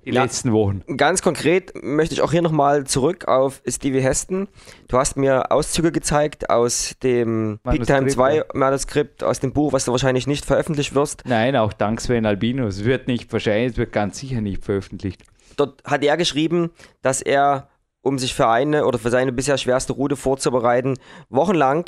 die 0.05 0.11
ja, 0.11 0.24
letzten 0.24 0.51
Wochen. 0.51 0.84
Ganz 0.97 1.21
konkret 1.21 1.71
möchte 1.82 2.13
ich 2.13 2.21
auch 2.21 2.32
hier 2.32 2.41
nochmal 2.41 2.86
zurück 2.86 3.28
auf 3.28 3.61
Stevie 3.67 4.01
Heston. 4.01 4.47
Du 4.88 4.97
hast 4.97 5.17
mir 5.17 5.51
Auszüge 5.51 5.91
gezeigt 5.91 6.49
aus 6.49 6.95
dem 7.03 7.59
Peak 7.63 7.86
Time 7.86 8.07
2 8.07 8.36
ja. 8.36 8.43
Manuskript, 8.53 9.24
aus 9.24 9.39
dem 9.39 9.53
Buch, 9.53 9.74
was 9.74 9.86
du 9.86 9.91
wahrscheinlich 9.91 10.28
nicht 10.28 10.45
veröffentlicht 10.45 10.93
wirst. 10.95 11.24
Nein, 11.26 11.55
auch 11.55 11.74
dank 11.74 12.01
Sven 12.01 12.26
Albino. 12.26 12.67
Es 12.67 12.84
wird 12.84 13.07
nicht 13.07 13.32
wahrscheinlich, 13.32 13.74
es 13.74 13.78
wird 13.78 13.93
ganz 13.93 14.19
sicher 14.19 14.41
nicht 14.41 14.63
veröffentlicht. 14.63 15.24
Dort 15.55 15.84
hat 15.86 16.03
er 16.03 16.17
geschrieben, 16.17 16.71
dass 17.01 17.21
er, 17.21 17.69
um 18.01 18.17
sich 18.17 18.34
für 18.34 18.47
eine 18.47 18.86
oder 18.86 18.99
für 18.99 19.09
seine 19.09 19.32
bisher 19.32 19.57
schwerste 19.57 19.93
Route 19.93 20.15
vorzubereiten, 20.15 20.95
wochenlang 21.30 21.86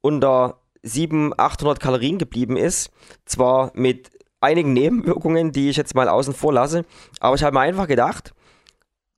unter 0.00 0.60
700, 0.82 1.38
800 1.38 1.80
Kalorien 1.80 2.18
geblieben 2.18 2.56
ist. 2.56 2.90
Zwar 3.24 3.70
mit 3.74 4.10
einigen 4.40 4.72
Nebenwirkungen, 4.72 5.52
die 5.52 5.68
ich 5.68 5.76
jetzt 5.76 5.94
mal 5.94 6.08
außen 6.08 6.34
vor 6.34 6.52
lasse. 6.52 6.84
Aber 7.20 7.34
ich 7.34 7.42
habe 7.42 7.54
mir 7.54 7.60
einfach 7.60 7.88
gedacht, 7.88 8.34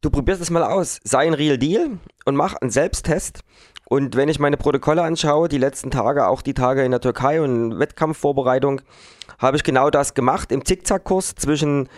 du 0.01 0.11
probierst 0.11 0.41
es 0.41 0.51
mal 0.51 0.65
aus. 0.65 1.01
Sei 1.05 1.27
ein 1.27 1.35
Real 1.35 1.59
Deal 1.59 1.99
und 2.25 2.37
mach 2.37 2.55
einen 2.55 2.71
Selbsttest. 2.71 3.41
Und 3.89 4.15
wenn 4.17 4.29
ich 4.29 4.39
meine 4.39 4.57
Protokolle 4.57 5.03
anschaue, 5.03 5.49
die 5.49 5.59
letzten 5.59 5.91
Tage, 5.91 6.29
auch 6.29 6.43
die 6.43 6.55
Tage 6.55 6.85
in 6.85 6.93
der 6.93 7.01
Türkei 7.01 7.43
und 7.43 7.79
Wettkampfvorbereitung, 7.79 8.83
habe 9.39 9.57
ich 9.57 9.65
genau 9.65 9.91
das 9.91 10.15
gemacht 10.15 10.53
im 10.53 10.65
Zickzackkurs 10.65 11.35
zwischen 11.35 11.89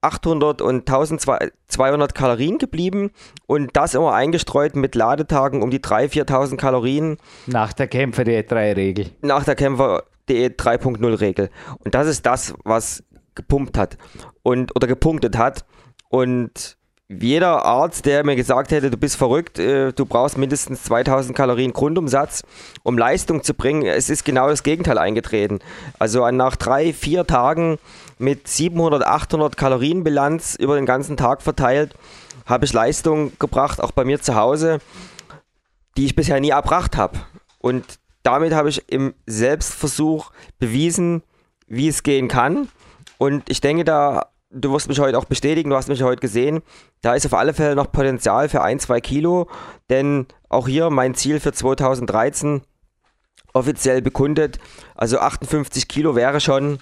800 0.00 0.62
und 0.62 0.88
1200 0.88 2.14
Kalorien 2.14 2.58
geblieben 2.58 3.10
und 3.46 3.76
das 3.76 3.94
immer 3.94 4.12
eingestreut 4.14 4.76
mit 4.76 4.94
Ladetagen 4.94 5.62
um 5.62 5.70
die 5.70 5.80
3.000, 5.80 6.28
4.000 6.28 6.56
Kalorien. 6.56 7.18
Nach 7.46 7.72
der 7.72 7.88
Kämpfer 7.88 8.24
der 8.24 8.46
3-Regel. 8.46 9.10
Nach 9.22 9.44
der 9.44 9.56
Kämpfer 9.56 10.04
Diät 10.28 10.60
3.0 10.60 11.20
Regel. 11.20 11.50
Und 11.78 11.94
das 11.94 12.06
ist 12.06 12.26
das, 12.26 12.54
was 12.64 13.02
gepumpt 13.34 13.78
hat 13.78 13.96
und 14.42 14.74
oder 14.76 14.86
gepunktet 14.86 15.36
hat. 15.36 15.64
Und 16.10 16.77
jeder 17.08 17.64
Arzt, 17.64 18.04
der 18.04 18.22
mir 18.24 18.36
gesagt 18.36 18.70
hätte, 18.70 18.90
du 18.90 18.98
bist 18.98 19.16
verrückt, 19.16 19.58
äh, 19.58 19.92
du 19.92 20.04
brauchst 20.04 20.36
mindestens 20.36 20.84
2000 20.84 21.34
Kalorien 21.34 21.72
Grundumsatz, 21.72 22.42
um 22.82 22.98
Leistung 22.98 23.42
zu 23.42 23.54
bringen, 23.54 23.86
es 23.86 24.10
ist 24.10 24.24
genau 24.24 24.48
das 24.48 24.62
Gegenteil 24.62 24.98
eingetreten. 24.98 25.60
Also 25.98 26.30
nach 26.30 26.56
drei, 26.56 26.92
vier 26.92 27.26
Tagen 27.26 27.78
mit 28.18 28.46
700, 28.46 29.04
800 29.04 29.56
Kalorien 29.56 30.04
Bilanz 30.04 30.54
über 30.54 30.76
den 30.76 30.84
ganzen 30.84 31.16
Tag 31.16 31.40
verteilt, 31.40 31.94
habe 32.44 32.66
ich 32.66 32.72
Leistung 32.72 33.32
gebracht, 33.38 33.82
auch 33.82 33.92
bei 33.92 34.04
mir 34.04 34.20
zu 34.20 34.34
Hause, 34.34 34.80
die 35.96 36.04
ich 36.04 36.14
bisher 36.14 36.40
nie 36.40 36.50
erbracht 36.50 36.96
habe. 36.96 37.18
Und 37.58 37.84
damit 38.22 38.52
habe 38.52 38.68
ich 38.68 38.90
im 38.92 39.14
Selbstversuch 39.26 40.30
bewiesen, 40.58 41.22
wie 41.66 41.88
es 41.88 42.02
gehen 42.02 42.28
kann. 42.28 42.68
Und 43.16 43.48
ich 43.48 43.60
denke, 43.60 43.84
da, 43.84 44.26
du 44.50 44.72
wirst 44.72 44.88
mich 44.88 44.98
heute 44.98 45.18
auch 45.18 45.24
bestätigen, 45.24 45.70
du 45.70 45.76
hast 45.76 45.88
mich 45.88 46.02
heute 46.02 46.20
gesehen, 46.20 46.62
da 47.02 47.14
ist 47.14 47.26
auf 47.26 47.34
alle 47.34 47.54
Fälle 47.54 47.74
noch 47.74 47.92
Potenzial 47.92 48.48
für 48.48 48.62
ein, 48.62 48.78
zwei 48.78 49.00
Kilo. 49.00 49.48
Denn 49.90 50.26
auch 50.48 50.68
hier 50.68 50.90
mein 50.90 51.14
Ziel 51.14 51.40
für 51.40 51.52
2013 51.52 52.62
offiziell 53.52 54.02
bekundet. 54.02 54.58
Also 54.94 55.18
58 55.18 55.88
Kilo 55.88 56.14
wäre 56.14 56.40
schon 56.40 56.78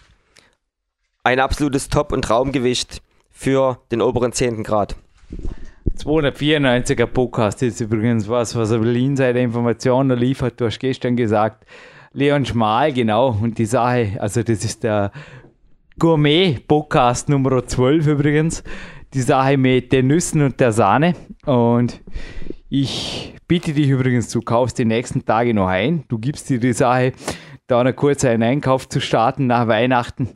ein 1.25 1.41
absolutes 1.41 1.89
Top- 1.89 2.12
und 2.12 2.23
Traumgewicht 2.23 3.03
für 3.31 3.79
den 3.91 4.01
oberen 4.01 4.33
10. 4.33 4.62
Grad. 4.62 4.97
294er 5.99 7.07
Podcast 7.07 7.62
ist 7.62 7.81
übrigens 7.81 8.29
was, 8.29 8.55
was 8.55 8.71
er 8.71 8.83
Insider 8.83 9.41
Informationen 9.41 10.19
liefert. 10.19 10.61
Du 10.61 10.67
hast 10.67 10.79
gestern 10.79 11.17
gesagt, 11.17 11.64
Leon 12.12 12.45
Schmal, 12.45 12.93
genau. 12.93 13.37
Und 13.41 13.59
die 13.59 13.67
Sache, 13.67 14.17
also 14.21 14.43
das 14.43 14.64
ist 14.64 14.85
der 14.85 15.11
Gourmet-Podcast 15.99 17.30
Nummer 17.30 17.66
12 17.66 18.07
übrigens. 18.07 18.62
Die 19.14 19.22
Sache 19.22 19.57
mit 19.57 19.92
den 19.92 20.09
Nüssen 20.09 20.42
und 20.42 20.61
der 20.61 20.72
Sahne. 20.72 21.14
Und 21.47 22.03
ich 22.68 23.34
bitte 23.49 23.72
dich 23.72 23.88
übrigens, 23.88 24.28
du 24.28 24.42
kaufst 24.42 24.78
die 24.78 24.84
nächsten 24.84 25.24
Tage 25.24 25.55
noch 25.55 25.68
ein. 25.68 26.05
Du 26.09 26.18
gibst 26.18 26.51
dir 26.51 26.61
die 26.61 26.74
Sache, 26.74 27.12
da 27.66 27.82
noch 27.82 27.97
kurz 27.97 28.26
einen 28.26 28.42
Einkauf 28.42 28.90
zu 28.90 29.01
starten 29.01 29.47
nach 29.47 29.68
Weihnachten. 29.68 30.28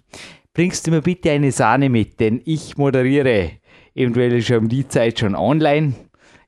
Bringst 0.54 0.86
du 0.86 0.92
mir 0.92 1.02
bitte 1.02 1.30
eine 1.30 1.52
Sahne 1.52 1.90
mit, 1.90 2.20
denn 2.20 2.40
ich 2.46 2.78
moderiere 2.78 3.50
Eventuell 3.94 4.42
er 4.42 4.58
um 4.58 4.68
die 4.68 4.88
Zeit 4.88 5.18
schon 5.18 5.34
online. 5.34 5.92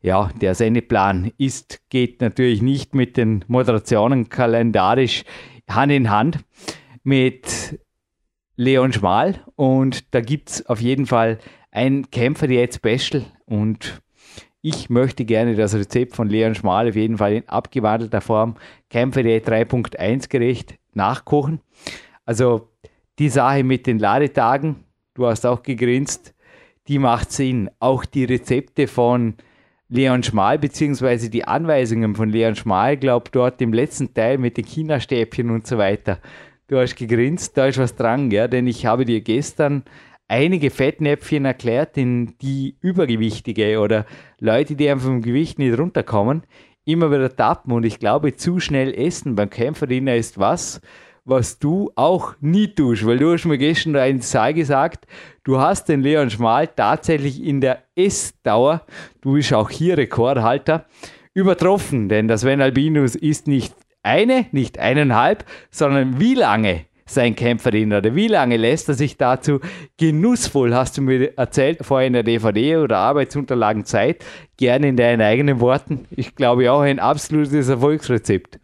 Ja, 0.00 0.30
der 0.40 0.54
Sendeplan 0.54 1.32
ist, 1.36 1.82
geht 1.90 2.22
natürlich 2.22 2.62
nicht 2.62 2.94
mit 2.94 3.18
den 3.18 3.44
Moderationen 3.46 4.30
kalendarisch 4.30 5.24
Hand 5.68 5.92
in 5.92 6.08
Hand 6.08 6.38
mit 7.04 7.78
Leon 8.57 8.92
Schmal 8.92 9.40
und 9.57 10.14
da 10.14 10.20
gibt 10.20 10.50
es 10.50 10.66
auf 10.66 10.80
jeden 10.80 11.07
Fall 11.07 11.38
ein 11.70 12.11
Kämpfer 12.11 12.46
Diät 12.46 12.74
Special 12.74 13.24
und 13.46 14.03
ich 14.61 14.90
möchte 14.90 15.24
gerne 15.24 15.57
das 15.57 15.74
Rezept 15.74 16.14
von 16.14 16.28
Leon 16.28 16.55
Schmal 16.55 16.88
auf 16.88 16.96
jeden 16.96 17.18
Fall 17.18 17.32
in 17.32 17.48
abgewandelter 17.48 18.20
Form 18.20 18.57
Kämpfer 18.90 19.22
Diät 19.22 19.48
3.1 19.48 20.28
gerecht 20.28 20.74
nachkochen. 20.94 21.61
Also 22.24 22.68
die 23.18 23.28
Sache 23.28 23.64
mit 23.64 23.86
den 23.86 23.98
Ladetagen, 23.98 24.84
du 25.14 25.26
hast 25.26 25.46
auch 25.46 25.62
gegrinst, 25.62 26.34
die 26.88 26.98
macht 26.98 27.32
Sinn. 27.32 27.70
Auch 27.78 28.05
die 28.05 28.24
Rezepte 28.24 28.86
von 28.86 29.34
Leon 29.88 30.22
Schmal, 30.22 30.59
beziehungsweise 30.59 31.28
die 31.28 31.44
Anweisungen 31.44 32.14
von 32.14 32.30
Leon 32.30 32.57
Schmal, 32.57 32.96
glaube 32.96 33.30
dort 33.30 33.61
im 33.61 33.72
letzten 33.72 34.14
Teil 34.14 34.38
mit 34.38 34.57
den 34.57 34.64
China-Stäbchen 34.64 35.50
und 35.50 35.66
so 35.66 35.78
weiter. 35.78 36.18
Du 36.72 36.80
hast 36.80 36.96
gegrinst, 36.96 37.58
da 37.58 37.66
ist 37.66 37.76
was 37.76 37.96
dran, 37.96 38.30
ja, 38.30 38.48
denn 38.48 38.66
ich 38.66 38.86
habe 38.86 39.04
dir 39.04 39.20
gestern 39.20 39.82
einige 40.26 40.70
Fettnäpfchen 40.70 41.44
erklärt, 41.44 41.98
in 41.98 42.38
die 42.40 42.78
Übergewichtige 42.80 43.78
oder 43.78 44.06
Leute, 44.40 44.74
die 44.74 44.88
einfach 44.88 45.04
vom 45.04 45.20
Gewicht 45.20 45.58
nicht 45.58 45.78
runterkommen, 45.78 46.44
immer 46.86 47.10
wieder 47.10 47.36
tappen 47.36 47.74
und 47.74 47.84
ich 47.84 47.98
glaube, 47.98 48.36
zu 48.36 48.58
schnell 48.58 48.94
essen 48.94 49.34
beim 49.34 49.50
Kämpferdiener 49.50 50.16
ist 50.16 50.38
was, 50.38 50.80
was 51.26 51.58
du 51.58 51.92
auch 51.94 52.36
nie 52.40 52.68
tust, 52.68 53.04
weil 53.04 53.18
du 53.18 53.34
hast 53.34 53.44
mir 53.44 53.58
gestern 53.58 53.96
eine 53.96 54.20
Zahl 54.20 54.54
gesagt, 54.54 55.06
du 55.44 55.58
hast 55.58 55.90
den 55.90 56.00
Leon 56.00 56.30
Schmal 56.30 56.68
tatsächlich 56.68 57.44
in 57.44 57.60
der 57.60 57.82
Essdauer, 57.96 58.86
du 59.20 59.34
bist 59.34 59.52
auch 59.52 59.68
hier 59.68 59.98
Rekordhalter, 59.98 60.86
übertroffen, 61.34 62.08
denn 62.08 62.28
das 62.28 62.40
Sven 62.40 62.62
Albinus 62.62 63.14
ist 63.14 63.46
nicht 63.46 63.74
eine, 64.03 64.46
nicht 64.53 64.78
eineinhalb, 64.78 65.44
sondern 65.70 66.20
wie 66.20 66.34
lange 66.34 66.86
sein 67.07 67.36
Kämpferin 67.36 67.92
oder 67.92 68.14
wie 68.14 68.28
lange 68.28 68.57
lässt 68.57 68.88
er 68.88 68.94
sich 68.94 69.16
dazu 69.16 69.61
genussvoll, 69.98 70.74
hast 70.74 70.96
du 70.96 71.03
mir 71.03 71.36
erzählt, 71.36 71.78
vorher 71.82 72.07
in 72.07 72.12
der 72.14 72.22
DVD 72.22 72.78
oder 72.78 72.98
Arbeitsunterlagen 72.98 73.84
Zeit, 73.84 74.24
gerne 74.57 74.88
in 74.88 74.96
deinen 74.96 75.20
eigenen 75.20 75.61
Worten. 75.61 76.07
Ich 76.11 76.34
glaube 76.34 76.70
auch 76.72 76.80
ein 76.80 76.98
absolutes 76.98 77.68
Erfolgsrezept. 77.68 78.59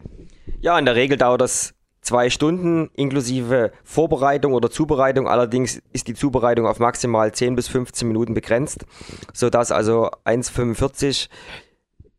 Ja, 0.60 0.78
in 0.78 0.86
der 0.86 0.96
Regel 0.96 1.16
dauert 1.16 1.40
das 1.40 1.74
zwei 2.00 2.30
Stunden 2.30 2.90
inklusive 2.94 3.70
Vorbereitung 3.84 4.54
oder 4.54 4.70
Zubereitung. 4.70 5.28
Allerdings 5.28 5.82
ist 5.92 6.08
die 6.08 6.14
Zubereitung 6.14 6.66
auf 6.66 6.78
maximal 6.78 7.32
10 7.32 7.54
bis 7.54 7.68
15 7.68 8.08
Minuten 8.08 8.34
begrenzt, 8.34 8.86
sodass 9.34 9.70
also 9.70 10.10
1,45 10.24 11.28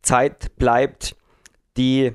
Zeit 0.02 0.56
bleibt, 0.56 1.16
die 1.76 2.12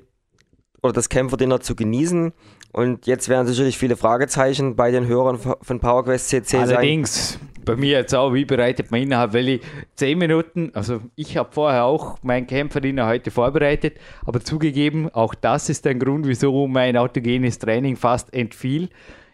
oder 0.85 0.93
das 0.93 1.09
Kämpferdinner 1.09 1.59
zu 1.59 1.75
genießen. 1.75 2.31
Und 2.71 3.07
jetzt 3.07 3.29
werden 3.29 3.47
sicherlich 3.47 3.77
viele 3.77 3.95
Fragezeichen 3.95 4.75
bei 4.75 4.91
den 4.91 5.07
Hörern 5.07 5.37
von 5.39 5.79
PowerQuest 5.79 6.29
CC 6.29 6.57
Allerdings, 6.57 6.69
sein. 6.69 6.77
Allerdings, 6.77 7.39
bei 7.65 7.75
mir 7.75 7.97
jetzt 7.99 8.13
auch, 8.13 8.33
wie 8.33 8.45
bereitet 8.45 8.91
man 8.91 9.01
innerhalb, 9.01 9.33
weil 9.33 9.49
ich 9.49 9.61
10 9.95 10.17
Minuten, 10.17 10.71
also 10.73 11.01
ich 11.15 11.37
habe 11.37 11.49
vorher 11.51 11.85
auch 11.85 12.21
meinen 12.21 12.47
Kämpferdiener 12.47 13.07
heute 13.07 13.31
vorbereitet, 13.31 13.97
aber 14.25 14.41
zugegeben, 14.41 15.09
auch 15.09 15.33
das 15.33 15.69
ist 15.69 15.87
ein 15.87 15.99
Grund, 15.99 16.27
wieso 16.27 16.67
mein 16.67 16.97
autogenes 16.97 17.59
Training 17.59 17.95
fast 17.95 18.33
entfiel. 18.33 18.89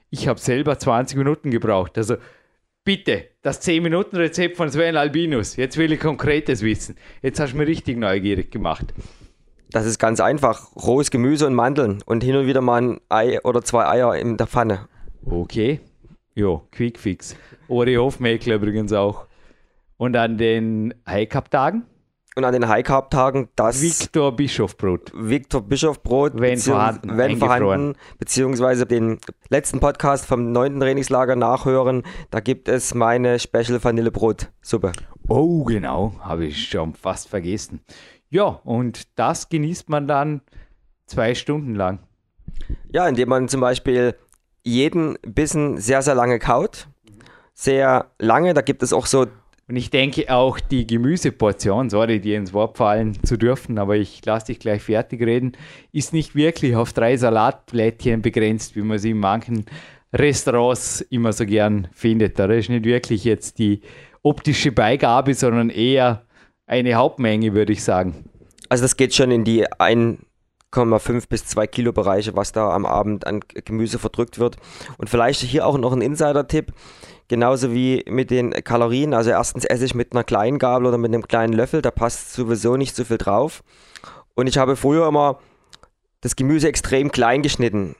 Ich 0.10 0.28
habe 0.28 0.40
selber 0.40 0.78
20 0.78 1.18
Minuten 1.18 1.52
gebraucht. 1.52 1.98
Also 1.98 2.16
bitte, 2.84 3.26
das 3.42 3.62
10-Minuten-Rezept 3.68 4.56
von 4.56 4.70
Sven 4.70 4.98
Albinus. 4.98 5.56
Jetzt 5.56 5.78
will 5.78 5.92
ich 5.92 6.00
Konkretes 6.00 6.62
wissen. 6.62 6.96
Jetzt 7.22 7.40
hast 7.40 7.54
du 7.54 7.58
mir 7.58 7.68
richtig 7.68 7.98
neugierig 7.98 8.52
gemacht. 8.52 8.94
Das 9.72 9.86
ist 9.86 10.00
ganz 10.00 10.20
einfach. 10.20 10.76
Rohes 10.76 11.12
Gemüse 11.12 11.48
und 11.48 11.54
Mandeln 11.54 12.02
und 12.06 12.24
hin 12.24 12.36
und 12.36 12.46
wieder 12.46 12.62
mal 12.62 12.82
ein 12.82 13.02
Ei 13.10 13.40
oder 13.44 13.62
zwei 13.62 13.86
Eier 13.88 14.16
in 14.16 14.38
der 14.38 14.48
Pfanne. 14.48 14.88
Okay. 15.26 15.80
Jo, 16.36 16.64
Quickfix. 16.72 17.36
Ori 17.68 17.96
Hofmäkler 17.96 18.56
übrigens 18.56 18.92
auch. 18.94 19.26
Und 19.98 20.16
an 20.16 20.38
den 20.38 20.94
High-Cup-Tagen? 21.08 21.86
Und 22.36 22.46
an 22.46 22.54
den 22.54 22.70
High 22.70 22.86
Carb 22.86 23.12
Tagen 23.12 23.50
das 23.58 23.82
Victor 23.82 24.34
Bischofbrot. 24.34 25.12
Victor 25.14 25.62
Bischofbrot, 25.62 26.40
Wenn 26.40 26.58
beziehungs- 26.58 26.72
vorhanden, 26.72 27.18
wenn 27.18 27.38
vorhanden, 27.38 27.96
beziehungsweise 28.20 28.86
den 28.86 29.20
letzten 29.50 29.82
Podcast 29.82 30.26
vom 30.26 30.54
9. 30.54 30.80
Trainingslager 30.80 31.36
nachhören. 31.36 32.04
Da 32.30 32.40
gibt 32.40 32.70
es 32.70 32.94
meine 32.94 33.38
Special 33.38 33.84
Vanillebrot-Suppe. 33.84 34.94
Oh, 35.28 35.66
genau, 35.66 36.14
habe 36.22 36.46
ich 36.46 36.70
schon 36.70 36.94
fast 36.94 37.28
vergessen. 37.28 37.82
Ja, 38.32 38.62
und 38.64 39.08
das 39.20 39.50
genießt 39.50 39.90
man 39.90 40.08
dann 40.08 40.42
zwei 41.06 41.36
Stunden 41.36 41.76
lang. 41.76 42.00
Ja, 42.94 43.08
indem 43.08 43.30
man 43.30 43.50
zum 43.50 43.60
Beispiel 43.60 44.16
jeden 44.64 45.18
Bissen 45.22 45.78
sehr, 45.78 46.02
sehr 46.02 46.16
lange 46.16 46.40
kaut. 46.40 46.88
Sehr 47.54 48.10
lange, 48.18 48.54
da 48.54 48.62
gibt 48.62 48.84
es 48.84 48.94
auch 48.94 49.06
so 49.06 49.28
Und 49.68 49.76
ich 49.76 49.90
denke 49.90 50.34
auch 50.34 50.60
die 50.60 50.88
Gemüseportion, 50.88 51.90
sorry, 51.90 52.22
dir 52.22 52.38
ins 52.38 52.54
Wort 52.54 52.78
fallen 52.78 53.22
zu 53.24 53.38
dürfen, 53.38 53.78
aber 53.78 53.98
ich 53.98 54.26
lasse 54.26 54.48
dich 54.48 54.60
gleich 54.60 54.82
fertig 54.82 55.22
reden, 55.22 55.52
ist 55.92 56.14
nicht 56.14 56.34
wirklich 56.34 56.76
auf 56.78 56.94
drei 56.94 57.18
Salatblättchen 57.18 58.22
begrenzt, 58.22 58.78
wie 58.78 58.82
man 58.82 58.98
sie 58.98 59.12
in 59.12 59.20
manchen 59.20 59.66
Restaurants 60.14 61.02
immer 61.02 61.34
so 61.34 61.46
gern 61.46 61.90
findet. 61.92 62.40
Da 62.40 62.46
ist 62.46 62.70
nicht 62.70 62.86
wirklich 62.86 63.26
jetzt 63.26 63.60
die 63.60 63.82
optische 64.24 64.72
Beigabe, 64.72 65.34
sondern 65.34 65.70
eher 65.70 66.26
eine 66.72 66.96
Hauptmenge, 66.96 67.54
würde 67.54 67.74
ich 67.74 67.84
sagen. 67.84 68.30
Also 68.70 68.84
das 68.84 68.96
geht 68.96 69.14
schon 69.14 69.30
in 69.30 69.44
die 69.44 69.68
1,5 69.68 71.28
bis 71.28 71.46
2 71.46 71.68
Kilo 71.68 71.92
Bereiche, 71.92 72.36
was 72.36 72.54
da 72.54 72.72
am 72.72 72.86
Abend 72.86 73.28
an 73.28 73.42
Gemüse 73.66 74.00
verdrückt 74.00 74.40
wird. 74.40 74.56
Und 74.98 75.10
vielleicht 75.10 75.42
hier 75.42 75.68
auch 75.68 75.78
noch 75.78 75.92
ein 75.92 76.02
Insider-Tipp, 76.02 76.72
genauso 77.28 77.74
wie 77.74 78.06
mit 78.08 78.32
den 78.32 78.52
Kalorien. 78.52 79.14
Also 79.14 79.32
erstens 79.32 79.66
esse 79.66 79.84
ich 79.84 79.96
mit 79.96 80.14
einer 80.14 80.24
kleinen 80.24 80.60
Gabel 80.60 80.88
oder 80.88 80.98
mit 80.98 81.14
einem 81.14 81.28
kleinen 81.28 81.52
Löffel, 81.52 81.82
da 81.82 81.92
passt 81.92 82.34
sowieso 82.34 82.78
nicht 82.78 82.96
so 82.96 83.04
viel 83.04 83.18
drauf. 83.18 83.64
Und 84.34 84.48
ich 84.48 84.58
habe 84.58 84.78
früher 84.78 85.08
immer 85.08 85.40
das 86.22 86.38
Gemüse 86.38 86.70
extrem 86.70 87.12
klein 87.12 87.42
geschnitten, 87.42 87.96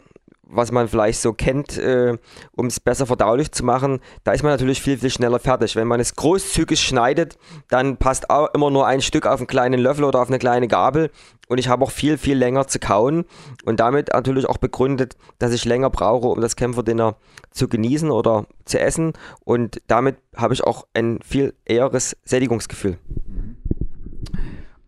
was 0.52 0.72
man 0.72 0.88
vielleicht 0.88 1.22
so 1.22 1.34
kennt, 1.34 1.78
äh, 1.78 2.18
um 2.52 2.68
es 2.68 2.80
besser 2.80 3.06
verdaulich 3.06 3.52
zu 3.52 3.64
machen. 3.64 4.00
Da 4.24 4.34
ist 4.34 4.44
man 4.44 4.52
natürlich 4.52 4.82
viel, 4.82 4.98
viel 4.98 5.10
schneller 5.10 5.40
fertig. 5.40 5.76
Wenn 5.76 5.88
man 5.88 6.00
es 6.00 6.16
großzügig 6.16 6.80
schneidet, 6.80 7.38
dann 7.70 7.98
passt 7.98 8.30
auch 8.30 8.54
immer 8.54 8.70
nur 8.70 8.86
ein 8.86 9.02
Stück 9.02 9.26
auf 9.26 9.40
einen 9.40 9.48
kleinen 9.48 9.80
Löffel 9.80 10.04
oder 10.04 10.22
auf 10.22 10.28
eine 10.28 10.40
kleine 10.40 10.68
Gabel. 10.68 11.10
Und 11.48 11.58
ich 11.58 11.68
habe 11.68 11.84
auch 11.84 11.92
viel, 11.92 12.18
viel 12.18 12.38
länger 12.38 12.68
zu 12.68 12.80
kauen 12.80 13.26
und 13.66 13.80
damit 13.80 14.10
natürlich 14.14 14.46
auch 14.46 14.58
begründet, 14.58 15.18
dass 15.40 15.52
ich 15.52 15.66
länger 15.66 15.90
brauche, 15.90 16.28
um 16.28 16.40
das 16.40 16.56
Kämpferdinner 16.56 17.16
zu 17.52 17.68
genießen 17.68 18.10
oder 18.10 18.46
zu 18.66 18.80
essen. 18.80 19.14
Und 19.44 19.82
damit 19.88 20.18
habe 20.36 20.54
ich 20.54 20.64
auch 20.64 20.88
ein 20.94 21.20
viel 21.24 21.54
eheres 21.66 22.16
Sättigungsgefühl. 22.24 22.98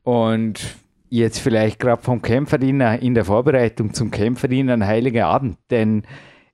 Und 0.04 0.83
jetzt 1.14 1.40
vielleicht 1.40 1.80
gerade 1.80 2.02
vom 2.02 2.24
Kämpferdiener 2.24 3.00
in 3.00 3.14
der 3.14 3.26
Vorbereitung 3.26 3.94
zum 3.94 4.10
Kämpferdiener 4.10 4.74
ein 4.74 4.88
heiliger 4.88 5.28
Abend, 5.28 5.58
denn 5.70 6.04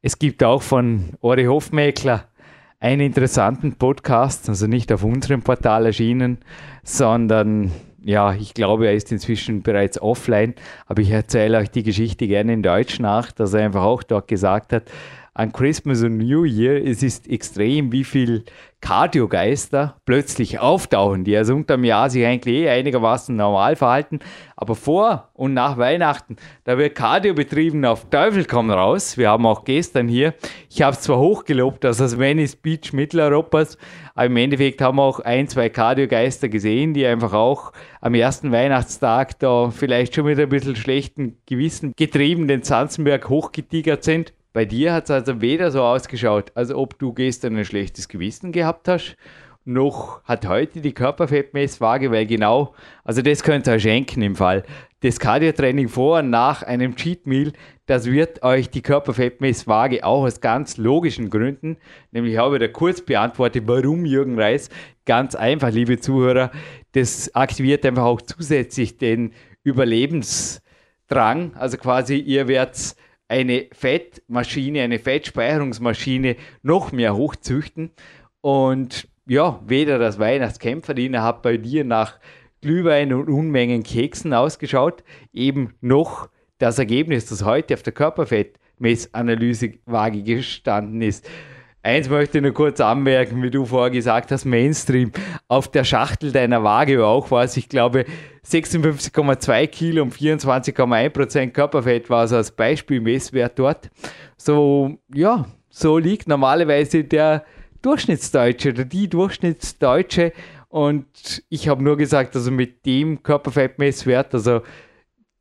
es 0.02 0.20
gibt 0.20 0.44
auch 0.44 0.62
von 0.62 1.12
Ori 1.22 1.46
Hofmäkler 1.46 2.26
einen 2.82 3.02
interessanten 3.02 3.76
Podcast, 3.76 4.50
also 4.50 4.68
nicht 4.68 4.92
auf 4.92 5.06
unserem 5.06 5.44
Portal 5.44 5.86
erschienen, 5.86 6.40
sondern 6.84 7.72
ja, 8.04 8.34
ich 8.34 8.54
glaube, 8.54 8.88
er 8.88 8.94
ist 8.94 9.14
inzwischen 9.14 9.62
bereits 9.62 10.02
offline, 10.02 10.56
aber 10.88 11.02
ich 11.02 11.12
erzähle 11.12 11.58
euch 11.58 11.72
die 11.72 11.84
Geschichte 11.84 12.28
gerne 12.28 12.52
in 12.52 12.64
Deutsch 12.64 13.00
nach, 13.00 13.32
dass 13.32 13.54
er 13.54 13.66
einfach 13.66 13.84
auch 13.84 14.04
dort 14.04 14.28
gesagt 14.28 14.74
hat, 14.74 14.84
an 15.34 15.52
Christmas 15.52 16.04
und 16.04 16.18
New 16.18 16.44
Year, 16.44 16.84
es 16.86 17.04
ist 17.04 17.30
extrem, 17.30 17.92
wie 17.92 18.04
viel 18.04 18.44
Cardiogeister 18.82 19.98
plötzlich 20.06 20.60
auftauchen, 20.60 21.26
die 21.26 21.36
also 21.36 21.54
unterm 21.54 21.84
Jahr 21.84 22.10
sich 22.10 22.26
eigentlich 22.26 22.56
eh 22.56 22.70
einigermaßen 22.70 23.36
normal 23.36 23.76
verhalten, 23.76 24.20
aber 24.56 24.76
vor 24.76 25.30
und 25.34 25.54
nach 25.54 25.78
Weihnachten, 25.78 26.38
da 26.64 26.78
wird 26.78 26.96
Cardio 26.96 27.34
betrieben 27.34 27.84
auf 27.84 28.10
Teufel 28.10 28.46
komm 28.46 28.72
raus. 28.72 29.18
Wir 29.18 29.30
haben 29.30 29.46
auch 29.46 29.66
gestern 29.66 30.08
hier, 30.08 30.34
ich 30.70 30.82
habe 30.82 30.96
es 30.96 31.02
zwar 31.02 31.20
hochgelobt, 31.20 31.84
dass 31.84 31.98
das 31.98 32.18
Venice 32.18 32.56
Beach 32.56 32.94
Mitteleuropas, 32.94 33.78
aber 34.16 34.28
im 34.28 34.38
Endeffekt 34.38 34.82
haben 34.82 34.98
wir 34.98 35.04
auch 35.04 35.20
ein, 35.20 35.48
zwei 35.48 35.70
Cardiogeister 35.70 36.48
gesehen, 36.48 36.94
die 36.94 37.06
einfach 37.06 37.34
auch 37.34 37.74
am 38.00 38.14
ersten 38.14 38.52
Weihnachtstag 38.52 39.40
da 39.40 39.72
vielleicht 39.72 40.16
schon 40.16 40.26
mit 40.26 40.40
ein 40.40 40.50
bisschen 40.50 40.76
schlechten 40.76 41.38
Gewissen 41.46 41.94
getrieben 41.98 42.48
den 42.48 42.64
Zanzenberg 42.64 43.28
hochgetigert 43.28 44.04
sind. 44.04 44.34
Bei 44.60 44.66
dir 44.66 44.92
hat 44.92 45.06
es 45.06 45.12
also 45.12 45.40
weder 45.40 45.72
so 45.72 45.82
ausgeschaut, 45.82 46.52
als 46.54 46.70
ob 46.70 47.00
du 47.00 47.14
gestern 47.14 47.56
ein 47.56 47.64
schlechtes 47.64 48.10
Gewissen 48.10 48.52
gehabt 48.52 48.90
hast, 48.90 49.16
noch 49.64 50.22
hat 50.26 50.46
heute 50.46 50.82
die 50.82 50.92
Körperfettmesswaage, 50.92 52.12
weil 52.12 52.26
genau, 52.26 52.76
also 53.06 53.22
das 53.22 53.42
könnt 53.42 53.70
ihr 53.70 53.76
euch 53.76 53.84
schenken 53.84 54.22
im 54.22 54.36
Fall. 54.36 54.64
Das 55.00 55.18
Cardio-Training 55.18 55.88
vor 55.88 56.20
und 56.20 56.30
nach 56.30 56.62
einem 56.62 56.98
Cheat 56.98 57.26
Meal, 57.26 57.54
das 57.86 58.08
wird 58.08 58.44
euch 58.44 58.70
die 58.70 58.82
Körperfettmesswaage 58.82 60.04
auch 60.04 60.26
aus 60.26 60.42
ganz 60.42 60.76
logischen 60.76 61.30
Gründen, 61.30 61.78
nämlich 62.12 62.36
habe 62.36 62.58
ich 62.58 62.60
da 62.60 62.68
kurz 62.68 63.00
beantwortet, 63.00 63.64
warum 63.66 64.04
Jürgen 64.06 64.38
Reis. 64.38 64.70
Ganz 65.06 65.36
einfach, 65.36 65.72
liebe 65.72 66.02
Zuhörer, 66.02 66.52
das 66.92 67.34
aktiviert 67.34 67.86
einfach 67.86 68.04
auch 68.04 68.22
zusätzlich 68.22 68.98
den 68.98 69.32
Überlebensdrang. 69.64 71.54
Also 71.56 71.78
quasi, 71.78 72.18
ihr 72.18 72.50
werdet 72.50 72.98
eine 73.30 73.68
Fettmaschine, 73.72 74.82
eine 74.82 75.00
Fettspeicherungsmaschine 75.00 76.36
noch 76.64 76.92
mehr 76.92 77.16
hochzüchten. 77.16 77.92
Und 78.42 79.08
ja, 79.26 79.62
weder 79.66 79.98
das 80.00 80.20
Weihnachtskämpferdiener 80.20 81.24
hat 81.24 81.42
bei 81.44 81.56
dir 81.58 81.86
nach 81.86 82.20
Glühwein 82.62 83.14
und 83.14 83.30
Unmengen 83.30 83.84
Keksen 83.84 84.34
ausgeschaut, 84.34 85.06
eben 85.32 85.76
noch 85.80 86.28
das 86.58 86.78
Ergebnis, 86.80 87.28
das 87.28 87.46
heute 87.46 87.76
auf 87.76 87.84
der 87.84 87.94
Körperfettmessanalysewaage 87.94 90.24
gestanden 90.24 91.02
ist. 91.02 91.26
Eins 91.90 92.08
möchte 92.08 92.38
ich 92.38 92.44
nur 92.44 92.54
kurz 92.54 92.80
anmerken, 92.82 93.42
wie 93.42 93.50
du 93.50 93.66
vorher 93.66 93.90
gesagt 93.90 94.32
hast, 94.32 94.46
Mainstream. 94.46 95.12
Auf 95.48 95.70
der 95.70 95.84
Schachtel 95.84 96.32
deiner 96.32 96.64
Waage 96.64 97.04
auch 97.04 97.32
was, 97.32 97.58
ich 97.58 97.68
glaube, 97.68 98.06
56,2 98.46 99.66
Kilo 99.66 100.04
und 100.04 100.14
24,1 100.14 101.10
Prozent 101.10 101.54
Körperfett 101.56 102.12
war 102.12 102.28
so 102.28 102.36
als 102.36 102.52
Beispielmesswert 102.52 103.58
dort. 103.58 103.90
So, 104.38 105.00
ja, 105.12 105.48
so 105.72 105.98
liegt 105.98 106.28
normalerweise 106.28 107.04
der 107.06 107.44
Durchschnittsdeutsche 107.82 108.70
oder 108.70 108.86
die 108.86 109.10
Durchschnittsdeutsche. 109.10 110.32
Und 110.68 111.42
ich 111.50 111.70
habe 111.70 111.84
nur 111.84 111.98
gesagt, 111.98 112.36
also 112.36 112.52
mit 112.52 112.86
dem 112.86 113.24
Körperfettmesswert, 113.24 114.36
also 114.36 114.62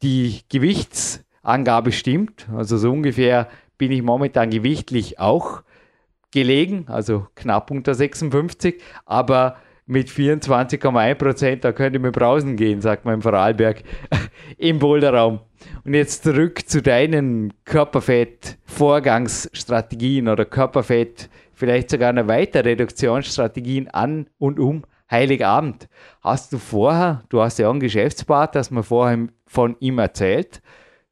die 0.01 0.40
Gewichtsangabe 0.49 1.92
stimmt. 1.92 2.49
Also 2.57 2.78
so 2.78 2.90
ungefähr 2.90 3.51
bin 3.76 3.92
ich 3.92 4.01
momentan 4.01 4.49
gewichtlich 4.49 5.20
auch 5.20 5.62
gelegen, 6.31 6.85
also 6.89 7.26
knapp 7.35 7.70
unter 7.70 7.95
56, 7.95 8.83
aber 9.07 9.57
mit 9.87 10.09
24,1 10.09 11.14
Prozent, 11.14 11.64
da 11.64 11.72
könnte 11.72 11.99
man 11.99 12.12
brausen 12.12 12.57
gehen, 12.57 12.83
sagt 12.83 13.07
man 13.07 13.14
im 13.14 13.22
Vorarlberg, 13.22 13.83
im 14.59 14.79
Boulderraum. 14.79 15.41
Und 15.85 15.95
jetzt 15.95 16.24
zurück 16.24 16.68
zu 16.68 16.83
deinen 16.83 17.55
Körperfett-Vorgangsstrategien 17.64 20.29
oder 20.29 20.45
Körperfett, 20.45 21.31
vielleicht 21.55 21.89
sogar 21.91 22.11
eine 22.11 22.29
weitere 22.29 22.68
Reduktionsstrategien 22.68 23.89
an 23.89 24.29
und 24.39 24.61
um 24.61 24.85
Heiligabend. 25.11 25.89
Hast 26.20 26.53
du 26.53 26.59
vorher, 26.59 27.22
du 27.31 27.41
hast 27.41 27.59
ja 27.59 27.68
auch 27.68 27.72
einen 27.72 27.81
Geschäftspartner, 27.81 28.59
hast 28.59 28.70
mir 28.70 28.83
vorher 28.83 29.29
von 29.47 29.74
ihm 29.81 29.99
erzählt, 29.99 30.61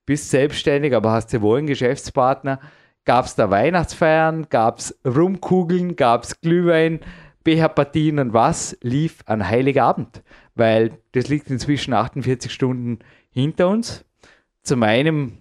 bist 0.04 0.30
selbstständig, 0.30 0.94
aber 0.94 1.12
hast 1.12 1.32
ja 1.32 1.40
wohl 1.40 1.58
einen 1.58 1.66
Geschäftspartner. 1.66 2.60
Gab 3.06 3.26
es 3.26 3.36
da 3.36 3.50
Weihnachtsfeiern, 3.50 4.48
gab 4.50 4.78
es 4.78 4.98
Rumkugeln, 5.06 5.94
gab 5.94 6.24
es 6.24 6.40
Glühwein, 6.40 6.98
Becherpartien 7.44 8.18
und 8.18 8.32
was 8.32 8.76
lief 8.82 9.20
an 9.26 9.48
Heiligabend? 9.48 10.24
Weil 10.56 10.98
das 11.12 11.28
liegt 11.28 11.48
inzwischen 11.48 11.94
48 11.94 12.52
Stunden 12.52 12.98
hinter 13.30 13.68
uns. 13.68 14.04
Zu 14.64 14.76
meinem 14.76 15.38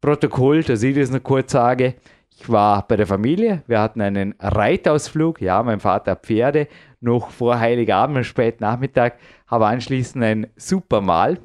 Protokoll, 0.00 0.62
dass 0.62 0.84
ich 0.84 0.94
das 0.94 1.10
noch 1.10 1.22
kurz 1.24 1.50
sage, 1.50 1.96
ich 2.30 2.48
war 2.48 2.86
bei 2.86 2.94
der 2.94 3.08
Familie, 3.08 3.64
wir 3.66 3.80
hatten 3.80 4.00
einen 4.00 4.36
Reitausflug, 4.38 5.40
ja, 5.40 5.60
mein 5.64 5.80
Vater 5.80 6.12
hat 6.12 6.26
Pferde, 6.26 6.68
noch 7.00 7.30
vor 7.30 7.58
Heiligabend, 7.58 8.18
am 8.18 8.24
späten 8.24 8.62
Nachmittag, 8.62 9.18
habe 9.48 9.66
anschließend 9.66 10.22
ein 10.22 10.46
super 10.54 11.00
Mahl. 11.00 11.40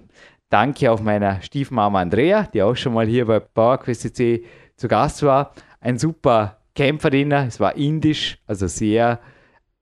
Danke 0.51 0.91
auf 0.91 1.01
meiner 1.01 1.41
Stiefmama 1.41 2.01
Andrea, 2.01 2.43
die 2.53 2.61
auch 2.61 2.75
schon 2.75 2.93
mal 2.93 3.07
hier 3.07 3.25
bei 3.25 3.39
PowerQuest 3.39 4.01
CC 4.01 4.43
zu 4.81 4.87
Gast 4.87 5.23
war. 5.23 5.53
Ein 5.79 5.97
super 5.97 6.57
Kämpferdiener, 6.75 7.45
es 7.47 7.59
war 7.59 7.77
indisch, 7.77 8.39
also 8.47 8.67
sehr 8.67 9.19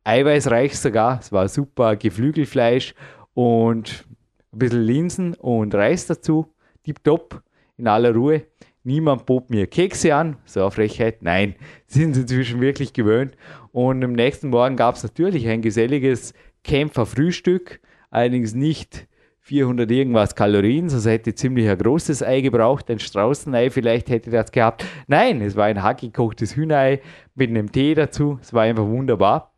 eiweißreich 0.04 0.78
sogar. 0.78 1.20
Es 1.20 1.32
war 1.32 1.48
super 1.48 1.96
Geflügelfleisch 1.96 2.94
und 3.34 4.06
ein 4.52 4.60
bisschen 4.60 4.82
Linsen 4.82 5.34
und 5.36 5.74
Reis 5.74 6.06
dazu. 6.06 6.54
Tipptopp, 6.84 7.42
in 7.78 7.88
aller 7.88 8.14
Ruhe. 8.14 8.46
Niemand 8.84 9.26
bot 9.26 9.50
mir 9.50 9.68
Kekse 9.68 10.16
an, 10.16 10.38
so 10.46 10.62
eine 10.62 10.72
Frechheit. 10.72 11.22
Nein, 11.22 11.56
sind 11.88 12.14
sie 12.14 12.22
inzwischen 12.22 12.62
wirklich 12.62 12.94
gewöhnt. 12.94 13.36
Und 13.72 14.04
am 14.04 14.14
nächsten 14.14 14.50
Morgen 14.50 14.76
gab 14.76 14.96
es 14.96 15.04
natürlich 15.04 15.48
ein 15.48 15.62
geselliges 15.62 16.34
Kämpferfrühstück. 16.64 17.80
allerdings 18.10 18.54
nicht 18.54 19.08
400 19.50 19.90
irgendwas 19.90 20.36
Kalorien, 20.36 20.90
sonst 20.90 21.08
hätte 21.08 21.34
ziemlich 21.34 21.68
ein 21.68 21.78
großes 21.80 22.22
Ei 22.22 22.42
gebraucht, 22.42 22.88
ein 22.92 23.00
Straußenei 23.00 23.72
vielleicht 23.72 24.08
hätte 24.10 24.30
das 24.30 24.52
gehabt. 24.52 24.86
Nein, 25.08 25.42
es 25.42 25.56
war 25.56 25.66
ein 25.66 25.82
hackgekochtes 25.82 26.56
Hühnerei 26.56 27.02
mit 27.34 27.50
einem 27.50 27.72
Tee 27.72 27.96
dazu, 27.96 28.38
es 28.44 28.54
war 28.54 28.62
einfach 28.62 28.86
wunderbar. 28.86 29.56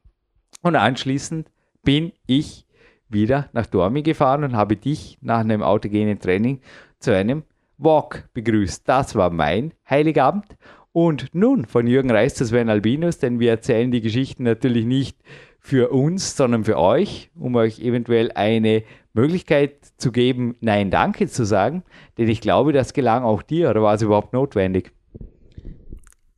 Und 0.61 0.77
anschließend 0.77 1.51
bin 1.83 2.13
ich 2.25 2.65
wieder 3.09 3.49
nach 3.51 3.65
Dormi 3.65 4.01
gefahren 4.01 4.45
und 4.45 4.55
habe 4.55 4.77
dich 4.77 5.17
nach 5.19 5.41
einem 5.41 5.61
autogenen 5.61 6.19
Training 6.19 6.61
zu 6.99 7.13
einem 7.13 7.43
Walk 7.77 8.29
begrüßt. 8.33 8.87
Das 8.87 9.15
war 9.15 9.29
mein 9.29 9.73
Heiligabend. 9.89 10.45
Und 10.93 11.35
nun 11.35 11.65
von 11.65 11.85
Jürgen 11.85 12.11
Reis 12.11 12.35
zu 12.35 12.45
Sven 12.45 12.69
Albinus, 12.69 13.17
denn 13.17 13.41
wir 13.41 13.49
erzählen 13.49 13.91
die 13.91 14.01
Geschichten 14.01 14.43
natürlich 14.43 14.85
nicht 14.85 15.17
für 15.59 15.91
uns, 15.91 16.37
sondern 16.37 16.63
für 16.63 16.77
euch, 16.77 17.29
um 17.35 17.55
euch 17.55 17.79
eventuell 17.79 18.31
eine 18.31 18.83
Möglichkeit 19.14 19.78
zu 19.97 20.12
geben, 20.12 20.55
Nein, 20.62 20.91
danke 20.91 21.28
zu 21.28 21.45
sagen. 21.45 21.84
Denn 22.18 22.30
ich 22.30 22.41
glaube, 22.41 22.74
das 22.74 22.93
gelang 22.93 23.24
auch 23.24 23.41
dir 23.41 23.70
oder 23.70 23.82
war 23.82 23.95
es 23.95 24.01
überhaupt 24.01 24.34
notwendig? 24.34 24.91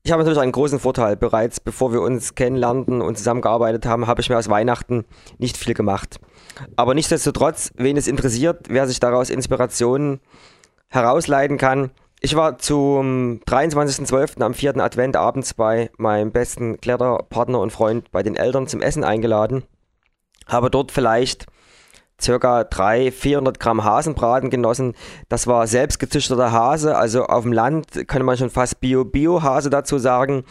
Ich 0.05 0.11
habe 0.11 0.21
natürlich 0.21 0.41
einen 0.41 0.51
großen 0.51 0.79
Vorteil. 0.79 1.15
Bereits 1.15 1.61
bevor 1.61 1.93
wir 1.93 2.01
uns 2.01 2.35
kennenlernten 2.35 3.01
und 3.01 3.17
zusammengearbeitet 3.17 3.85
haben, 3.85 4.05
habe 4.05 4.19
ich 4.19 4.29
mir 4.29 4.37
aus 4.37 4.49
Weihnachten 4.49 5.05
nicht 5.37 5.55
viel 5.55 5.73
gemacht. 5.73 6.19
Aber 6.75 6.93
nichtsdestotrotz, 6.93 7.71
wen 7.77 7.95
es 7.95 8.07
interessiert, 8.07 8.67
wer 8.67 8.85
sich 8.85 8.99
daraus 8.99 9.29
Inspirationen 9.29 10.19
herausleiten 10.89 11.57
kann. 11.57 11.91
Ich 12.19 12.35
war 12.35 12.57
zum 12.57 13.39
23.12. 13.47 14.41
am 14.41 14.53
4. 14.53 14.77
Advent 14.77 15.15
abends 15.15 15.53
bei 15.53 15.89
meinem 15.97 16.31
besten 16.31 16.81
Kletterpartner 16.81 17.59
und 17.59 17.71
Freund 17.71 18.11
bei 18.11 18.23
den 18.23 18.35
Eltern 18.35 18.67
zum 18.67 18.81
Essen 18.81 19.05
eingeladen. 19.05 19.63
Habe 20.47 20.69
dort 20.69 20.91
vielleicht 20.91 21.45
circa 22.21 22.63
300, 22.63 23.13
400 23.13 23.59
Gramm 23.59 23.83
Hasenbraten 23.83 24.49
genossen. 24.49 24.93
Das 25.29 25.47
war 25.47 25.67
selbstgezüchteter 25.67 26.51
Hase, 26.51 26.95
also 26.95 27.25
auf 27.25 27.43
dem 27.43 27.53
Land 27.53 28.07
kann 28.07 28.23
man 28.23 28.37
schon 28.37 28.49
fast 28.49 28.79
Bio-Bio-Hase 28.79 29.69
dazu 29.69 29.97
sagen. 29.97 30.43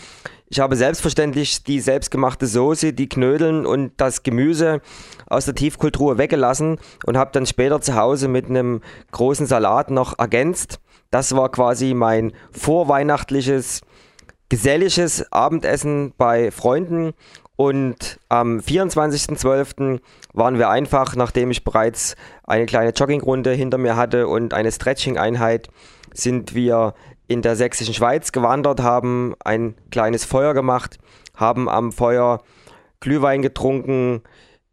Ich 0.48 0.60
habe 0.60 0.76
selbstverständlich 0.76 1.64
die 1.64 1.80
selbstgemachte 1.80 2.46
Soße, 2.46 2.92
die 2.92 3.08
Knödeln 3.08 3.64
und 3.64 3.92
das 3.96 4.22
Gemüse 4.22 4.82
aus 5.26 5.46
der 5.46 5.54
Tiefkultur 5.54 6.18
weggelassen 6.18 6.78
und 7.06 7.16
habe 7.16 7.30
dann 7.32 7.46
später 7.46 7.80
zu 7.80 7.94
Hause 7.94 8.28
mit 8.28 8.50
einem 8.50 8.82
großen 9.12 9.46
Salat 9.46 9.90
noch 9.90 10.18
ergänzt. 10.18 10.78
Das 11.10 11.34
war 11.34 11.50
quasi 11.50 11.94
mein 11.94 12.32
vorweihnachtliches, 12.50 13.80
geselliges 14.50 15.32
Abendessen 15.32 16.12
bei 16.18 16.50
Freunden. 16.50 17.14
Und 17.56 18.18
am 18.28 18.58
24.12. 18.58 20.00
waren 20.32 20.58
wir 20.58 20.70
einfach, 20.70 21.14
nachdem 21.16 21.50
ich 21.50 21.64
bereits 21.64 22.16
eine 22.44 22.66
kleine 22.66 22.90
Joggingrunde 22.90 23.52
hinter 23.52 23.78
mir 23.78 23.96
hatte 23.96 24.28
und 24.28 24.54
eine 24.54 24.72
Stretching-Einheit, 24.72 25.68
sind 26.14 26.54
wir 26.54 26.94
in 27.28 27.42
der 27.42 27.56
sächsischen 27.56 27.94
Schweiz 27.94 28.32
gewandert, 28.32 28.80
haben 28.80 29.34
ein 29.44 29.74
kleines 29.90 30.24
Feuer 30.24 30.54
gemacht, 30.54 30.98
haben 31.34 31.68
am 31.68 31.92
Feuer 31.92 32.42
Glühwein 33.00 33.42
getrunken. 33.42 34.22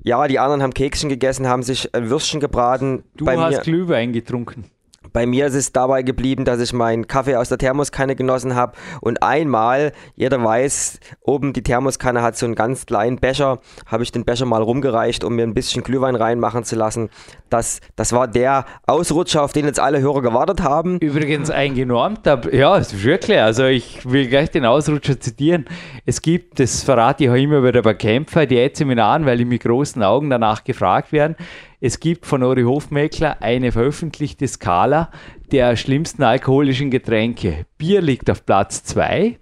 Ja, 0.02 0.28
die 0.28 0.40
anderen 0.40 0.62
haben 0.62 0.74
Kekschen 0.74 1.10
gegessen, 1.10 1.48
haben 1.48 1.64
sich 1.64 1.94
ein 1.94 2.10
Würstchen 2.10 2.40
gebraten. 2.40 3.04
Du 3.16 3.28
hast 3.28 3.52
mir, 3.52 3.62
Glühwein 3.62 4.14
getrunken. 4.14 4.66
Bei 5.14 5.26
mir 5.26 5.48
ist 5.48 5.56
es 5.56 5.72
dabei 5.72 6.04
geblieben, 6.04 6.46
dass 6.46 6.60
ich 6.60 6.74
meinen 6.74 7.08
Kaffee 7.08 7.36
aus 7.36 7.50
der 7.50 7.58
Thermoskanne 7.58 8.16
genossen 8.16 8.56
habe 8.56 8.74
und 9.02 9.24
einmal, 9.24 9.92
jeder 10.16 10.44
weiß, 10.44 11.00
oben 11.22 11.54
die 11.54 11.64
Thermoskanne 11.64 12.22
hat 12.22 12.38
so 12.38 12.46
einen 12.46 12.56
ganz 12.56 12.86
kleinen 12.86 13.18
Becher, 13.18 13.60
habe 13.86 14.04
ich 14.04 14.12
den 14.12 14.26
Becher 14.26 14.46
mal 14.46 14.62
rumgereicht, 14.62 15.24
um 15.24 15.36
mir 15.36 15.44
ein 15.44 15.54
bisschen 15.54 15.84
Glühwein 15.84 16.16
reinmachen 16.16 16.64
zu 16.64 16.76
lassen. 16.76 17.10
Das, 17.50 17.80
das 17.96 18.14
war 18.14 18.28
der 18.28 18.66
Ausrutscher, 18.86 19.44
auf 19.44 19.54
den 19.54 19.66
jetzt 19.66 19.80
alle 19.80 20.02
Hörer 20.02 20.22
gewartet 20.22 20.62
haben. 20.62 21.00
Übrigens 21.00 21.50
eingenormt, 21.50 22.26
ja, 22.52 22.78
das 22.78 22.94
ist 22.94 23.04
wirklich, 23.04 23.40
also 23.40 23.66
ich 23.66 24.10
will 24.10 24.28
gleich 24.28 24.52
den 24.52 24.66
Ausrutscher 24.66 25.20
zitieren. 25.20 25.66
Es 26.06 26.22
gibt, 26.22 26.60
das 26.60 26.84
verrate 26.84 27.24
ich 27.24 27.30
auch 27.30 27.36
immer 27.36 27.64
wieder 27.64 27.82
bei 27.82 27.94
Kämpfer, 27.94 28.46
die 28.46 28.70
Seminaren, 28.74 29.26
weil 29.26 29.38
die 29.38 29.46
mit 29.46 29.64
großen 29.64 30.04
Augen 30.04 30.30
danach 30.30 30.64
gefragt 30.64 31.12
werden. 31.12 31.36
Es 31.82 32.02
gibt 32.02 32.26
von 32.26 32.44
Ori 32.44 32.64
Hofmeckler 32.64 33.42
eine 33.42 33.72
veröffentlichte 33.72 34.46
Skala 34.46 35.12
der 35.54 35.78
schlimmsten 35.78 36.24
alkoholischen 36.24 36.92
Getränke. 36.92 37.66
Bier 37.78 38.02
liegt 38.02 38.30
auf 38.30 38.46
Platz 38.46 38.84
2. 38.84 39.40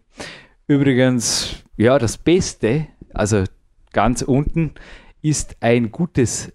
Übrigens, 0.67 1.63
ja, 1.77 1.97
das 1.97 2.19
Beste, 2.19 2.87
also 3.11 3.43
ganz 3.91 4.21
unten, 4.21 4.73
ist 5.23 5.57
ein 5.61 5.91
gutes 5.91 6.53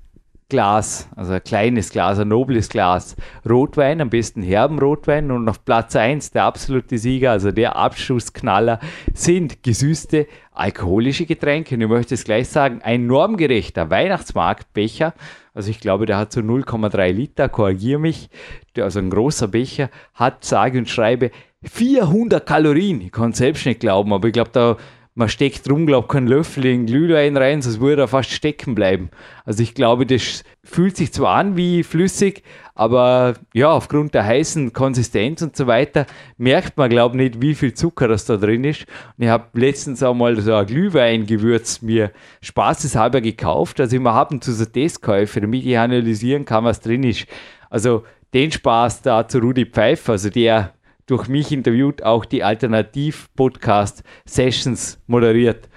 Glas, 0.53 1.09
also 1.17 1.33
ein 1.33 1.43
kleines 1.43 1.91
Glas, 1.91 2.19
ein 2.19 2.29
nobles 2.29 2.69
Glas 2.69 3.17
Rotwein, 3.49 4.01
am 4.01 4.11
besten 4.11 4.43
herben 4.43 4.79
Rotwein 4.79 5.31
und 5.31 5.49
auf 5.49 5.65
Platz 5.65 5.97
1 5.97 6.31
der 6.31 6.45
absolute 6.45 6.99
Sieger, 6.99 7.33
also 7.33 7.51
der 7.51 7.75
Abschussknaller, 7.75 8.79
sind 9.15 9.63
gesüßte 9.63 10.29
alkoholische 10.53 11.27
Getränke. 11.27 11.75
Und 11.75 11.81
ich 11.81 11.89
möchte 11.89 12.15
es 12.15 12.25
gleich 12.25 12.49
sagen, 12.49 12.83
ein 12.83 13.07
normgerechter 13.07 13.91
Weihnachtsmarktbecher 13.91 15.15
also 15.55 15.71
ich 15.71 15.81
glaube, 15.81 16.07
der 16.07 16.17
hat 16.17 16.33
so 16.33 16.41
0,3 16.41 17.13
Liter, 17.13 17.49
korrigiere 17.49 18.01
mich. 18.01 18.31
Also 18.79 19.01
ein 19.01 19.11
großer 19.11 19.49
Becher 19.49 19.91
hat, 20.15 20.45
sage 20.45 20.79
und 20.79 20.89
schreibe, 20.89 21.31
400 21.63 22.47
Kalorien. 22.47 23.01
Ich 23.03 23.13
kann 23.13 23.31
es 23.31 23.39
selbst 23.39 23.67
nicht 23.67 23.81
glauben, 23.81 24.13
aber 24.13 24.29
ich 24.29 24.33
glaube, 24.33 24.51
da 24.53 24.77
man 25.15 25.29
steckt 25.29 25.69
drum, 25.69 25.87
glaube 25.87 26.09
kein 26.09 26.27
Löffel 26.27 26.65
in 26.65 26.87
Glühwein 26.87 27.37
rein, 27.37 27.61
sonst 27.61 27.81
würde 27.81 28.03
er 28.03 28.09
fast 28.09 28.31
stecken 28.31 28.75
bleiben. 28.75 29.11
Also 29.45 29.63
ich 29.63 29.75
glaube, 29.75 30.07
das 30.07 30.43
fühlt 30.65 30.97
sich 30.97 31.13
zwar 31.13 31.37
an 31.37 31.57
wie 31.57 31.83
flüssig, 31.83 32.43
aber 32.75 33.35
ja, 33.53 33.71
aufgrund 33.71 34.15
der 34.15 34.25
heißen 34.25 34.73
Konsistenz 34.73 35.43
und 35.43 35.55
so 35.55 35.67
weiter 35.67 36.07
merkt 36.39 36.79
man, 36.79 36.89
glaube 36.89 37.17
ich, 37.17 37.23
nicht, 37.23 37.43
wie 37.43 37.55
viel 37.55 37.75
Zucker 37.75 38.09
das 38.09 38.25
da 38.25 38.39
drin 38.39 38.65
ist. 38.65 38.87
Und 39.19 39.25
ich 39.25 39.29
habe 39.29 39.49
letztens 39.53 40.03
auch 40.03 40.15
mal 40.15 40.41
so 40.41 40.55
ein 40.55 40.67
Glühweingewürz 40.67 41.83
mir 41.83 42.11
spaßeshalber 42.41 43.21
gekauft. 43.21 43.81
Also 43.81 43.97
ich 43.97 44.03
habe 44.03 44.41
zu 44.41 44.53
so 44.53 44.65
Testkäufe, 44.65 45.43
damit 45.43 45.67
ich 45.67 45.77
analysieren 45.77 46.47
kann, 46.47 46.65
was 46.65 46.81
drin 46.81 47.05
ist. 47.05 47.27
Also 47.69 48.05
den 48.33 48.51
Spaß 48.51 49.03
da 49.03 49.29
zu 49.29 49.41
Rudi 49.41 49.67
Pfeiffer, 49.67 50.13
also 50.13 50.31
der 50.31 50.73
durch 51.07 51.29
mich 51.29 51.53
interviewt, 51.53 52.03
auch 52.03 52.25
die 52.25 52.43
Alternativ-Podcast-Sessions 52.45 55.01
moderiert. 55.07 55.69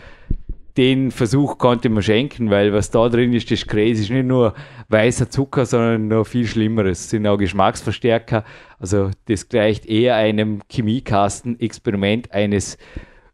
Den 0.78 1.12
Versuch 1.12 1.58
konnte 1.58 1.90
man 1.90 2.04
schenken, 2.04 2.50
weil 2.50 2.74
was 2.74 2.92
da 2.92 3.08
drin 3.08 3.32
ist, 3.34 3.50
das 3.50 3.60
ist 3.60 3.68
crazy. 3.68 4.04
ist 4.04 4.10
nicht 4.10 4.26
nur 4.26 4.54
weißer 4.90 5.30
Zucker, 5.30 5.66
sondern 5.66 6.10
noch 6.10 6.26
viel 6.26 6.46
Schlimmeres. 6.46 7.00
Es 7.02 7.10
sind 7.12 7.26
auch 7.28 7.38
Geschmacksverstärker. 7.38 8.44
Also 8.78 9.12
das 9.28 9.48
gleicht 9.48 9.86
eher 9.86 10.16
einem 10.16 10.62
Chemiekasten-Experiment 10.70 12.34
eines 12.34 12.78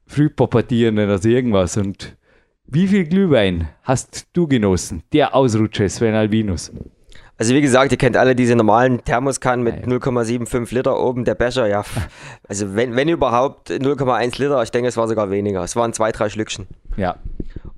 Frühpubertierenden 0.05 1.09
als 1.09 1.25
irgendwas. 1.25 1.77
Und 1.77 2.15
wie 2.67 2.87
viel 2.87 3.05
Glühwein 3.05 3.69
hast 3.83 4.27
du 4.33 4.47
genossen? 4.47 5.01
Der 5.11 5.35
Ausrutscher 5.35 5.89
Sven 5.89 6.13
Albinus. 6.13 6.71
Also 7.41 7.55
wie 7.55 7.61
gesagt, 7.61 7.91
ihr 7.91 7.97
kennt 7.97 8.17
alle 8.17 8.35
diese 8.35 8.55
normalen 8.55 9.03
Thermoskannen 9.03 9.63
mit 9.63 9.87
0,75 9.87 10.75
Liter 10.75 10.99
oben, 10.99 11.25
der 11.25 11.33
Becher, 11.33 11.65
ja. 11.65 11.83
Also 12.47 12.75
wenn, 12.75 12.95
wenn 12.95 13.09
überhaupt 13.09 13.71
0,1 13.71 14.39
Liter, 14.39 14.61
ich 14.61 14.69
denke, 14.69 14.89
es 14.89 14.95
war 14.95 15.07
sogar 15.07 15.31
weniger. 15.31 15.63
Es 15.63 15.75
waren 15.75 15.91
zwei, 15.91 16.11
drei 16.11 16.29
Schlückchen. 16.29 16.67
Ja. 16.97 17.15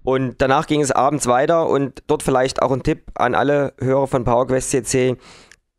Und 0.04 0.42
danach 0.42 0.68
ging 0.68 0.82
es 0.82 0.92
abends 0.92 1.28
weiter 1.28 1.70
und 1.70 2.04
dort 2.08 2.24
vielleicht 2.24 2.62
auch 2.62 2.74
ein 2.74 2.84
Tipp 2.84 3.04
an 3.16 3.36
alle 3.36 3.72
Hörer 3.80 4.08
von 4.08 4.26
PowerQuest 4.26 4.70
CC. 4.70 5.16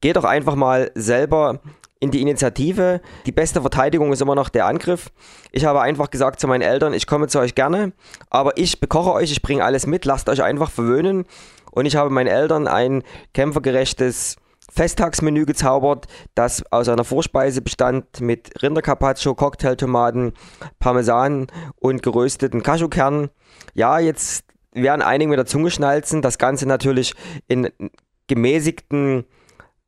Geht 0.01 0.17
doch 0.17 0.25
einfach 0.25 0.55
mal 0.55 0.91
selber 0.95 1.61
in 2.01 2.11
die 2.11 2.23
Initiative. 2.23 3.03
Die 3.27 3.33
beste 3.33 3.61
Verteidigung 3.61 4.15
ist 4.15 4.23
immer 4.23 4.35
noch 4.35 4.49
der 4.49 4.65
Angriff. 4.65 5.11
Ich 5.53 5.67
habe 5.67 5.83
einfach 5.83 6.09
gesagt 6.09 6.41
zu 6.41 6.49
meinen 6.49 6.63
Eltern, 6.63 6.95
ich 6.95 7.07
komme 7.07 7.29
zu 7.29 7.39
euch 7.39 7.55
gerne, 7.55 7.93
aber 8.31 8.57
ich 8.57 8.81
bekoche 8.81 9.13
euch, 9.13 9.31
ich 9.31 9.43
bringe 9.43 9.63
alles 9.63 9.87
mit, 9.87 10.07
lasst 10.07 10.31
euch 10.31 10.43
einfach 10.43 10.71
verwöhnen. 10.71 11.27
Und 11.75 11.87
ich 11.87 11.97
habe 11.97 12.11
meinen 12.11 12.29
Eltern 12.29 12.69
ein 12.69 13.03
kämpfergerechtes 13.33 14.37
Festtagsmenü 14.73 15.45
gezaubert, 15.45 16.07
das 16.35 16.65
aus 16.73 16.89
einer 16.89 17.05
Vorspeise 17.05 17.63
bestand 17.63 18.21
mit 18.21 18.63
Rindercarpaccio, 18.63 19.35
Cocktailtomaten, 19.35 20.33
Parmesan 20.79 21.49
und 21.77 22.03
gerösteten 22.03 22.63
Cashewkernen. 22.63 23.31
Ja, 23.75 23.99
jetzt 23.99 24.45
werden 24.73 25.03
einige 25.03 25.31
mit 25.31 25.39
der 25.39 25.47
Zunge 25.47 25.71
schnalzen. 25.71 26.23
Das 26.23 26.39
Ganze 26.39 26.67
natürlich 26.67 27.15
in 27.49 27.71
gemäßigten 28.29 29.25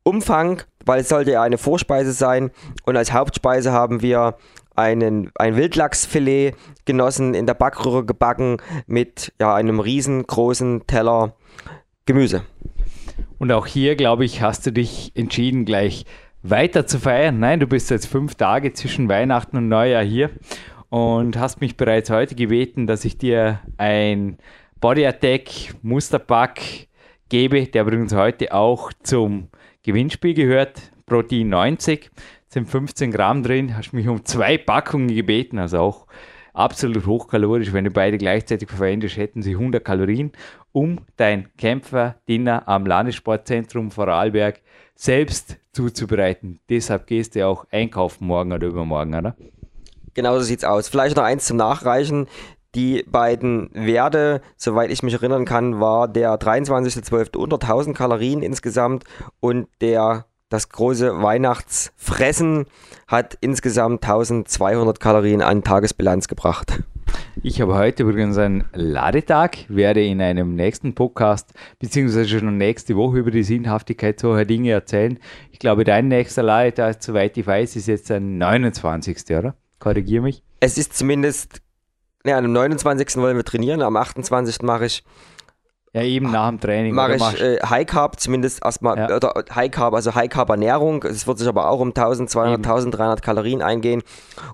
Umfang, 0.02 0.62
weil 0.84 1.00
es 1.00 1.08
sollte 1.08 1.32
ja 1.32 1.42
eine 1.42 1.58
Vorspeise 1.58 2.12
sein. 2.12 2.50
Und 2.84 2.96
als 2.96 3.12
Hauptspeise 3.12 3.72
haben 3.72 4.02
wir 4.02 4.36
einen, 4.74 5.30
ein 5.36 5.56
Wildlachsfilet 5.56 6.54
genossen, 6.84 7.34
in 7.34 7.46
der 7.46 7.54
Backröhre 7.54 8.04
gebacken 8.04 8.58
mit 8.86 9.32
ja, 9.40 9.54
einem 9.54 9.80
riesengroßen 9.80 10.86
Teller 10.86 11.34
Gemüse. 12.06 12.44
Und 13.38 13.50
auch 13.50 13.66
hier, 13.66 13.96
glaube 13.96 14.24
ich, 14.24 14.40
hast 14.40 14.64
du 14.64 14.70
dich 14.70 15.10
entschieden, 15.16 15.64
gleich 15.64 16.06
weiter 16.44 16.86
zu 16.86 17.00
feiern. 17.00 17.40
Nein, 17.40 17.58
du 17.58 17.66
bist 17.66 17.90
jetzt 17.90 18.06
fünf 18.06 18.36
Tage 18.36 18.72
zwischen 18.72 19.08
Weihnachten 19.08 19.56
und 19.56 19.68
Neujahr 19.68 20.04
hier 20.04 20.30
und 20.88 21.36
hast 21.36 21.60
mich 21.60 21.76
bereits 21.76 22.08
heute 22.08 22.36
gebeten, 22.36 22.86
dass 22.86 23.04
ich 23.04 23.18
dir 23.18 23.58
ein 23.76 24.38
Body 24.80 25.04
Attack 25.04 25.74
Musterpack 25.82 26.60
gebe, 27.28 27.66
der 27.66 27.82
übrigens 27.82 28.14
heute 28.14 28.54
auch 28.54 28.92
zum 29.02 29.48
Gewinnspiel 29.82 30.34
gehört. 30.34 30.92
Protein 31.06 31.48
90, 31.48 32.12
sind 32.46 32.70
15 32.70 33.10
Gramm 33.10 33.42
drin, 33.42 33.76
hast 33.76 33.92
mich 33.92 34.06
um 34.06 34.24
zwei 34.24 34.58
Packungen 34.58 35.08
gebeten, 35.08 35.58
also 35.58 35.78
auch 35.78 36.06
absolut 36.56 37.06
hochkalorisch. 37.06 37.72
Wenn 37.72 37.84
du 37.84 37.90
beide 37.90 38.18
gleichzeitig 38.18 38.68
verwendest, 38.68 39.16
hätten 39.16 39.42
sie 39.42 39.52
100 39.52 39.84
Kalorien, 39.84 40.32
um 40.76 40.98
dein 41.16 41.48
Kämpfer-Dinner 41.56 42.68
am 42.68 42.84
Landessportzentrum 42.84 43.90
Vorarlberg 43.90 44.60
selbst 44.94 45.56
zuzubereiten. 45.72 46.60
Deshalb 46.68 47.06
gehst 47.06 47.34
du 47.34 47.46
auch 47.46 47.64
einkaufen 47.70 48.26
morgen 48.26 48.52
oder 48.52 48.66
übermorgen, 48.66 49.14
oder? 49.14 49.34
Genau 50.12 50.34
so 50.38 50.42
sieht's 50.44 50.64
aus. 50.64 50.88
Vielleicht 50.88 51.16
noch 51.16 51.22
eins 51.22 51.46
zum 51.46 51.56
Nachreichen. 51.56 52.26
Die 52.74 53.02
beiden 53.04 53.70
Werte, 53.72 54.42
soweit 54.58 54.90
ich 54.90 55.02
mich 55.02 55.14
erinnern 55.14 55.46
kann, 55.46 55.80
war 55.80 56.08
der 56.08 56.38
23.12. 56.38 57.38
unter 57.38 57.56
1000 57.56 57.96
Kalorien 57.96 58.42
insgesamt 58.42 59.04
und 59.40 59.68
der 59.80 60.26
das 60.50 60.68
große 60.68 61.22
Weihnachtsfressen 61.22 62.66
hat 63.08 63.38
insgesamt 63.40 64.04
1200 64.04 65.00
Kalorien 65.00 65.40
an 65.40 65.64
Tagesbilanz 65.64 66.28
gebracht. 66.28 66.82
Ich 67.42 67.60
habe 67.60 67.74
heute 67.74 68.02
übrigens 68.02 68.38
einen 68.38 68.64
Ladetag, 68.72 69.66
werde 69.68 70.04
in 70.04 70.20
einem 70.20 70.54
nächsten 70.54 70.94
Podcast 70.94 71.52
beziehungsweise 71.78 72.38
schon 72.38 72.56
nächste 72.56 72.96
Woche 72.96 73.18
über 73.18 73.30
die 73.30 73.42
Sinnhaftigkeit 73.42 74.18
solcher 74.18 74.44
Dinge 74.44 74.70
erzählen. 74.70 75.18
Ich 75.52 75.58
glaube, 75.58 75.84
dein 75.84 76.08
nächster 76.08 76.42
Ladetag, 76.42 76.96
soweit 77.00 77.36
ich 77.36 77.46
weiß, 77.46 77.76
ist 77.76 77.88
jetzt 77.88 78.10
der 78.10 78.20
29. 78.20 79.36
oder? 79.36 79.54
Korrigiere 79.78 80.22
mich. 80.22 80.42
Es 80.60 80.78
ist 80.78 80.94
zumindest, 80.94 81.60
ja, 82.24 82.38
am 82.38 82.50
29. 82.50 83.16
wollen 83.16 83.36
wir 83.36 83.44
trainieren, 83.44 83.82
am 83.82 83.96
28. 83.96 84.62
mache 84.62 84.86
ich 84.86 85.04
ja, 85.92 86.02
eben 86.02 86.30
nach 86.30 86.50
dem 86.50 86.60
Training. 86.60 86.94
Mache 86.94 87.16
ich 87.16 87.40
äh, 87.40 87.58
High 87.60 87.86
Carb, 87.86 88.20
zumindest 88.20 88.62
erstmal, 88.62 88.98
ja. 88.98 89.16
oder 89.16 89.32
High 89.54 89.70
Carb, 89.70 89.94
also 89.94 90.14
High 90.14 90.28
Carb 90.28 90.50
Ernährung. 90.50 91.02
Es 91.04 91.26
wird 91.26 91.38
sich 91.38 91.48
aber 91.48 91.70
auch 91.70 91.80
um 91.80 91.88
1200, 91.88 92.54
eben. 92.54 92.64
1300 92.64 93.22
Kalorien 93.22 93.62
eingehen. 93.62 94.02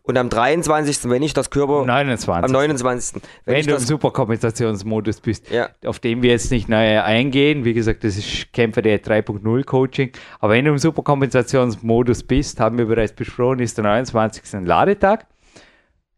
Und 0.02 0.16
am 0.18 0.28
23., 0.28 1.10
wenn 1.10 1.22
ich 1.22 1.34
das 1.34 1.50
Körper. 1.50 1.84
29. 1.84 2.44
Am 2.44 2.52
29. 2.52 3.22
Wenn, 3.44 3.56
wenn 3.56 3.66
du 3.66 3.72
das, 3.72 3.82
im 3.82 3.88
Superkompensationsmodus 3.88 5.20
bist, 5.20 5.50
ja. 5.50 5.68
auf 5.84 5.98
dem 5.98 6.22
wir 6.22 6.30
jetzt 6.30 6.52
nicht 6.52 6.68
neu 6.68 7.00
eingehen. 7.00 7.64
Wie 7.64 7.74
gesagt, 7.74 8.04
das 8.04 8.16
ist 8.16 8.52
Kämpfer 8.52 8.82
der 8.82 9.02
3.0 9.02 9.64
Coaching. 9.64 10.12
Aber 10.38 10.52
wenn 10.52 10.64
du 10.64 10.70
im 10.70 10.78
Superkompensationsmodus 10.78 12.22
bist, 12.22 12.60
haben 12.60 12.78
wir 12.78 12.86
bereits 12.86 13.12
besprochen, 13.12 13.58
ist 13.58 13.76
der 13.78 13.84
29. 13.84 14.54
ein 14.54 14.66
Ladetag. 14.66 15.26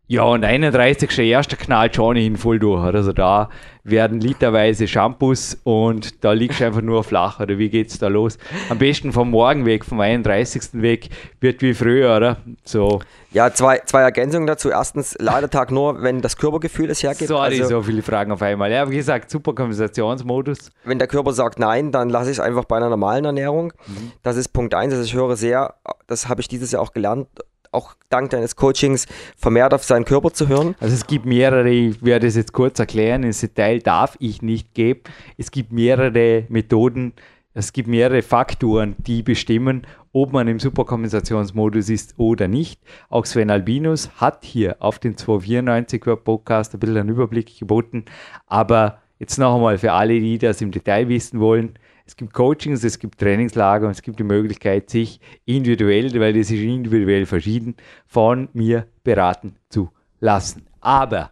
Ja, 0.06 0.24
und 0.24 0.44
31. 0.44 1.18
erster 1.18 1.56
knallt 1.56 1.96
schon 1.96 2.16
hin 2.16 2.36
voll 2.36 2.58
durch. 2.58 2.82
Also 2.94 3.14
da 3.14 3.48
werden 3.84 4.20
literweise 4.20 4.86
Shampoos 4.86 5.58
und 5.64 6.22
da 6.22 6.32
liegst 6.32 6.60
du 6.60 6.66
einfach 6.66 6.82
nur 6.82 7.04
flach. 7.04 7.40
Oder 7.40 7.56
wie 7.56 7.70
geht's 7.70 7.98
da 7.98 8.08
los? 8.08 8.36
Am 8.68 8.78
besten 8.78 9.12
vom 9.12 9.30
Morgen 9.30 9.64
weg, 9.64 9.82
vom 9.84 10.00
31. 10.00 10.82
weg, 10.82 11.08
wird 11.40 11.62
wie 11.62 11.72
früher, 11.72 12.16
oder? 12.16 12.36
So. 12.64 13.00
Ja, 13.32 13.52
zwei, 13.54 13.80
zwei 13.86 14.02
Ergänzungen 14.02 14.46
dazu. 14.46 14.68
Erstens, 14.68 15.16
Ladetag 15.18 15.70
nur, 15.70 16.02
wenn 16.02 16.20
das 16.20 16.36
Körpergefühl 16.36 16.90
es 16.90 17.02
hergibt. 17.02 17.28
Sorry, 17.28 17.60
also, 17.60 17.64
so 17.64 17.82
viele 17.82 18.02
Fragen 18.02 18.30
auf 18.30 18.42
einmal. 18.42 18.70
Ja, 18.70 18.90
wie 18.90 18.96
gesagt, 18.96 19.30
super 19.30 19.54
Kompensationsmodus. 19.54 20.70
Wenn 20.84 20.98
der 20.98 21.08
Körper 21.08 21.32
sagt 21.32 21.58
nein, 21.58 21.92
dann 21.92 22.10
lasse 22.10 22.30
ich 22.30 22.36
es 22.36 22.40
einfach 22.40 22.66
bei 22.66 22.76
einer 22.76 22.90
normalen 22.90 23.24
Ernährung. 23.24 23.72
Mhm. 23.86 24.12
Das 24.22 24.36
ist 24.36 24.48
Punkt 24.48 24.74
eins. 24.74 24.92
Also 24.92 25.04
ich 25.04 25.14
höre 25.14 25.36
sehr, 25.36 25.74
das 26.06 26.28
habe 26.28 26.42
ich 26.42 26.48
dieses 26.48 26.72
Jahr 26.72 26.82
auch 26.82 26.92
gelernt, 26.92 27.28
auch 27.74 27.94
dank 28.08 28.30
deines 28.30 28.56
Coachings 28.56 29.06
vermehrt 29.36 29.74
auf 29.74 29.84
seinen 29.84 30.04
Körper 30.04 30.32
zu 30.32 30.48
hören? 30.48 30.74
Also 30.80 30.94
es 30.94 31.06
gibt 31.06 31.26
mehrere, 31.26 31.68
ich 31.68 32.04
werde 32.04 32.26
es 32.26 32.36
jetzt 32.36 32.52
kurz 32.52 32.78
erklären, 32.78 33.22
ins 33.22 33.40
Detail 33.40 33.80
darf 33.80 34.16
ich 34.20 34.42
nicht 34.42 34.74
geben. 34.74 35.00
Es 35.36 35.50
gibt 35.50 35.72
mehrere 35.72 36.44
Methoden, 36.48 37.12
es 37.56 37.72
gibt 37.72 37.88
mehrere 37.88 38.22
Faktoren, 38.22 38.96
die 38.98 39.22
bestimmen, 39.22 39.86
ob 40.12 40.32
man 40.32 40.48
im 40.48 40.58
Superkompensationsmodus 40.58 41.88
ist 41.88 42.14
oder 42.16 42.48
nicht. 42.48 42.80
Auch 43.08 43.26
Sven 43.26 43.50
Albinus 43.50 44.10
hat 44.16 44.44
hier 44.44 44.76
auf 44.80 44.98
den 44.98 45.16
294 45.16 46.02
Podcast 46.24 46.74
ein 46.74 46.80
bisschen 46.80 46.96
einen 46.96 47.08
Überblick 47.10 47.58
geboten. 47.58 48.04
Aber 48.46 48.98
jetzt 49.18 49.38
noch 49.38 49.54
einmal 49.54 49.78
für 49.78 49.92
alle, 49.92 50.18
die 50.18 50.38
das 50.38 50.60
im 50.62 50.70
Detail 50.72 51.08
wissen 51.08 51.40
wollen, 51.40 51.78
es 52.06 52.16
gibt 52.16 52.34
Coachings, 52.34 52.84
es 52.84 52.98
gibt 52.98 53.18
Trainingslager 53.18 53.86
und 53.86 53.92
es 53.92 54.02
gibt 54.02 54.18
die 54.18 54.24
Möglichkeit, 54.24 54.90
sich 54.90 55.20
individuell, 55.46 56.12
weil 56.20 56.34
das 56.34 56.50
ist 56.50 56.60
individuell 56.60 57.26
verschieden, 57.26 57.76
von 58.06 58.48
mir 58.52 58.86
beraten 59.02 59.56
zu 59.70 59.90
lassen. 60.20 60.66
Aber 60.80 61.30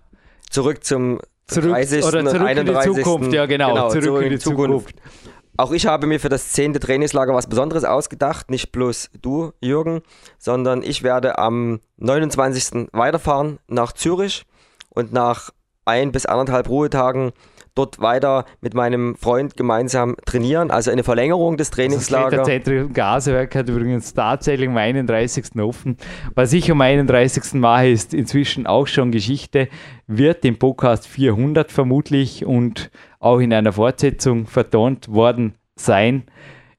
zurück 0.48 0.82
zum 0.84 1.20
zurück, 1.46 1.72
30. 1.72 2.04
oder 2.04 2.24
zurück 2.24 2.40
31. 2.48 2.90
in 2.90 2.94
die 2.94 3.02
Zukunft, 3.02 3.32
ja 3.32 3.46
genau, 3.46 3.74
genau 3.74 3.88
zurück, 3.90 4.04
zurück, 4.04 4.22
in 4.22 4.30
die 4.30 4.38
Zukunft. 4.38 4.96
Zukunft. 4.96 5.32
Auch 5.58 5.72
ich 5.72 5.86
habe 5.86 6.06
mir 6.06 6.18
für 6.18 6.30
das 6.30 6.52
zehnte 6.52 6.80
Trainingslager 6.80 7.34
was 7.34 7.46
Besonderes 7.46 7.84
ausgedacht. 7.84 8.50
Nicht 8.50 8.72
bloß 8.72 9.10
du, 9.20 9.52
Jürgen, 9.60 10.00
sondern 10.38 10.82
ich 10.82 11.02
werde 11.02 11.38
am 11.38 11.80
29. 11.98 12.88
weiterfahren 12.92 13.58
nach 13.68 13.92
Zürich 13.92 14.44
und 14.88 15.12
nach 15.12 15.50
ein 15.84 16.10
bis 16.10 16.24
anderthalb 16.24 16.70
Ruhetagen 16.70 17.32
dort 17.74 18.00
weiter 18.00 18.44
mit 18.60 18.74
meinem 18.74 19.16
Freund 19.16 19.56
gemeinsam 19.56 20.16
trainieren. 20.24 20.70
Also 20.70 20.90
eine 20.90 21.04
Verlängerung 21.04 21.56
des 21.56 21.70
Trainingslagers. 21.70 22.40
Das 22.40 22.46
Zentrum 22.46 22.92
Gaswerk 22.92 23.54
hat 23.54 23.68
übrigens 23.68 24.12
tatsächlich 24.14 24.68
am 24.68 24.76
31. 24.76 25.56
offen. 25.60 25.96
Was 26.34 26.52
ich 26.52 26.70
am 26.70 26.80
31. 26.80 27.54
mache, 27.54 27.88
ist 27.88 28.14
inzwischen 28.14 28.66
auch 28.66 28.86
schon 28.86 29.10
Geschichte, 29.10 29.68
wird 30.06 30.44
im 30.44 30.58
Podcast 30.58 31.06
400 31.06 31.72
vermutlich 31.72 32.44
und 32.44 32.90
auch 33.18 33.38
in 33.38 33.52
einer 33.52 33.72
Fortsetzung 33.72 34.46
vertont 34.46 35.08
worden 35.08 35.54
sein. 35.76 36.24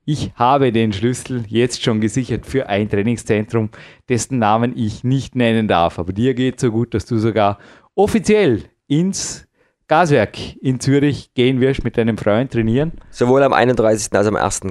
Ich 0.06 0.34
habe 0.36 0.74
den 0.74 0.92
Schlüssel 0.92 1.46
jetzt 1.48 1.82
schon 1.82 2.02
gesichert 2.02 2.46
für 2.46 2.68
ein 2.68 2.90
Trainingszentrum, 2.90 3.70
dessen 4.10 4.38
Namen 4.38 4.78
ich 4.78 5.06
nicht 5.06 5.34
nennen 5.36 5.70
darf. 5.70 5.98
Aber 5.98 6.12
dir 6.12 6.34
geht 6.34 6.60
so 6.60 6.72
gut, 6.72 6.94
dass 6.94 7.06
du 7.06 7.18
sogar 7.18 7.58
offiziell 7.96 8.64
ins 8.88 9.48
Gaswerk 9.88 10.38
in 10.62 10.80
Zürich 10.80 11.34
gehen 11.34 11.60
wirst 11.60 11.84
mit 11.84 11.98
deinem 11.98 12.18
Freund 12.18 12.52
trainieren. 12.52 12.94
Sowohl 13.10 13.44
am 13.44 13.54
31. 13.54 14.14
als 14.14 14.28
am 14.28 14.36
1. 14.36 14.62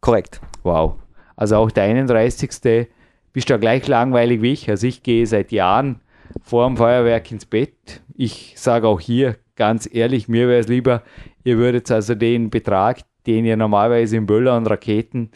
Korrekt. 0.00 0.40
Wow. 0.62 0.96
Also 1.36 1.56
auch 1.56 1.70
der 1.70 1.84
31. 1.84 2.88
bist 3.32 3.50
du 3.50 3.58
gleich 3.58 3.86
langweilig 3.86 4.42
wie 4.42 4.52
ich. 4.52 4.68
Also 4.68 4.86
ich 4.86 5.02
gehe 5.02 5.26
seit 5.26 5.52
Jahren 5.52 6.00
vor 6.42 6.66
dem 6.66 6.76
Feuerwerk 6.76 7.30
ins 7.32 7.46
Bett. 7.46 8.02
Ich 8.14 8.54
sage 8.56 8.86
auch 8.86 9.00
hier 9.00 9.36
ganz 9.56 9.88
ehrlich, 9.92 10.28
mir 10.28 10.48
wäre 10.48 10.60
es 10.60 10.68
lieber, 10.68 11.02
ihr 11.44 11.58
würdet 11.58 11.90
also 11.90 12.14
den 12.14 12.50
Betrag, 12.50 13.00
den 13.26 13.44
ihr 13.44 13.56
normalerweise 13.56 14.16
in 14.16 14.26
Böller 14.26 14.56
und 14.56 14.66
Raketen 14.66 15.30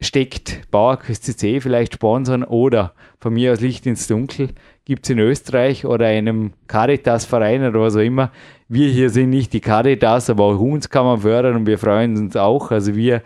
steckt, 0.00 0.70
Bauer 0.70 0.98
QSCC 0.98 1.60
vielleicht 1.60 1.94
sponsern 1.94 2.44
oder 2.44 2.94
von 3.18 3.32
mir 3.32 3.52
aus 3.52 3.60
Licht 3.60 3.86
ins 3.86 4.06
Dunkel 4.06 4.50
gibt 4.84 5.04
es 5.04 5.10
in 5.10 5.18
Österreich 5.18 5.84
oder 5.86 6.06
einem 6.06 6.52
Caritas-Verein 6.68 7.66
oder 7.66 7.80
was 7.80 7.96
auch 7.96 8.00
immer. 8.00 8.30
Wir 8.68 8.88
hier 8.88 9.10
sind 9.10 9.30
nicht 9.30 9.52
die 9.52 9.60
Caritas, 9.60 10.30
aber 10.30 10.44
auch 10.44 10.58
uns 10.58 10.88
kann 10.90 11.06
man 11.06 11.20
fördern 11.20 11.56
und 11.56 11.66
wir 11.66 11.78
freuen 11.78 12.16
uns 12.16 12.36
auch. 12.36 12.70
Also 12.70 12.94
wir, 12.94 13.22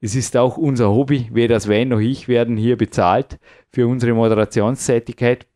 es 0.00 0.14
ist 0.14 0.36
auch 0.36 0.56
unser 0.56 0.90
Hobby, 0.90 1.28
weder 1.32 1.60
Sven 1.60 1.88
noch 1.88 2.00
ich 2.00 2.28
werden 2.28 2.56
hier 2.56 2.76
bezahlt 2.76 3.38
für 3.72 3.86
unsere 3.86 4.14
Moderationstätigkeit. 4.14 5.46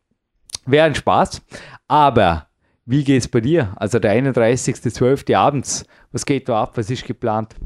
Wäre 0.66 0.86
ein 0.86 0.94
Spaß, 0.94 1.42
aber 1.88 2.48
wie 2.84 3.02
geht 3.02 3.22
es 3.22 3.28
bei 3.28 3.40
dir? 3.40 3.72
Also 3.76 3.98
der 3.98 4.12
31.12. 4.12 5.34
abends, 5.34 5.86
was 6.12 6.26
geht 6.26 6.48
da 6.48 6.62
ab, 6.62 6.76
was 6.76 6.90
ist 6.90 7.06
geplant? 7.06 7.56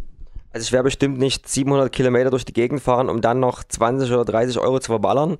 Also 0.54 0.66
ich 0.66 0.72
werde 0.72 0.84
bestimmt 0.84 1.18
nicht 1.18 1.48
700 1.48 1.90
Kilometer 1.90 2.30
durch 2.30 2.44
die 2.44 2.52
Gegend 2.52 2.80
fahren, 2.80 3.10
um 3.10 3.20
dann 3.20 3.40
noch 3.40 3.64
20 3.64 4.12
oder 4.12 4.24
30 4.24 4.60
Euro 4.60 4.78
zu 4.78 4.92
verballern. 4.92 5.38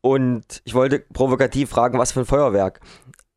Und 0.00 0.60
ich 0.64 0.74
wollte 0.74 0.98
provokativ 0.98 1.70
fragen, 1.70 2.00
was 2.00 2.10
für 2.10 2.20
ein 2.20 2.26
Feuerwerk. 2.26 2.80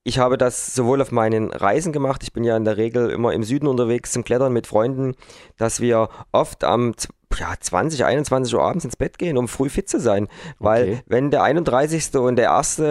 Ich 0.04 0.18
habe 0.18 0.40
das 0.40 0.74
sowohl 0.74 1.04
auf 1.04 1.12
meinen 1.12 1.54
Reisen 1.54 1.94
gemacht, 1.94 2.24
ich 2.24 2.34
bin 2.34 2.44
ja 2.44 2.58
in 2.58 2.66
der 2.66 2.78
Regel 2.78 3.12
immer 3.12 3.32
im 3.32 3.44
Süden 3.44 3.68
unterwegs 3.68 4.12
zum 4.12 4.24
Klettern 4.24 4.54
mit 4.54 4.66
Freunden, 4.66 5.14
dass 5.56 5.80
wir 5.80 6.10
oft 6.32 6.64
am 6.64 6.94
ja, 7.38 7.54
20, 7.60 8.04
21 8.04 8.56
Uhr 8.56 8.64
abends 8.64 8.84
ins 8.84 8.96
Bett 8.96 9.20
gehen, 9.20 9.38
um 9.38 9.48
früh 9.48 9.70
fit 9.70 9.88
zu 9.88 10.00
sein. 10.00 10.28
Weil 10.58 10.84
okay. 10.84 11.04
wenn 11.06 11.30
der 11.30 11.44
31. 11.44 12.16
und 12.16 12.38
der 12.38 12.58
1 12.58 12.82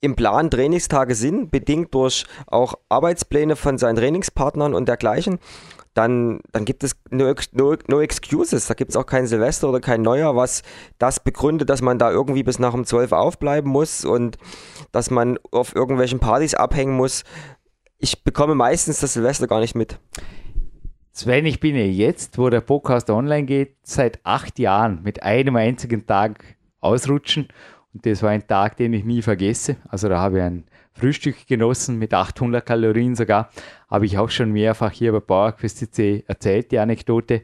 im 0.00 0.14
Plan 0.14 0.50
Trainingstage 0.50 1.16
sind, 1.16 1.50
bedingt 1.50 1.92
durch 1.92 2.26
auch 2.46 2.74
Arbeitspläne 2.88 3.56
von 3.56 3.76
seinen 3.76 3.96
Trainingspartnern 3.96 4.72
und 4.72 4.88
dergleichen, 4.88 5.40
dann, 5.98 6.38
dann 6.52 6.64
gibt 6.64 6.84
es 6.84 6.96
no, 7.10 7.34
no, 7.52 7.74
no 7.88 8.00
excuses. 8.00 8.68
Da 8.68 8.74
gibt 8.74 8.90
es 8.90 8.96
auch 8.96 9.06
kein 9.06 9.26
Silvester 9.26 9.68
oder 9.68 9.80
kein 9.80 10.02
Neujahr, 10.02 10.36
was 10.36 10.62
das 10.98 11.18
begründet, 11.18 11.68
dass 11.70 11.82
man 11.82 11.98
da 11.98 12.12
irgendwie 12.12 12.44
bis 12.44 12.60
nach 12.60 12.72
um 12.72 12.84
12 12.84 13.10
aufbleiben 13.10 13.68
muss 13.68 14.04
und 14.04 14.38
dass 14.92 15.10
man 15.10 15.38
auf 15.50 15.74
irgendwelchen 15.74 16.20
Partys 16.20 16.54
abhängen 16.54 16.94
muss. 16.94 17.24
Ich 17.98 18.22
bekomme 18.22 18.54
meistens 18.54 19.00
das 19.00 19.14
Silvester 19.14 19.48
gar 19.48 19.58
nicht 19.58 19.74
mit. 19.74 19.98
Sven, 21.10 21.46
ich 21.46 21.58
bin 21.58 21.74
ja 21.74 21.82
jetzt, 21.82 22.38
wo 22.38 22.48
der 22.48 22.60
Podcast 22.60 23.10
online 23.10 23.46
geht, 23.46 23.74
seit 23.82 24.24
acht 24.24 24.60
Jahren 24.60 25.02
mit 25.02 25.24
einem 25.24 25.56
einzigen 25.56 26.06
Tag 26.06 26.44
ausrutschen 26.78 27.48
Und 27.92 28.06
das 28.06 28.22
war 28.22 28.30
ein 28.30 28.46
Tag, 28.46 28.76
den 28.76 28.92
ich 28.92 29.04
nie 29.04 29.20
vergesse. 29.20 29.78
Also 29.88 30.08
da 30.08 30.20
habe 30.20 30.38
ich 30.38 30.44
ein 30.44 30.64
Frühstück 30.98 31.46
genossen 31.46 31.98
mit 31.98 32.12
800 32.12 32.64
Kalorien 32.66 33.14
sogar. 33.14 33.50
Habe 33.88 34.06
ich 34.06 34.18
auch 34.18 34.30
schon 34.30 34.52
mehrfach 34.52 34.92
hier 34.92 35.12
bei 35.12 35.20
PowerQuest 35.20 35.98
erzählt, 36.26 36.72
die 36.72 36.78
Anekdote. 36.78 37.42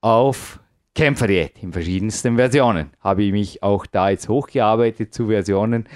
Auf 0.00 0.60
Kämpferdiät 0.94 1.62
in 1.62 1.72
verschiedensten 1.72 2.36
Versionen. 2.36 2.90
Habe 3.00 3.22
ich 3.22 3.32
mich 3.32 3.62
auch 3.62 3.86
da 3.86 4.10
jetzt 4.10 4.28
hochgearbeitet 4.28 5.14
zu 5.14 5.28
Versionen, 5.28 5.88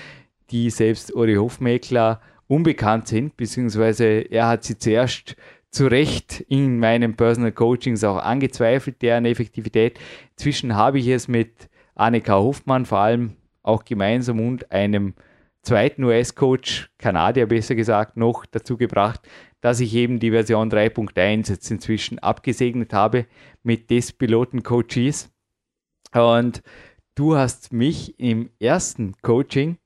die 0.50 0.70
selbst 0.70 1.14
Uri 1.14 1.36
Hofmeckler 1.36 2.20
unbekannt 2.46 3.08
sind, 3.08 3.36
beziehungsweise 3.36 4.04
er 4.04 4.48
hat 4.48 4.64
sie 4.64 4.76
zuerst 4.76 5.36
zu 5.70 5.86
Recht 5.86 6.40
in 6.48 6.78
meinen 6.78 7.14
Personal 7.14 7.52
Coachings 7.52 8.04
auch 8.04 8.18
angezweifelt, 8.18 9.00
deren 9.02 9.24
Effektivität. 9.24 9.98
Inzwischen 10.32 10.74
habe 10.74 10.98
ich 10.98 11.06
es 11.08 11.28
mit 11.28 11.68
Annika 11.94 12.38
Hofmann 12.38 12.86
vor 12.86 12.98
allem 12.98 13.36
auch 13.62 13.84
gemeinsam 13.84 14.40
und 14.40 14.70
einem 14.72 15.14
zweiten 15.62 16.04
US-Coach, 16.04 16.90
Kanadier 16.98 17.46
besser 17.46 17.74
gesagt, 17.74 18.16
noch 18.16 18.46
dazu 18.46 18.76
gebracht, 18.76 19.20
dass 19.60 19.80
ich 19.80 19.94
eben 19.94 20.18
die 20.18 20.30
Version 20.30 20.70
3.1 20.70 21.50
jetzt 21.50 21.70
inzwischen 21.70 22.18
abgesegnet 22.18 22.92
habe 22.92 23.26
mit 23.62 23.90
des 23.90 24.12
Piloten 24.12 24.62
Coaches. 24.62 25.30
Und 26.12 26.62
du 27.14 27.36
hast 27.36 27.72
mich 27.72 28.18
im 28.18 28.50
ersten 28.58 29.14
Coaching 29.22 29.76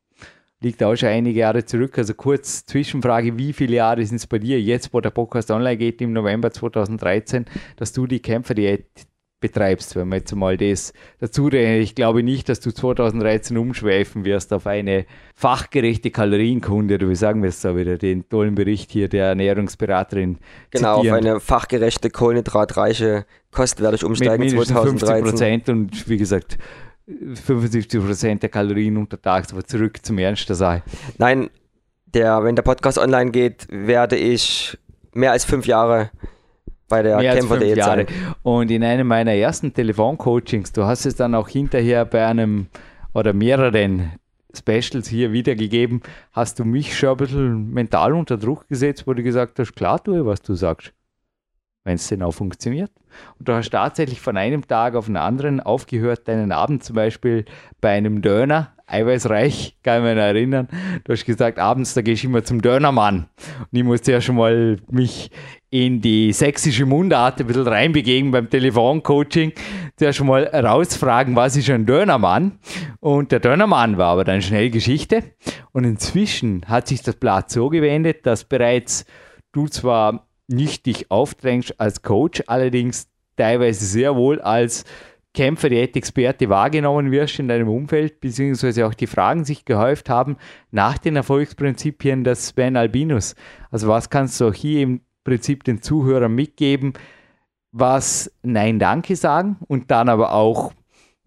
liegt 0.65 0.83
auch 0.83 0.97
schon 0.97 1.11
einige 1.11 1.41
Jahre 1.41 1.65
zurück. 1.65 1.97
Also 1.99 2.15
kurz 2.15 2.67
Zwischenfrage, 2.67 3.39
wie 3.39 3.53
viele 3.53 3.77
Jahre 3.77 4.05
sind 4.05 4.17
es 4.17 4.27
bei 4.27 4.39
dir 4.39 4.61
jetzt, 4.61 4.93
wo 4.93 5.01
der 5.01 5.11
Podcast 5.11 5.51
online 5.51 5.77
geht 5.77 6.01
im 6.01 6.13
November 6.13 6.51
2013, 6.51 7.45
dass 7.77 7.93
du 7.93 8.07
die 8.07 8.21
Kämpferdiät 8.21 8.87
betreibst, 9.45 9.95
wenn 9.95 10.09
man 10.09 10.21
jetzt 10.21 10.35
mal 10.35 10.57
das 10.57 10.95
dazu 11.21 11.49
rechnet. 11.49 11.83
Ich 11.83 11.95
glaube 11.95 12.23
nicht, 12.23 12.49
dass 12.49 12.61
du 12.61 12.73
2013 12.73 13.59
umschweifen 13.59 14.25
wirst 14.25 14.55
auf 14.55 14.67
eine 14.67 15.05
fachgerechte 15.35 16.11
Kalorienkunde, 16.11 16.99
wie 17.07 17.15
sagen 17.15 17.43
wir 17.43 17.51
es 17.51 17.61
da 17.61 17.77
wieder, 17.77 17.99
den 17.99 18.27
tollen 18.31 18.55
Bericht 18.55 18.91
hier 18.91 19.09
der 19.09 19.27
Ernährungsberaterin. 19.27 20.39
Genau, 20.71 20.97
zitieren. 20.97 21.15
auf 21.15 21.23
eine 21.23 21.41
fachgerechte, 21.41 22.09
kohlenhydratreiche 22.09 23.27
Kost 23.51 23.83
werde 23.83 23.97
ich 23.97 24.05
umsteigen 24.05 24.43
Mit 24.43 24.67
2013. 24.67 25.23
Prozent 25.23 25.69
und 25.69 26.09
wie 26.09 26.17
gesagt, 26.17 26.57
75 27.07 28.01
Prozent 28.01 28.43
der 28.43 28.49
Kalorien 28.49 28.97
untertags, 28.97 29.53
aber 29.53 29.63
zurück 29.63 29.99
zum 30.03 30.17
Ernst 30.17 30.49
der 30.49 30.57
Sache. 30.57 30.83
Nein, 31.19 31.51
der, 32.07 32.43
wenn 32.45 32.57
der 32.57 32.63
Podcast 32.63 32.97
online 32.97 33.31
geht, 33.31 33.67
werde 33.69 34.17
ich 34.17 34.79
mehr 35.13 35.33
als 35.33 35.45
fünf 35.45 35.67
Jahre 35.67 36.11
bei 36.89 37.03
der 37.03 37.19
Kämpfer.de 37.19 37.81
sein. 37.81 38.07
Und 38.43 38.71
in 38.71 38.85
einem 38.85 39.07
meiner 39.07 39.33
ersten 39.33 39.73
Telefoncoachings, 39.73 40.73
du 40.73 40.85
hast 40.85 41.07
es 41.07 41.17
dann 41.17 41.35
auch 41.35 41.49
hinterher 41.49 42.05
bei 42.05 42.27
einem 42.27 42.67
oder 43.13 43.33
mehreren 43.33 44.13
Specials 44.57 45.09
hier 45.09 45.33
wiedergegeben, 45.33 46.03
hast 46.33 46.59
du 46.59 46.65
mich 46.65 46.97
schon 46.97 47.11
ein 47.11 47.17
bisschen 47.17 47.71
mental 47.73 48.13
unter 48.13 48.37
Druck 48.37 48.69
gesetzt, 48.69 49.07
wo 49.07 49.15
du 49.15 49.23
gesagt 49.23 49.59
hast, 49.59 49.75
klar 49.75 50.03
tue, 50.03 50.25
was 50.27 50.43
du 50.43 50.55
sagst 50.55 50.93
wenn 51.85 51.97
es 51.97 52.09
denn 52.09 52.23
auch 52.23 52.33
funktioniert. 52.33 52.91
Und 53.39 53.49
du 53.49 53.55
hast 53.55 53.71
tatsächlich 53.71 54.21
von 54.21 54.37
einem 54.37 54.67
Tag 54.67 54.97
auf 54.97 55.07
den 55.07 55.17
anderen 55.17 55.61
aufgehört, 55.61 56.27
deinen 56.27 56.51
Abend 56.51 56.83
zum 56.83 56.97
Beispiel 56.97 57.45
bei 57.81 57.91
einem 57.91 58.23
Döner, 58.23 58.73
eiweißreich, 58.87 59.77
kann 59.83 60.05
ich 60.05 60.15
mich 60.15 60.23
erinnern. 60.23 60.69
Du 61.05 61.13
hast 61.13 61.25
gesagt, 61.25 61.59
abends, 61.59 61.95
da 61.95 62.03
gehst 62.03 62.23
du 62.23 62.29
immer 62.29 62.45
zum 62.45 62.61
Dönermann. 62.61 63.29
Und 63.61 63.69
ich 63.73 63.85
musste 63.85 64.13
ja 64.13 64.21
schon 64.21 64.37
mal 64.37 64.79
mich 64.91 65.31
in 65.71 66.01
die 66.01 66.33
sächsische 66.33 66.87
Mundart 66.87 67.41
ein 67.41 67.47
bisschen 67.47 67.67
reinbegeben 67.67 68.31
beim 68.31 68.49
Telefoncoaching. 68.49 69.53
Zuerst 69.97 70.19
schon 70.19 70.29
mal 70.29 70.45
rausfragen, 70.45 71.35
was 71.35 71.57
ist 71.57 71.71
ein 71.71 71.87
Dönermann? 71.87 72.59
Und 73.01 73.33
der 73.33 73.41
Dönermann 73.41 73.99
war 73.99 74.13
aber 74.13 74.25
dann 74.25 74.43
schnell 74.43 74.71
Geschichte. 74.71 75.25
Und 75.73 75.85
inzwischen 75.85 76.65
hat 76.69 76.89
sich 76.89 77.03
das 77.03 77.17
Blatt 77.17 77.51
so 77.51 77.71
gewendet, 77.71 78.27
dass 78.27 78.45
bereits 78.45 79.05
du 79.53 79.67
zwar 79.67 80.29
nicht 80.47 80.87
dich 80.87 81.11
aufdrängst 81.11 81.81
als 81.81 82.03
Coach, 82.03 82.43
allerdings 82.47 83.09
teilweise 83.37 83.85
sehr 83.85 84.15
wohl 84.15 84.41
als 84.41 84.85
Kämpfer, 85.35 85.71
Experte 85.71 86.49
wahrgenommen 86.49 87.11
wirst 87.11 87.41
in 87.41 87.49
deinem 87.49 87.69
Umfeld, 87.69 88.21
beziehungsweise 88.21 88.87
auch 88.87 88.95
die 88.95 89.09
Fragen 89.09 89.45
sich 89.45 89.65
gehäuft 89.65 90.09
haben 90.09 90.37
nach 90.71 90.97
den 90.97 91.17
Erfolgsprinzipien 91.17 92.23
des 92.25 92.49
Sven 92.49 92.77
Albinus. 92.77 93.35
Also 93.71 93.89
was 93.89 94.09
kannst 94.09 94.41
du 94.41 94.53
hier 94.53 94.83
im 94.83 95.01
Prinzip 95.25 95.65
den 95.65 95.83
Zuhörern 95.83 96.35
mitgeben, 96.35 96.93
was 97.73 98.33
Nein 98.43 98.79
Danke 98.79 99.17
sagen 99.17 99.57
und 99.67 99.91
dann 99.91 100.09
aber 100.09 100.33
auch, 100.33 100.73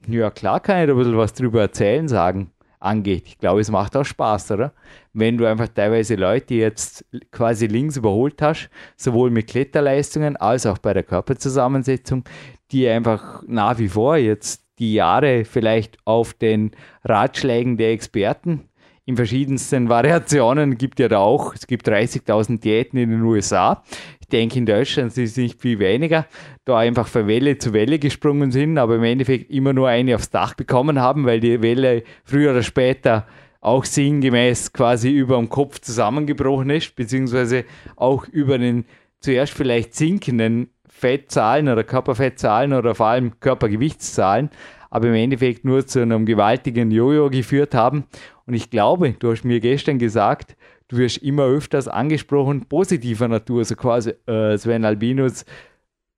ja 0.08 0.32
klar 0.32 0.62
kann 0.62 0.80
ich 0.80 0.88
da 0.88 0.94
ein 0.94 0.98
bisschen 0.98 1.18
was 1.18 1.34
drüber 1.34 1.62
erzählen 1.62 2.08
sagen 2.08 2.52
angeht. 2.80 3.24
Ich 3.26 3.38
glaube, 3.40 3.60
es 3.60 3.72
macht 3.72 3.96
auch 3.96 4.06
Spaß, 4.06 4.52
oder? 4.52 4.74
Wenn 5.14 5.38
du 5.38 5.46
einfach 5.46 5.68
teilweise 5.68 6.16
Leute 6.16 6.54
jetzt 6.54 7.06
quasi 7.32 7.66
links 7.68 7.98
überholt 7.98 8.42
hast, 8.42 8.70
sowohl 8.96 9.32
mit 9.32 9.48
Kletterleistungen 9.48 10.38
als 10.38 10.66
auch 10.66 10.78
bei 10.78 10.94
der 10.94 11.04
Körperzusammensetzung, 11.04 12.24
die 12.72 12.88
einfach 12.88 13.44
nach 13.48 13.80
wie 13.80 13.90
vor 13.90 14.18
jetzt 14.18 14.64
die 14.80 14.94
Jahre 14.94 15.46
vielleicht 15.46 15.98
auf 16.06 16.34
den 16.34 16.72
Ratschlägen 17.04 17.78
der 17.78 17.92
Experten 17.92 18.70
in 19.08 19.16
verschiedensten 19.16 19.88
Variationen 19.88 20.78
gibt 20.78 21.00
ja 21.00 21.08
da 21.08 21.20
auch. 21.20 21.56
Es 21.56 21.66
gibt 21.66 21.88
30.000 21.88 22.60
Diäten 22.60 23.00
in 23.00 23.10
den 23.10 23.22
USA. 23.22 23.82
Ich 24.20 24.28
denke, 24.28 24.60
in 24.60 24.66
Deutschland 24.66 25.14
sind 25.14 25.24
es 25.24 25.38
nicht 25.38 25.62
viel 25.62 25.80
weniger, 25.80 26.28
da 26.66 26.78
einfach 26.78 27.08
von 27.08 27.26
Welle 27.26 27.58
zu 27.58 27.72
Welle 27.72 28.00
gesprungen 28.00 28.52
sind, 28.52 28.78
aber 28.78 28.96
im 28.96 29.06
Endeffekt 29.06 29.50
immer 29.50 29.72
nur 29.72 29.88
eine 29.88 30.14
aufs 30.16 30.30
Dach 30.30 30.56
bekommen 30.56 31.00
haben, 31.00 31.26
weil 31.26 31.40
die 31.40 31.62
Welle 31.62 32.04
früher 32.26 32.52
oder 32.52 32.64
später 32.64 33.26
auch 33.62 33.86
sinngemäß 33.86 34.74
quasi 34.74 35.10
über 35.10 35.38
dem 35.38 35.48
Kopf 35.48 35.80
zusammengebrochen 35.80 36.70
ist, 36.72 36.94
beziehungsweise 36.98 37.64
auch 37.96 38.28
über 38.28 38.58
den 38.58 38.84
zuerst 39.22 39.54
vielleicht 39.54 39.96
sinkenden 39.96 40.70
Fettzahlen 40.98 41.70
oder 41.70 41.84
Körperfettzahlen 41.84 42.74
oder 42.74 42.96
vor 42.96 43.06
allem 43.08 43.40
Körpergewichtszahlen, 43.40 44.50
aber 44.90 45.08
im 45.08 45.14
Endeffekt 45.14 45.64
nur 45.64 45.86
zu 45.86 46.02
einem 46.02 46.26
gewaltigen 46.26 46.90
Jojo 46.90 47.30
geführt 47.30 47.76
haben. 47.76 48.06
Und 48.48 48.56
ich 48.56 48.72
glaube, 48.72 49.14
du 49.20 49.32
hast 49.32 49.44
mir 49.44 49.60
gestern 49.60 50.00
gesagt, 50.00 50.58
du 50.88 50.98
wirst 50.98 51.18
immer 51.18 51.44
öfters 51.44 51.88
angesprochen, 51.88 52.66
positiver 52.66 53.28
Natur, 53.28 53.64
so 53.64 53.76
quasi 53.76 54.14
äh, 54.26 54.58
Sven 54.58 54.86
Albinus. 54.86 55.46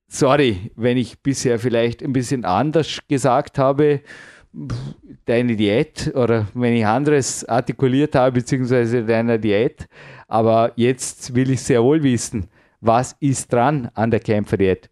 Sorry, 0.08 0.72
wenn 0.78 0.96
ich 0.96 1.20
bisher 1.20 1.60
vielleicht 1.60 2.02
ein 2.02 2.14
bisschen 2.14 2.46
anders 2.46 3.00
gesagt 3.10 3.60
habe, 3.60 4.00
deine 5.26 5.56
Diät 5.58 6.12
oder 6.16 6.48
wenn 6.54 6.74
ich 6.74 6.86
anderes 6.86 7.44
artikuliert 7.46 8.16
habe, 8.16 8.40
beziehungsweise 8.40 9.04
deiner 9.04 9.38
Diät. 9.38 9.88
Aber 10.28 10.72
jetzt 10.78 11.36
will 11.36 11.52
ich 11.52 11.62
sehr 11.62 11.84
wohl 11.84 12.02
wissen, 12.02 12.48
was 12.82 13.16
ist 13.20 13.52
dran 13.52 13.90
an 13.94 14.12
der 14.12 14.20
Kämpferdiät? 14.20 14.90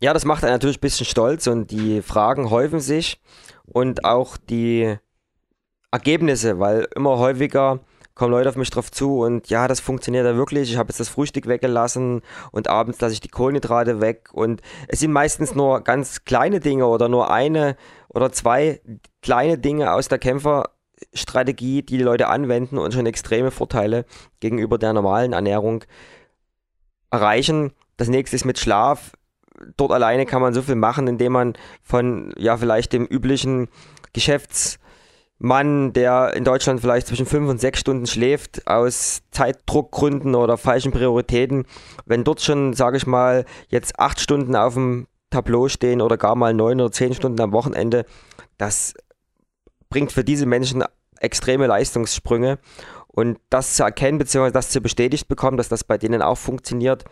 Ja, 0.00 0.12
das 0.12 0.24
macht 0.24 0.44
einen 0.44 0.52
natürlich 0.52 0.78
ein 0.78 0.82
bisschen 0.82 1.06
stolz 1.06 1.46
und 1.46 1.70
die 1.70 2.02
Fragen 2.02 2.50
häufen 2.50 2.80
sich 2.80 3.20
und 3.64 4.04
auch 4.04 4.36
die 4.36 4.96
Ergebnisse, 5.90 6.58
weil 6.60 6.86
immer 6.94 7.18
häufiger 7.18 7.80
kommen 8.18 8.32
Leute 8.32 8.48
auf 8.48 8.56
mich 8.56 8.70
drauf 8.70 8.90
zu 8.90 9.20
und 9.20 9.48
ja, 9.48 9.68
das 9.68 9.80
funktioniert 9.80 10.26
ja 10.26 10.36
wirklich. 10.36 10.70
Ich 10.70 10.76
habe 10.76 10.88
jetzt 10.88 11.00
das 11.00 11.08
Frühstück 11.08 11.46
weggelassen 11.46 12.20
und 12.50 12.68
abends 12.68 13.00
lasse 13.00 13.14
ich 13.14 13.20
die 13.20 13.28
Kohlenhydrate 13.28 14.00
weg. 14.00 14.30
Und 14.32 14.60
es 14.88 14.98
sind 15.00 15.12
meistens 15.12 15.54
nur 15.54 15.80
ganz 15.82 16.24
kleine 16.24 16.60
Dinge 16.60 16.86
oder 16.86 17.08
nur 17.08 17.30
eine 17.30 17.76
oder 18.08 18.32
zwei 18.32 18.80
kleine 19.22 19.56
Dinge 19.56 19.92
aus 19.92 20.08
der 20.08 20.18
Kämpferstrategie, 20.18 21.82
die 21.82 21.98
die 21.98 22.02
Leute 22.02 22.26
anwenden 22.26 22.78
und 22.78 22.92
schon 22.92 23.06
extreme 23.06 23.52
Vorteile 23.52 24.04
gegenüber 24.40 24.78
der 24.78 24.92
normalen 24.92 25.32
Ernährung 25.32 25.84
erreichen. 27.10 27.72
Das 27.96 28.08
nächste 28.08 28.36
ist 28.36 28.44
mit 28.44 28.58
Schlaf. 28.58 29.12
Dort 29.76 29.92
alleine 29.92 30.26
kann 30.26 30.42
man 30.42 30.54
so 30.54 30.62
viel 30.62 30.76
machen, 30.76 31.08
indem 31.08 31.32
man 31.32 31.54
von 31.82 32.32
ja 32.36 32.56
vielleicht 32.56 32.92
dem 32.92 33.06
üblichen 33.06 33.68
Geschäfts 34.12 34.78
Mann, 35.38 35.92
der 35.92 36.34
in 36.34 36.42
Deutschland 36.42 36.80
vielleicht 36.80 37.06
zwischen 37.06 37.26
fünf 37.26 37.48
und 37.48 37.60
sechs 37.60 37.78
Stunden 37.78 38.06
schläft, 38.06 38.66
aus 38.66 39.22
Zeitdruckgründen 39.30 40.34
oder 40.34 40.56
falschen 40.56 40.90
Prioritäten, 40.90 41.64
wenn 42.06 42.24
dort 42.24 42.40
schon, 42.40 42.72
sage 42.74 42.96
ich 42.96 43.06
mal, 43.06 43.44
jetzt 43.68 44.00
acht 44.00 44.20
Stunden 44.20 44.56
auf 44.56 44.74
dem 44.74 45.06
Tableau 45.30 45.68
stehen 45.68 46.00
oder 46.00 46.16
gar 46.16 46.34
mal 46.34 46.54
neun 46.54 46.80
oder 46.80 46.90
zehn 46.90 47.14
Stunden 47.14 47.40
am 47.40 47.52
Wochenende, 47.52 48.04
das 48.56 48.94
bringt 49.90 50.10
für 50.10 50.24
diese 50.24 50.46
Menschen 50.46 50.82
extreme 51.20 51.66
Leistungssprünge. 51.66 52.58
Und 53.08 53.40
das 53.50 53.74
zu 53.74 53.82
erkennen, 53.82 54.18
beziehungsweise 54.18 54.52
das 54.52 54.70
zu 54.70 54.80
bestätigt 54.80 55.26
bekommen, 55.26 55.56
dass 55.56 55.68
das 55.68 55.82
bei 55.82 55.98
denen 55.98 56.22
auch 56.22 56.38
funktioniert, 56.38 57.04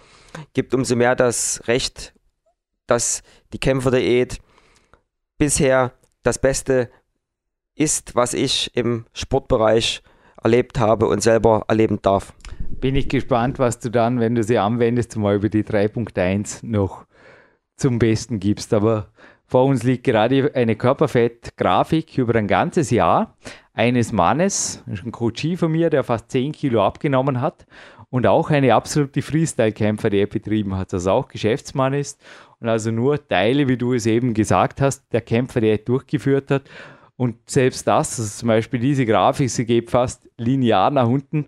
gibt 0.52 0.74
umso 0.74 0.94
mehr 0.94 1.16
das 1.16 1.62
Recht, 1.66 2.14
dass 2.86 3.22
die 3.52 3.58
Kämpferdiät 3.58 4.38
bisher 5.38 5.92
das 6.22 6.38
Beste 6.38 6.90
ist, 7.74 8.14
was 8.14 8.34
ich 8.34 8.76
im 8.76 9.06
Sportbereich 9.12 10.02
erlebt 10.42 10.78
habe 10.78 11.06
und 11.06 11.22
selber 11.22 11.64
erleben 11.68 12.00
darf. 12.02 12.32
Bin 12.80 12.94
ich 12.94 13.08
gespannt, 13.08 13.58
was 13.58 13.80
du 13.80 13.90
dann, 13.90 14.20
wenn 14.20 14.34
du 14.34 14.42
sie 14.42 14.58
anwendest, 14.58 15.16
mal 15.16 15.34
über 15.34 15.48
die 15.48 15.64
3.1 15.64 16.64
noch 16.64 17.06
zum 17.76 17.98
Besten 17.98 18.38
gibst. 18.38 18.72
Aber 18.72 19.08
Vor 19.46 19.64
uns 19.64 19.82
liegt 19.84 20.04
gerade 20.04 20.52
eine 20.54 20.76
Körperfettgrafik 20.76 22.18
über 22.18 22.34
ein 22.34 22.48
ganzes 22.48 22.90
Jahr 22.90 23.36
eines 23.76 24.10
Mannes, 24.10 24.82
ein 24.86 25.12
Coachie 25.12 25.56
von 25.56 25.70
mir, 25.70 25.90
der 25.90 26.02
fast 26.02 26.30
10 26.30 26.52
Kilo 26.52 26.82
abgenommen 26.82 27.40
hat 27.40 27.66
und 28.10 28.26
auch 28.26 28.50
eine 28.50 28.74
absolute 28.74 29.20
Freestyle-Kämpfer, 29.20 30.08
die 30.10 30.18
er 30.18 30.26
betrieben 30.26 30.76
hat, 30.76 30.92
also 30.94 31.10
auch 31.10 31.28
Geschäftsmann 31.28 31.92
ist 31.92 32.20
und 32.58 32.68
also 32.68 32.90
nur 32.90 33.28
Teile, 33.28 33.68
wie 33.68 33.76
du 33.76 33.92
es 33.92 34.06
eben 34.06 34.32
gesagt 34.32 34.80
hast, 34.80 35.04
der 35.12 35.20
Kämpfer, 35.20 35.60
der 35.60 35.72
er 35.72 35.78
durchgeführt 35.78 36.50
hat. 36.50 36.62
Und 37.16 37.36
selbst 37.48 37.86
das, 37.86 38.18
also 38.18 38.30
zum 38.30 38.48
Beispiel 38.48 38.80
diese 38.80 39.04
Grafik, 39.04 39.50
sie 39.50 39.66
geht 39.66 39.90
fast 39.90 40.28
linear 40.38 40.90
nach 40.90 41.06
unten. 41.06 41.46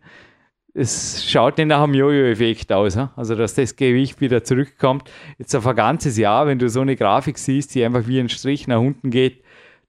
Es 0.74 1.24
schaut 1.28 1.56
nicht 1.56 1.66
nach 1.66 1.82
einem 1.82 1.94
Jojo-Effekt 1.94 2.72
aus. 2.72 2.96
Also, 3.16 3.34
dass 3.34 3.54
das 3.54 3.74
Gewicht 3.74 4.20
wieder 4.20 4.44
zurückkommt. 4.44 5.10
Jetzt 5.38 5.54
auf 5.56 5.66
ein 5.66 5.76
ganzes 5.76 6.16
Jahr, 6.16 6.46
wenn 6.46 6.58
du 6.58 6.68
so 6.68 6.82
eine 6.82 6.94
Grafik 6.94 7.38
siehst, 7.38 7.74
die 7.74 7.84
einfach 7.84 8.06
wie 8.06 8.20
ein 8.20 8.28
Strich 8.28 8.68
nach 8.68 8.80
unten 8.80 9.10
geht, 9.10 9.42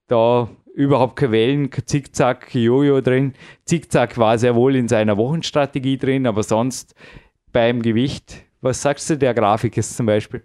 da 0.08 0.50
überhaupt 0.74 1.16
keine 1.16 1.32
Wellen, 1.32 1.70
Zickzack, 1.86 2.54
Jojo 2.54 3.02
drin. 3.02 3.34
Zickzack 3.66 4.18
war 4.18 4.38
sehr 4.38 4.56
wohl 4.56 4.76
in 4.76 4.88
seiner 4.88 5.18
Wochenstrategie 5.18 5.98
drin, 5.98 6.28
aber 6.28 6.44
sonst 6.44 6.96
beim 7.52 7.82
Gewicht, 7.82 8.44
was 8.62 8.82
sagst 8.82 9.10
du 9.10 9.18
der 9.18 9.34
Grafik 9.34 9.78
jetzt 9.78 9.96
zum 9.98 10.06
Beispiel? 10.06 10.44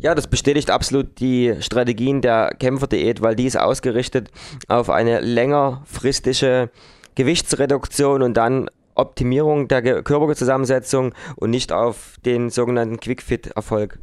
Ja, 0.00 0.14
das 0.14 0.26
bestätigt 0.26 0.70
absolut 0.70 1.20
die 1.20 1.54
Strategien 1.60 2.20
der 2.20 2.54
Kämpferdiät, 2.58 3.22
weil 3.22 3.34
die 3.34 3.46
ist 3.46 3.58
ausgerichtet 3.58 4.30
auf 4.68 4.90
eine 4.90 5.20
längerfristige 5.20 6.70
Gewichtsreduktion 7.14 8.20
und 8.22 8.36
dann 8.36 8.68
Optimierung 8.94 9.68
der 9.68 10.02
Körperzusammensetzung 10.02 11.14
und 11.36 11.50
nicht 11.50 11.72
auf 11.72 12.16
den 12.24 12.50
sogenannten 12.50 12.98
Quick-Fit-Erfolg. 12.98 13.98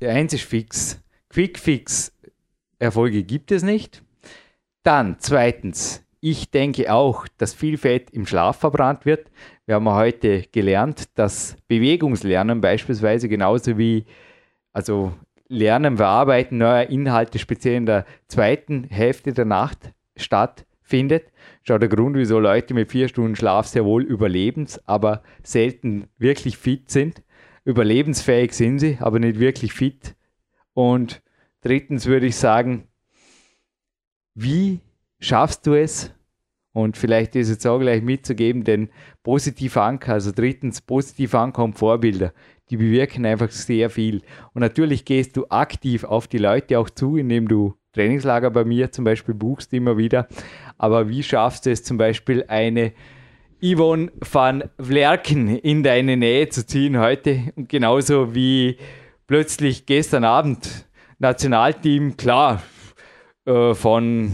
Der 0.00 0.14
eins 0.14 0.32
ist 0.32 0.44
fix. 0.44 1.00
Quick-Fix-Erfolge 1.30 3.24
gibt 3.24 3.50
es 3.52 3.62
nicht. 3.62 4.02
Dann 4.82 5.16
zweitens, 5.18 6.04
ich 6.20 6.50
denke 6.50 6.92
auch, 6.92 7.26
dass 7.38 7.54
viel 7.54 7.78
Fett 7.78 8.10
im 8.10 8.26
Schlaf 8.26 8.58
verbrannt 8.58 9.06
wird. 9.06 9.30
Wir 9.66 9.76
haben 9.76 9.88
heute 9.88 10.42
gelernt, 10.50 11.08
dass 11.16 11.56
Bewegungslernen 11.68 12.60
beispielsweise 12.60 13.28
genauso 13.28 13.78
wie 13.78 14.04
also 14.72 15.12
Lernen, 15.48 15.98
Verarbeiten 15.98 16.58
neuer 16.58 16.88
Inhalte 16.88 17.38
speziell 17.38 17.76
in 17.76 17.86
der 17.86 18.06
zweiten 18.26 18.84
Hälfte 18.84 19.32
der 19.32 19.44
Nacht 19.44 19.92
stattfindet. 20.16 21.30
Schau 21.62 21.78
der 21.78 21.88
Grund, 21.88 22.16
wieso 22.16 22.38
Leute 22.38 22.72
mit 22.72 22.90
vier 22.90 23.08
Stunden 23.08 23.36
Schlaf 23.36 23.66
sehr 23.66 23.84
wohl 23.84 24.02
überlebens, 24.02 24.80
aber 24.88 25.22
selten 25.42 26.08
wirklich 26.18 26.56
fit 26.56 26.90
sind. 26.90 27.22
Überlebensfähig 27.64 28.54
sind 28.54 28.78
sie, 28.78 28.98
aber 29.00 29.18
nicht 29.18 29.38
wirklich 29.38 29.74
fit. 29.74 30.16
Und 30.72 31.22
drittens 31.60 32.06
würde 32.06 32.26
ich 32.26 32.36
sagen, 32.36 32.88
wie 34.34 34.80
schaffst 35.20 35.66
du 35.66 35.74
es? 35.74 36.12
Und 36.72 36.96
vielleicht 36.96 37.36
ist 37.36 37.50
es 37.50 37.66
auch 37.66 37.78
gleich 37.78 38.02
mitzugeben, 38.02 38.64
den 38.64 38.88
positiver 39.22 39.82
Anker, 39.82 40.14
also 40.14 40.32
drittens 40.32 40.80
positiver 40.80 41.40
Anker 41.40 41.64
und 41.64 41.74
Vorbilder, 41.74 42.32
die 42.70 42.78
bewirken 42.78 43.26
einfach 43.26 43.50
sehr 43.50 43.90
viel. 43.90 44.22
Und 44.54 44.60
natürlich 44.62 45.04
gehst 45.04 45.36
du 45.36 45.46
aktiv 45.50 46.04
auf 46.04 46.28
die 46.28 46.38
Leute 46.38 46.78
auch 46.78 46.88
zu, 46.88 47.16
indem 47.16 47.46
du 47.46 47.74
Trainingslager 47.92 48.50
bei 48.50 48.64
mir 48.64 48.90
zum 48.90 49.04
Beispiel 49.04 49.34
buchst 49.34 49.72
immer 49.74 49.98
wieder. 49.98 50.28
Aber 50.78 51.10
wie 51.10 51.22
schaffst 51.22 51.66
du 51.66 51.70
es 51.70 51.84
zum 51.84 51.98
Beispiel 51.98 52.44
eine 52.48 52.92
Yvonne 53.62 54.10
van 54.18 54.64
Vlerken 54.80 55.58
in 55.58 55.82
deine 55.82 56.16
Nähe 56.16 56.48
zu 56.48 56.66
ziehen 56.66 56.98
heute? 56.98 57.52
Und 57.54 57.68
genauso 57.68 58.34
wie 58.34 58.78
plötzlich 59.26 59.84
gestern 59.84 60.24
Abend 60.24 60.88
Nationalteam, 61.18 62.16
klar, 62.16 62.62
äh, 63.44 63.74
von, 63.74 64.32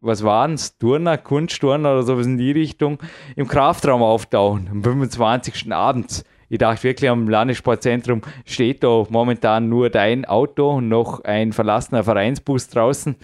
was 0.00 0.22
waren 0.22 0.54
es, 0.54 0.78
Turner, 0.78 1.18
Kunstturner 1.18 1.92
oder 1.92 2.02
sowas 2.02 2.26
in 2.26 2.38
die 2.38 2.52
Richtung, 2.52 2.98
im 3.36 3.48
Kraftraum 3.48 4.02
auftauchen, 4.02 4.68
am 4.70 4.82
25. 4.82 5.72
abends. 5.72 6.24
Ich 6.48 6.58
dachte 6.58 6.84
wirklich, 6.84 7.10
am 7.10 7.28
Landessportzentrum 7.28 8.22
steht 8.44 8.84
da 8.84 9.04
momentan 9.08 9.68
nur 9.68 9.90
dein 9.90 10.24
Auto 10.24 10.76
und 10.76 10.88
noch 10.88 11.24
ein 11.24 11.52
verlassener 11.52 12.04
Vereinsbus 12.04 12.68
draußen. 12.68 13.16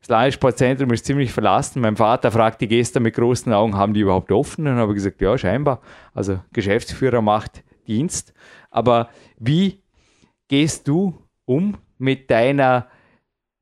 Das 0.00 0.08
Landessportzentrum 0.08 0.90
ist 0.92 1.04
ziemlich 1.04 1.30
verlassen. 1.30 1.80
Mein 1.80 1.94
Vater 1.94 2.32
fragte 2.32 2.66
gestern 2.66 3.04
mit 3.04 3.14
großen 3.14 3.52
Augen, 3.52 3.76
haben 3.76 3.94
die 3.94 4.00
überhaupt 4.00 4.32
offen? 4.32 4.66
Und 4.66 4.76
habe 4.76 4.94
gesagt, 4.94 5.20
ja, 5.20 5.38
scheinbar. 5.38 5.80
Also 6.12 6.40
Geschäftsführer 6.52 7.22
macht 7.22 7.62
Dienst. 7.86 8.34
Aber 8.70 9.10
wie 9.38 9.80
gehst 10.48 10.88
du 10.88 11.22
um 11.44 11.76
mit 11.98 12.30
deiner 12.32 12.88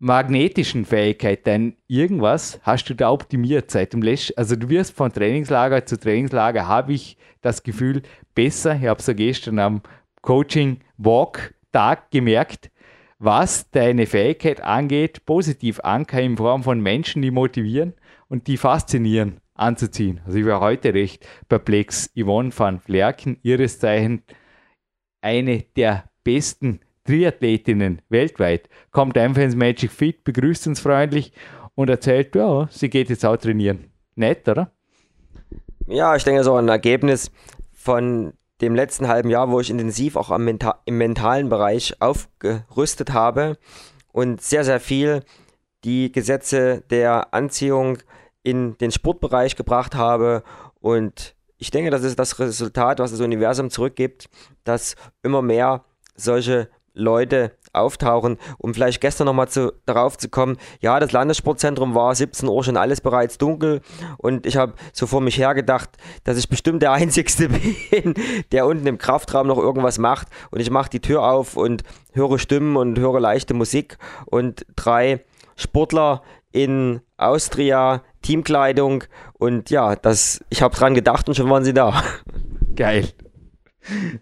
magnetischen 0.01 0.87
Fähigkeit, 0.87 1.47
dein 1.47 1.77
irgendwas 1.87 2.59
hast 2.63 2.87
du 2.87 2.95
da 2.95 3.11
optimiert 3.11 3.71
seit 3.71 3.93
dem 3.93 4.03
letzten, 4.03 4.37
also 4.39 4.57
du 4.57 4.69
wirst 4.71 4.97
von 4.97 5.13
Trainingslager 5.13 5.85
zu 5.85 5.99
Trainingslager, 5.99 6.67
habe 6.67 6.95
ich 6.95 7.17
das 7.43 7.63
Gefühl, 7.63 8.03
besser. 8.35 8.77
Ich 8.77 8.87
habe 8.87 8.99
es 8.99 9.07
ja 9.07 9.13
gestern 9.13 9.59
am 9.59 9.83
Coaching-Walk-Tag 10.23 12.11
gemerkt, 12.11 12.71
was 13.19 13.71
deine 13.71 14.07
Fähigkeit 14.07 14.63
angeht, 14.63 15.27
positiv 15.27 15.81
Anker 15.81 16.23
in 16.23 16.39
Form 16.39 16.63
von 16.63 16.81
Menschen, 16.81 17.21
die 17.21 17.31
motivieren 17.31 17.93
und 18.29 18.47
die 18.47 18.57
faszinieren, 18.57 19.41
anzuziehen. 19.55 20.21
Also 20.25 20.39
ich 20.39 20.47
war 20.47 20.61
heute 20.61 20.95
recht 20.95 21.27
perplex. 21.49 22.11
Yvonne 22.17 22.51
van 22.57 22.81
Flerken, 22.81 23.39
ihres 23.43 23.79
Zeichen 23.79 24.23
eine 25.21 25.63
der 25.77 26.05
besten 26.25 26.81
Triathletinnen 27.11 28.03
weltweit, 28.09 28.69
kommt 28.93 29.19
einfach 29.19 29.43
ins 29.43 29.57
Magic 29.57 29.91
Fit, 29.91 30.23
begrüßt 30.23 30.69
uns 30.69 30.79
freundlich 30.79 31.33
und 31.75 31.91
erzählt, 31.91 32.37
ja, 32.37 32.69
sie 32.71 32.89
geht 32.89 33.11
jetzt 33.11 33.27
auch 33.27 33.37
trainieren. 33.37 33.91
Nett, 34.15 34.49
oder? 34.49 34.71
Ja, 35.89 36.15
ich 36.15 36.23
denke, 36.23 36.45
so 36.45 36.55
ein 36.55 36.69
Ergebnis 36.69 37.33
von 37.73 38.35
dem 38.61 38.77
letzten 38.77 39.09
halben 39.09 39.29
Jahr, 39.29 39.51
wo 39.51 39.59
ich 39.59 39.71
intensiv 39.71 40.15
auch 40.15 40.37
Menta 40.39 40.83
im 40.85 40.99
mentalen 40.99 41.49
Bereich 41.49 42.01
aufgerüstet 42.01 43.13
habe 43.13 43.59
und 44.13 44.41
sehr, 44.41 44.63
sehr 44.63 44.79
viel 44.79 45.25
die 45.83 46.13
Gesetze 46.13 46.85
der 46.91 47.35
Anziehung 47.35 47.99
in 48.45 48.79
den 48.79 48.93
Sportbereich 48.93 49.57
gebracht 49.57 49.97
habe. 49.97 50.45
Und 50.79 51.35
ich 51.59 51.73
denke, 51.73 51.91
das 51.91 52.05
ist 52.05 52.21
das 52.21 52.39
Resultat, 52.39 53.01
was 53.01 53.11
das 53.11 53.21
Universum 53.21 53.69
zurückgibt, 53.69 54.29
dass 54.63 54.95
immer 55.25 55.43
mehr 55.43 55.85
solche 56.15 56.69
Leute 57.01 57.53
auftauchen, 57.73 58.39
um 58.59 58.75
vielleicht 58.75 59.01
gestern 59.01 59.27
nochmal 59.27 59.49
zu, 59.49 59.73
darauf 59.87 60.19
zu 60.19 60.29
kommen, 60.29 60.57
ja, 60.81 60.99
das 60.99 61.13
Landessportzentrum 61.13 61.95
war 61.95 62.15
17 62.15 62.49
Uhr 62.49 62.65
schon 62.65 62.77
alles 62.77 63.01
bereits 63.01 63.39
dunkel. 63.39 63.81
Und 64.19 64.47
ich 64.47 64.57
habe 64.57 64.75
so 64.93 65.07
vor 65.07 65.21
mich 65.21 65.39
hergedacht, 65.39 65.91
dass 66.25 66.37
ich 66.37 66.49
bestimmt 66.49 66.83
der 66.83 66.93
Einzige 67.01 67.49
bin, 67.49 68.15
der 68.53 68.67
unten 68.67 68.87
im 68.87 68.99
Kraftraum 68.99 69.47
noch 69.47 69.59
irgendwas 69.59 69.99
macht. 69.99 70.29
Und 70.51 70.61
ich 70.61 70.71
mache 70.71 70.91
die 70.91 71.01
Tür 71.01 71.23
auf 71.23 71.57
und 71.57 71.83
höre 72.13 72.39
Stimmen 72.39 72.77
und 72.77 72.99
höre 72.99 73.21
leichte 73.21 73.55
Musik. 73.55 73.99
Und 74.27 74.67
drei 74.77 75.25
Sportler 75.57 76.23
in 76.53 77.01
Austria, 77.17 78.03
Teamkleidung. 78.23 79.05
Und 79.35 79.71
ja, 79.71 79.95
das, 79.95 80.45
ich 80.51 80.63
habe 80.63 80.75
dran 80.75 80.95
gedacht 80.95 81.29
und 81.29 81.35
schon 81.35 81.49
waren 81.51 81.65
sie 81.65 81.75
da. 81.75 82.03
Geil. 82.75 83.09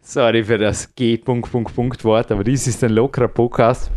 Sorry 0.03 0.45
für 0.45 0.59
das 0.59 0.95
G. 0.95 1.17
Punkt, 1.17 1.51
Punkt, 1.51 1.75
Punkt 1.75 2.05
Wort, 2.05 2.31
aber 2.31 2.45
dies 2.45 2.67
ist 2.67 2.83
ein 2.85 2.93
lockerer 2.93 3.29
Podcast. 3.29 3.91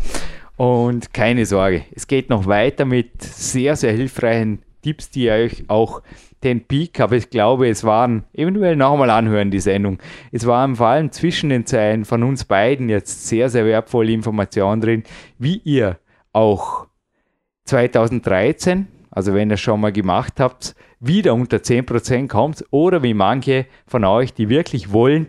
Und 0.58 1.14
keine 1.14 1.46
Sorge, 1.46 1.86
es 1.96 2.06
geht 2.08 2.30
noch 2.30 2.46
weiter 2.46 2.86
mit 2.86 3.22
sehr, 3.22 3.76
sehr 3.76 3.94
hilfreichen 3.94 4.60
Tipps, 4.82 5.10
die 5.10 5.30
euch 5.30 5.64
auch 5.68 6.02
den 6.44 6.66
Peak, 6.66 7.00
aber 7.00 7.16
ich 7.16 7.30
glaube, 7.30 7.70
es 7.70 7.84
waren, 7.84 8.24
eventuell 8.34 8.76
nochmal 8.76 9.10
anhören, 9.12 9.52
die 9.52 9.60
Sendung. 9.60 10.00
Es 10.32 10.46
waren 10.46 10.76
vor 10.76 10.88
allem 10.88 11.12
zwischen 11.12 11.50
den 11.50 11.66
Zeilen 11.66 12.04
von 12.04 12.24
uns 12.24 12.46
beiden 12.46 12.90
jetzt 12.90 13.28
sehr, 13.28 13.50
sehr 13.50 13.66
wertvolle 13.66 14.12
Informationen 14.12 14.82
drin, 14.82 15.04
wie 15.38 15.58
ihr 15.64 16.00
auch 16.34 16.88
2013, 17.66 18.88
also 19.12 19.34
wenn 19.34 19.52
ihr 19.52 19.58
schon 19.58 19.82
mal 19.82 19.92
gemacht 19.92 20.40
habt, 20.40 20.76
wieder 21.00 21.34
unter 21.34 21.58
10% 21.58 22.28
kommt 22.28 22.66
oder 22.72 23.04
wie 23.04 23.14
manche 23.14 23.66
von 23.86 24.04
euch, 24.04 24.34
die 24.34 24.50
wirklich 24.50 24.92
wollen, 24.92 25.28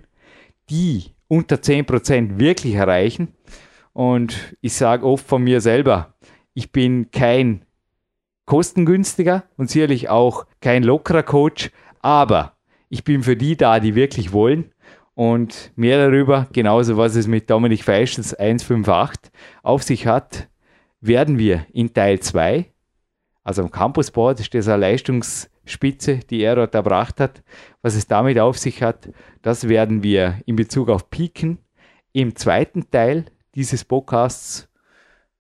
die 0.71 1.15
unter 1.29 1.57
10% 1.57 2.39
wirklich 2.39 2.75
erreichen. 2.75 3.29
Und 3.93 4.57
ich 4.61 4.75
sage 4.75 5.07
oft 5.07 5.27
von 5.27 5.43
mir 5.43 5.61
selber, 5.61 6.15
ich 6.55 6.73
bin 6.73 7.11
kein 7.11 7.65
kostengünstiger 8.45 9.45
und 9.57 9.71
sicherlich 9.71 10.09
auch 10.09 10.47
kein 10.61 10.83
lockerer 10.83 11.23
Coach, 11.23 11.71
aber 12.01 12.57
ich 12.89 13.05
bin 13.05 13.23
für 13.23 13.37
die 13.37 13.57
da, 13.57 13.81
die 13.81 13.95
wirklich 13.95 14.33
wollen. 14.33 14.73
Und 15.15 15.73
mehr 15.77 15.99
darüber, 16.09 16.49
genauso 16.53 16.97
was 16.97 17.17
es 17.17 17.27
mit 17.27 17.49
Dominik 17.51 17.85
Feischels 17.85 18.35
158 18.35 19.33
auf 19.63 19.83
sich 19.83 20.07
hat, 20.07 20.49
werden 21.01 21.39
wir 21.39 21.67
in 21.73 21.93
Teil 21.93 22.21
2, 22.21 22.67
also 23.45 23.63
am 23.63 23.71
Campusboard 23.71 24.41
ist 24.41 24.55
das 24.55 24.69
eine 24.69 24.87
Leistungs- 24.87 25.49
Spitze, 25.65 26.19
die 26.19 26.43
er 26.43 26.57
dort 26.57 26.75
erbracht 26.75 27.21
hat. 27.21 27.43
Was 27.83 27.95
es 27.95 28.07
damit 28.07 28.39
auf 28.39 28.59
sich 28.59 28.83
hat, 28.83 29.09
das 29.43 29.69
werden 29.69 30.03
wir 30.03 30.39
in 30.47 30.57
Bezug 30.57 30.89
auf 30.89 31.11
Piken 31.11 31.59
im 32.13 32.37
zweiten 32.37 32.91
Teil 32.91 33.27
dieses 33.55 33.85
Podcasts 33.85 34.69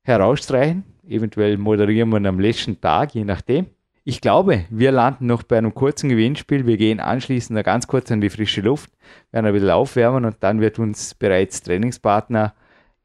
herausstreichen. 0.02 0.84
Eventuell 1.06 1.58
moderieren 1.58 2.10
wir 2.10 2.28
am 2.28 2.40
letzten 2.40 2.80
Tag, 2.80 3.14
je 3.14 3.24
nachdem. 3.24 3.66
Ich 4.04 4.20
glaube, 4.20 4.64
wir 4.70 4.90
landen 4.90 5.26
noch 5.26 5.44
bei 5.44 5.58
einem 5.58 5.74
kurzen 5.74 6.08
Gewinnspiel. 6.08 6.66
Wir 6.66 6.76
gehen 6.76 6.98
anschließend 6.98 7.62
ganz 7.64 7.86
kurz 7.86 8.10
in 8.10 8.20
die 8.20 8.30
frische 8.30 8.60
Luft, 8.60 8.90
werden 9.30 9.46
ein 9.46 9.52
bisschen 9.52 9.70
aufwärmen 9.70 10.24
und 10.24 10.36
dann 10.40 10.60
wird 10.60 10.78
uns 10.78 11.14
bereits 11.14 11.62
Trainingspartner 11.62 12.54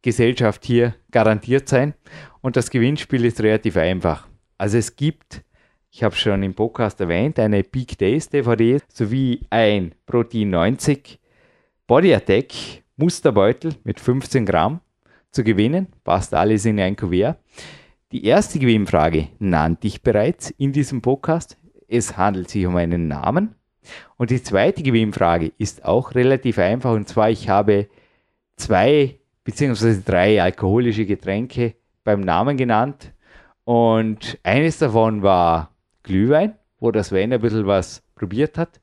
Gesellschaft 0.02 0.66
hier 0.66 0.96
garantiert 1.12 1.70
sein. 1.70 1.94
Und 2.42 2.56
das 2.56 2.70
Gewinnspiel 2.70 3.26
ist 3.26 3.42
relativ 3.42 3.78
einfach. 3.78 4.28
Also 4.58 4.78
es 4.78 4.96
gibt, 4.96 5.44
ich 5.98 6.04
habe 6.04 6.16
schon 6.16 6.44
im 6.44 6.54
Podcast 6.54 7.02
erwähnt, 7.02 7.40
eine 7.40 7.64
Peak 7.64 7.98
Days 7.98 8.30
DVD 8.30 8.80
sowie 8.88 9.42
ein 9.50 9.96
Protein 10.06 10.52
90 10.52 11.18
Body 11.88 12.14
Attack 12.14 12.54
Musterbeutel 12.98 13.74
mit 13.84 14.00
15 14.00 14.46
Gramm 14.46 14.82
zu 15.32 15.44
gewinnen. 15.44 15.88
Passt 16.04 16.36
alles 16.36 16.66
in 16.66 16.80
ein 16.80 16.96
Kuvert. 16.96 17.40
Die 18.12 18.26
erste 18.26 18.60
Gewinnfrage 18.60 19.30
nannte 19.40 19.88
ich 19.88 20.04
bereits 20.04 20.52
in 20.52 20.72
diesem 20.72 21.02
Podcast. 21.02 21.58
Es 21.88 22.16
handelt 22.16 22.52
sich 22.52 22.68
um 22.68 22.76
einen 22.76 23.08
Namen. 23.08 23.56
Und 24.18 24.30
die 24.30 24.44
zweite 24.44 24.84
Gewinnfrage 24.84 25.52
ist 25.58 25.84
auch 25.84 26.14
relativ 26.14 26.60
einfach. 26.60 26.92
Und 26.92 27.10
zwar, 27.10 27.32
ich 27.32 27.50
habe 27.50 27.88
zwei 28.56 29.18
bzw. 29.46 30.02
drei 30.06 30.44
alkoholische 30.44 31.08
Getränke 31.08 31.74
beim 32.04 32.22
Namen 32.22 32.56
genannt. 32.56 33.14
Und 33.64 34.38
eines 34.44 34.78
davon 34.78 35.24
war 35.24 35.72
Glühwein, 36.08 36.56
wo 36.80 36.92
das 36.92 37.10
Sven 37.10 37.34
ein 37.34 37.42
bisschen 37.42 37.68
was 37.68 38.04
probiert 38.16 38.58
hat. 38.58 38.80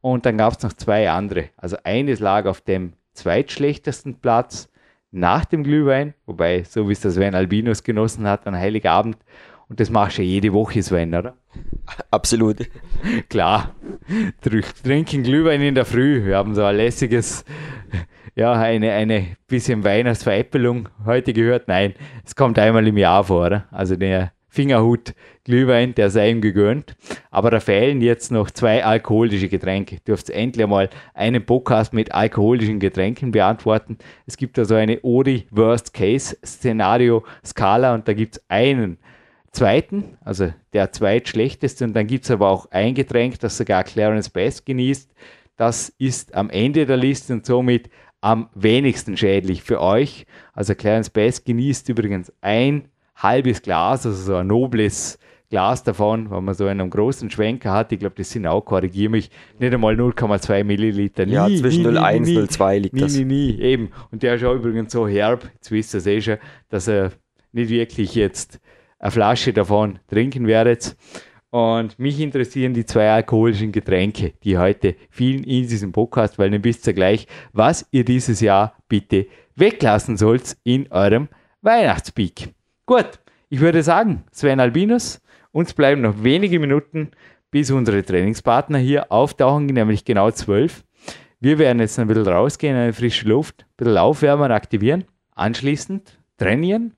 Und 0.00 0.26
dann 0.26 0.36
gab 0.36 0.56
es 0.56 0.62
noch 0.62 0.72
zwei 0.72 1.08
andere. 1.10 1.50
Also 1.56 1.76
eines 1.84 2.20
lag 2.20 2.46
auf 2.46 2.60
dem 2.60 2.94
zweitschlechtesten 3.14 4.16
Platz 4.20 4.68
nach 5.10 5.44
dem 5.44 5.62
Glühwein, 5.62 6.14
wobei, 6.26 6.64
so 6.64 6.88
wie 6.88 6.92
es 6.92 7.00
das 7.00 7.14
Sven 7.14 7.34
Albinos 7.34 7.84
genossen 7.84 8.26
hat 8.26 8.46
an 8.46 8.56
Heiligabend, 8.56 9.16
und 9.68 9.80
das 9.80 9.88
machst 9.90 10.18
du 10.18 10.22
ja 10.22 10.28
jede 10.28 10.52
Woche, 10.52 10.82
Sven, 10.82 11.14
oder? 11.14 11.36
Absolut. 12.10 12.58
Klar, 13.28 13.74
trinken 14.82 15.22
Glühwein 15.22 15.62
in 15.62 15.74
der 15.74 15.86
Früh. 15.86 16.24
Wir 16.24 16.36
haben 16.36 16.54
so 16.54 16.64
ein 16.64 16.76
lässiges, 16.76 17.44
ja, 18.34 18.52
eine, 18.52 18.92
eine 18.92 19.36
bisschen 19.46 19.82
Weihnachtsveräppelung 19.82 20.90
heute 21.06 21.32
gehört. 21.32 21.68
Nein, 21.68 21.94
es 22.24 22.36
kommt 22.36 22.58
einmal 22.58 22.86
im 22.86 22.98
Jahr 22.98 23.24
vor, 23.24 23.46
oder? 23.46 23.64
Also 23.70 23.96
der 23.96 24.33
Fingerhut 24.54 25.14
Glühwein, 25.42 25.96
der 25.96 26.10
sei 26.10 26.30
ihm 26.30 26.40
gegönnt. 26.40 26.94
Aber 27.32 27.50
da 27.50 27.58
fehlen 27.58 28.00
jetzt 28.00 28.30
noch 28.30 28.52
zwei 28.52 28.84
alkoholische 28.84 29.48
Getränke. 29.48 29.98
Dürft 30.06 30.30
endlich 30.30 30.64
mal 30.68 30.88
einen 31.12 31.44
Podcast 31.44 31.92
mit 31.92 32.12
alkoholischen 32.12 32.78
Getränken 32.78 33.32
beantworten. 33.32 33.98
Es 34.26 34.36
gibt 34.36 34.56
da 34.56 34.64
so 34.64 34.76
eine 34.76 35.02
Ori 35.02 35.46
Worst 35.50 35.92
Case 35.92 36.36
Szenario 36.46 37.24
Skala 37.44 37.94
und 37.94 38.06
da 38.06 38.12
gibt 38.12 38.36
es 38.36 38.44
einen 38.48 38.98
zweiten, 39.50 40.16
also 40.20 40.52
der 40.72 40.92
zweitschlechteste 40.92 41.84
und 41.84 41.94
dann 41.94 42.06
gibt 42.06 42.24
es 42.24 42.30
aber 42.30 42.48
auch 42.48 42.70
ein 42.70 42.94
Getränk, 42.94 43.40
das 43.40 43.56
sogar 43.56 43.82
Clarence 43.82 44.30
Best 44.30 44.66
genießt. 44.66 45.12
Das 45.56 45.88
ist 45.98 46.32
am 46.32 46.48
Ende 46.48 46.86
der 46.86 46.96
Liste 46.96 47.32
und 47.32 47.44
somit 47.44 47.90
am 48.20 48.48
wenigsten 48.54 49.16
schädlich 49.16 49.64
für 49.64 49.80
euch. 49.80 50.26
Also 50.52 50.76
Clarence 50.76 51.10
Best 51.10 51.44
genießt 51.44 51.88
übrigens 51.88 52.32
ein 52.40 52.88
halbes 53.16 53.62
Glas, 53.62 54.06
also 54.06 54.22
so 54.22 54.36
ein 54.36 54.46
nobles 54.46 55.18
Glas 55.50 55.82
davon, 55.84 56.30
wenn 56.30 56.44
man 56.44 56.54
so 56.54 56.66
einen 56.66 56.90
großen 56.90 57.30
Schwenker 57.30 57.70
hat. 57.72 57.92
Ich 57.92 57.98
glaube, 58.00 58.16
das 58.16 58.30
sind 58.30 58.46
auch, 58.46 58.62
korrigiere 58.62 59.10
mich, 59.10 59.30
nicht 59.58 59.72
einmal 59.72 59.94
0,2 59.94 60.64
Milliliter. 60.64 61.26
Nie, 61.26 61.32
ja, 61.34 61.48
zwischen 61.48 61.86
0,1 61.86 62.16
und 62.16 62.50
0,2 62.50 62.78
liegt 62.78 62.94
nie, 62.94 63.00
das. 63.00 63.16
Nie, 63.16 63.24
nie, 63.24 63.60
eben. 63.60 63.90
Und 64.10 64.22
der 64.22 64.34
ist 64.34 64.44
auch 64.44 64.54
übrigens 64.54 64.92
so 64.92 65.06
herb, 65.06 65.48
jetzt 65.54 65.70
wisst 65.70 65.94
ihr 65.94 65.98
es 65.98 66.06
eh 66.06 66.20
schon, 66.20 66.38
dass 66.70 66.88
er 66.88 67.12
nicht 67.52 67.70
wirklich 67.70 68.14
jetzt 68.14 68.58
eine 68.98 69.10
Flasche 69.10 69.52
davon 69.52 70.00
trinken 70.08 70.46
werdet. 70.46 70.96
Und 71.50 72.00
mich 72.00 72.18
interessieren 72.18 72.74
die 72.74 72.84
zwei 72.84 73.10
alkoholischen 73.10 73.70
Getränke, 73.70 74.32
die 74.42 74.58
heute 74.58 74.96
vielen 75.10 75.44
in 75.44 75.68
diesem 75.68 75.92
Podcast, 75.92 76.36
weil 76.36 76.50
dann 76.50 76.64
wisst 76.64 76.84
ihr 76.88 76.94
gleich, 76.94 77.28
was 77.52 77.86
ihr 77.92 78.04
dieses 78.04 78.40
Jahr 78.40 78.74
bitte 78.88 79.26
weglassen 79.54 80.16
sollt 80.16 80.56
in 80.64 80.90
eurem 80.90 81.28
Weihnachtspeak. 81.62 82.54
Gut, 82.86 83.18
ich 83.48 83.60
würde 83.60 83.82
sagen, 83.82 84.24
Sven 84.30 84.60
Albinus, 84.60 85.22
uns 85.52 85.72
bleiben 85.72 86.02
noch 86.02 86.22
wenige 86.22 86.58
Minuten, 86.58 87.12
bis 87.50 87.70
unsere 87.70 88.04
Trainingspartner 88.04 88.76
hier 88.76 89.10
auftauchen, 89.10 89.64
nämlich 89.64 90.04
genau 90.04 90.30
zwölf. 90.30 90.84
Wir 91.40 91.58
werden 91.58 91.80
jetzt 91.80 91.98
ein 91.98 92.08
bisschen 92.08 92.28
rausgehen, 92.28 92.76
in 92.76 92.82
eine 92.82 92.92
frische 92.92 93.26
Luft, 93.26 93.62
ein 93.62 93.76
bisschen 93.78 93.96
aufwärmen, 93.96 94.52
aktivieren, 94.52 95.04
anschließend 95.34 96.18
trainieren 96.36 96.92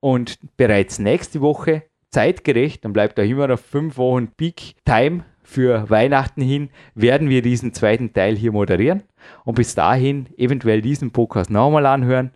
und 0.00 0.38
bereits 0.56 0.98
nächste 0.98 1.42
Woche 1.42 1.82
zeitgerecht, 2.10 2.86
dann 2.86 2.94
bleibt 2.94 3.20
auch 3.20 3.24
immer 3.24 3.48
noch 3.48 3.58
fünf 3.58 3.98
Wochen 3.98 4.28
Peak 4.28 4.76
Time 4.86 5.24
für 5.42 5.90
Weihnachten 5.90 6.40
hin, 6.40 6.70
werden 6.94 7.28
wir 7.28 7.42
diesen 7.42 7.74
zweiten 7.74 8.14
Teil 8.14 8.36
hier 8.36 8.52
moderieren 8.52 9.02
und 9.44 9.56
bis 9.56 9.74
dahin 9.74 10.28
eventuell 10.38 10.80
diesen 10.80 11.10
Podcast 11.10 11.50
nochmal 11.50 11.84
anhören. 11.84 12.30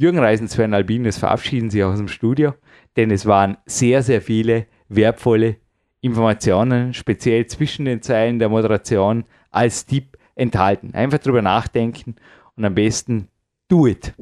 Jürgen 0.00 0.18
Reisens 0.18 0.54
für 0.54 0.64
Albinus 0.64 1.18
verabschieden 1.18 1.68
sich 1.68 1.84
aus 1.84 1.98
dem 1.98 2.08
Studio, 2.08 2.54
denn 2.96 3.10
es 3.10 3.26
waren 3.26 3.58
sehr, 3.66 4.02
sehr 4.02 4.22
viele 4.22 4.64
wertvolle 4.88 5.56
Informationen, 6.00 6.94
speziell 6.94 7.44
zwischen 7.44 7.84
den 7.84 8.00
Zeilen 8.00 8.38
der 8.38 8.48
Moderation, 8.48 9.24
als 9.50 9.84
Tipp 9.84 10.16
enthalten. 10.36 10.94
Einfach 10.94 11.18
drüber 11.18 11.42
nachdenken 11.42 12.16
und 12.56 12.64
am 12.64 12.74
besten 12.74 13.28
do 13.68 13.86
it. 13.86 14.14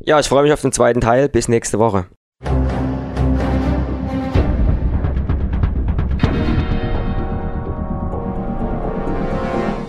Ja, 0.00 0.18
ich 0.18 0.26
freue 0.26 0.42
mich 0.42 0.52
auf 0.52 0.62
den 0.62 0.72
zweiten 0.72 1.00
Teil. 1.00 1.28
Bis 1.28 1.46
nächste 1.46 1.78
Woche. 1.78 2.06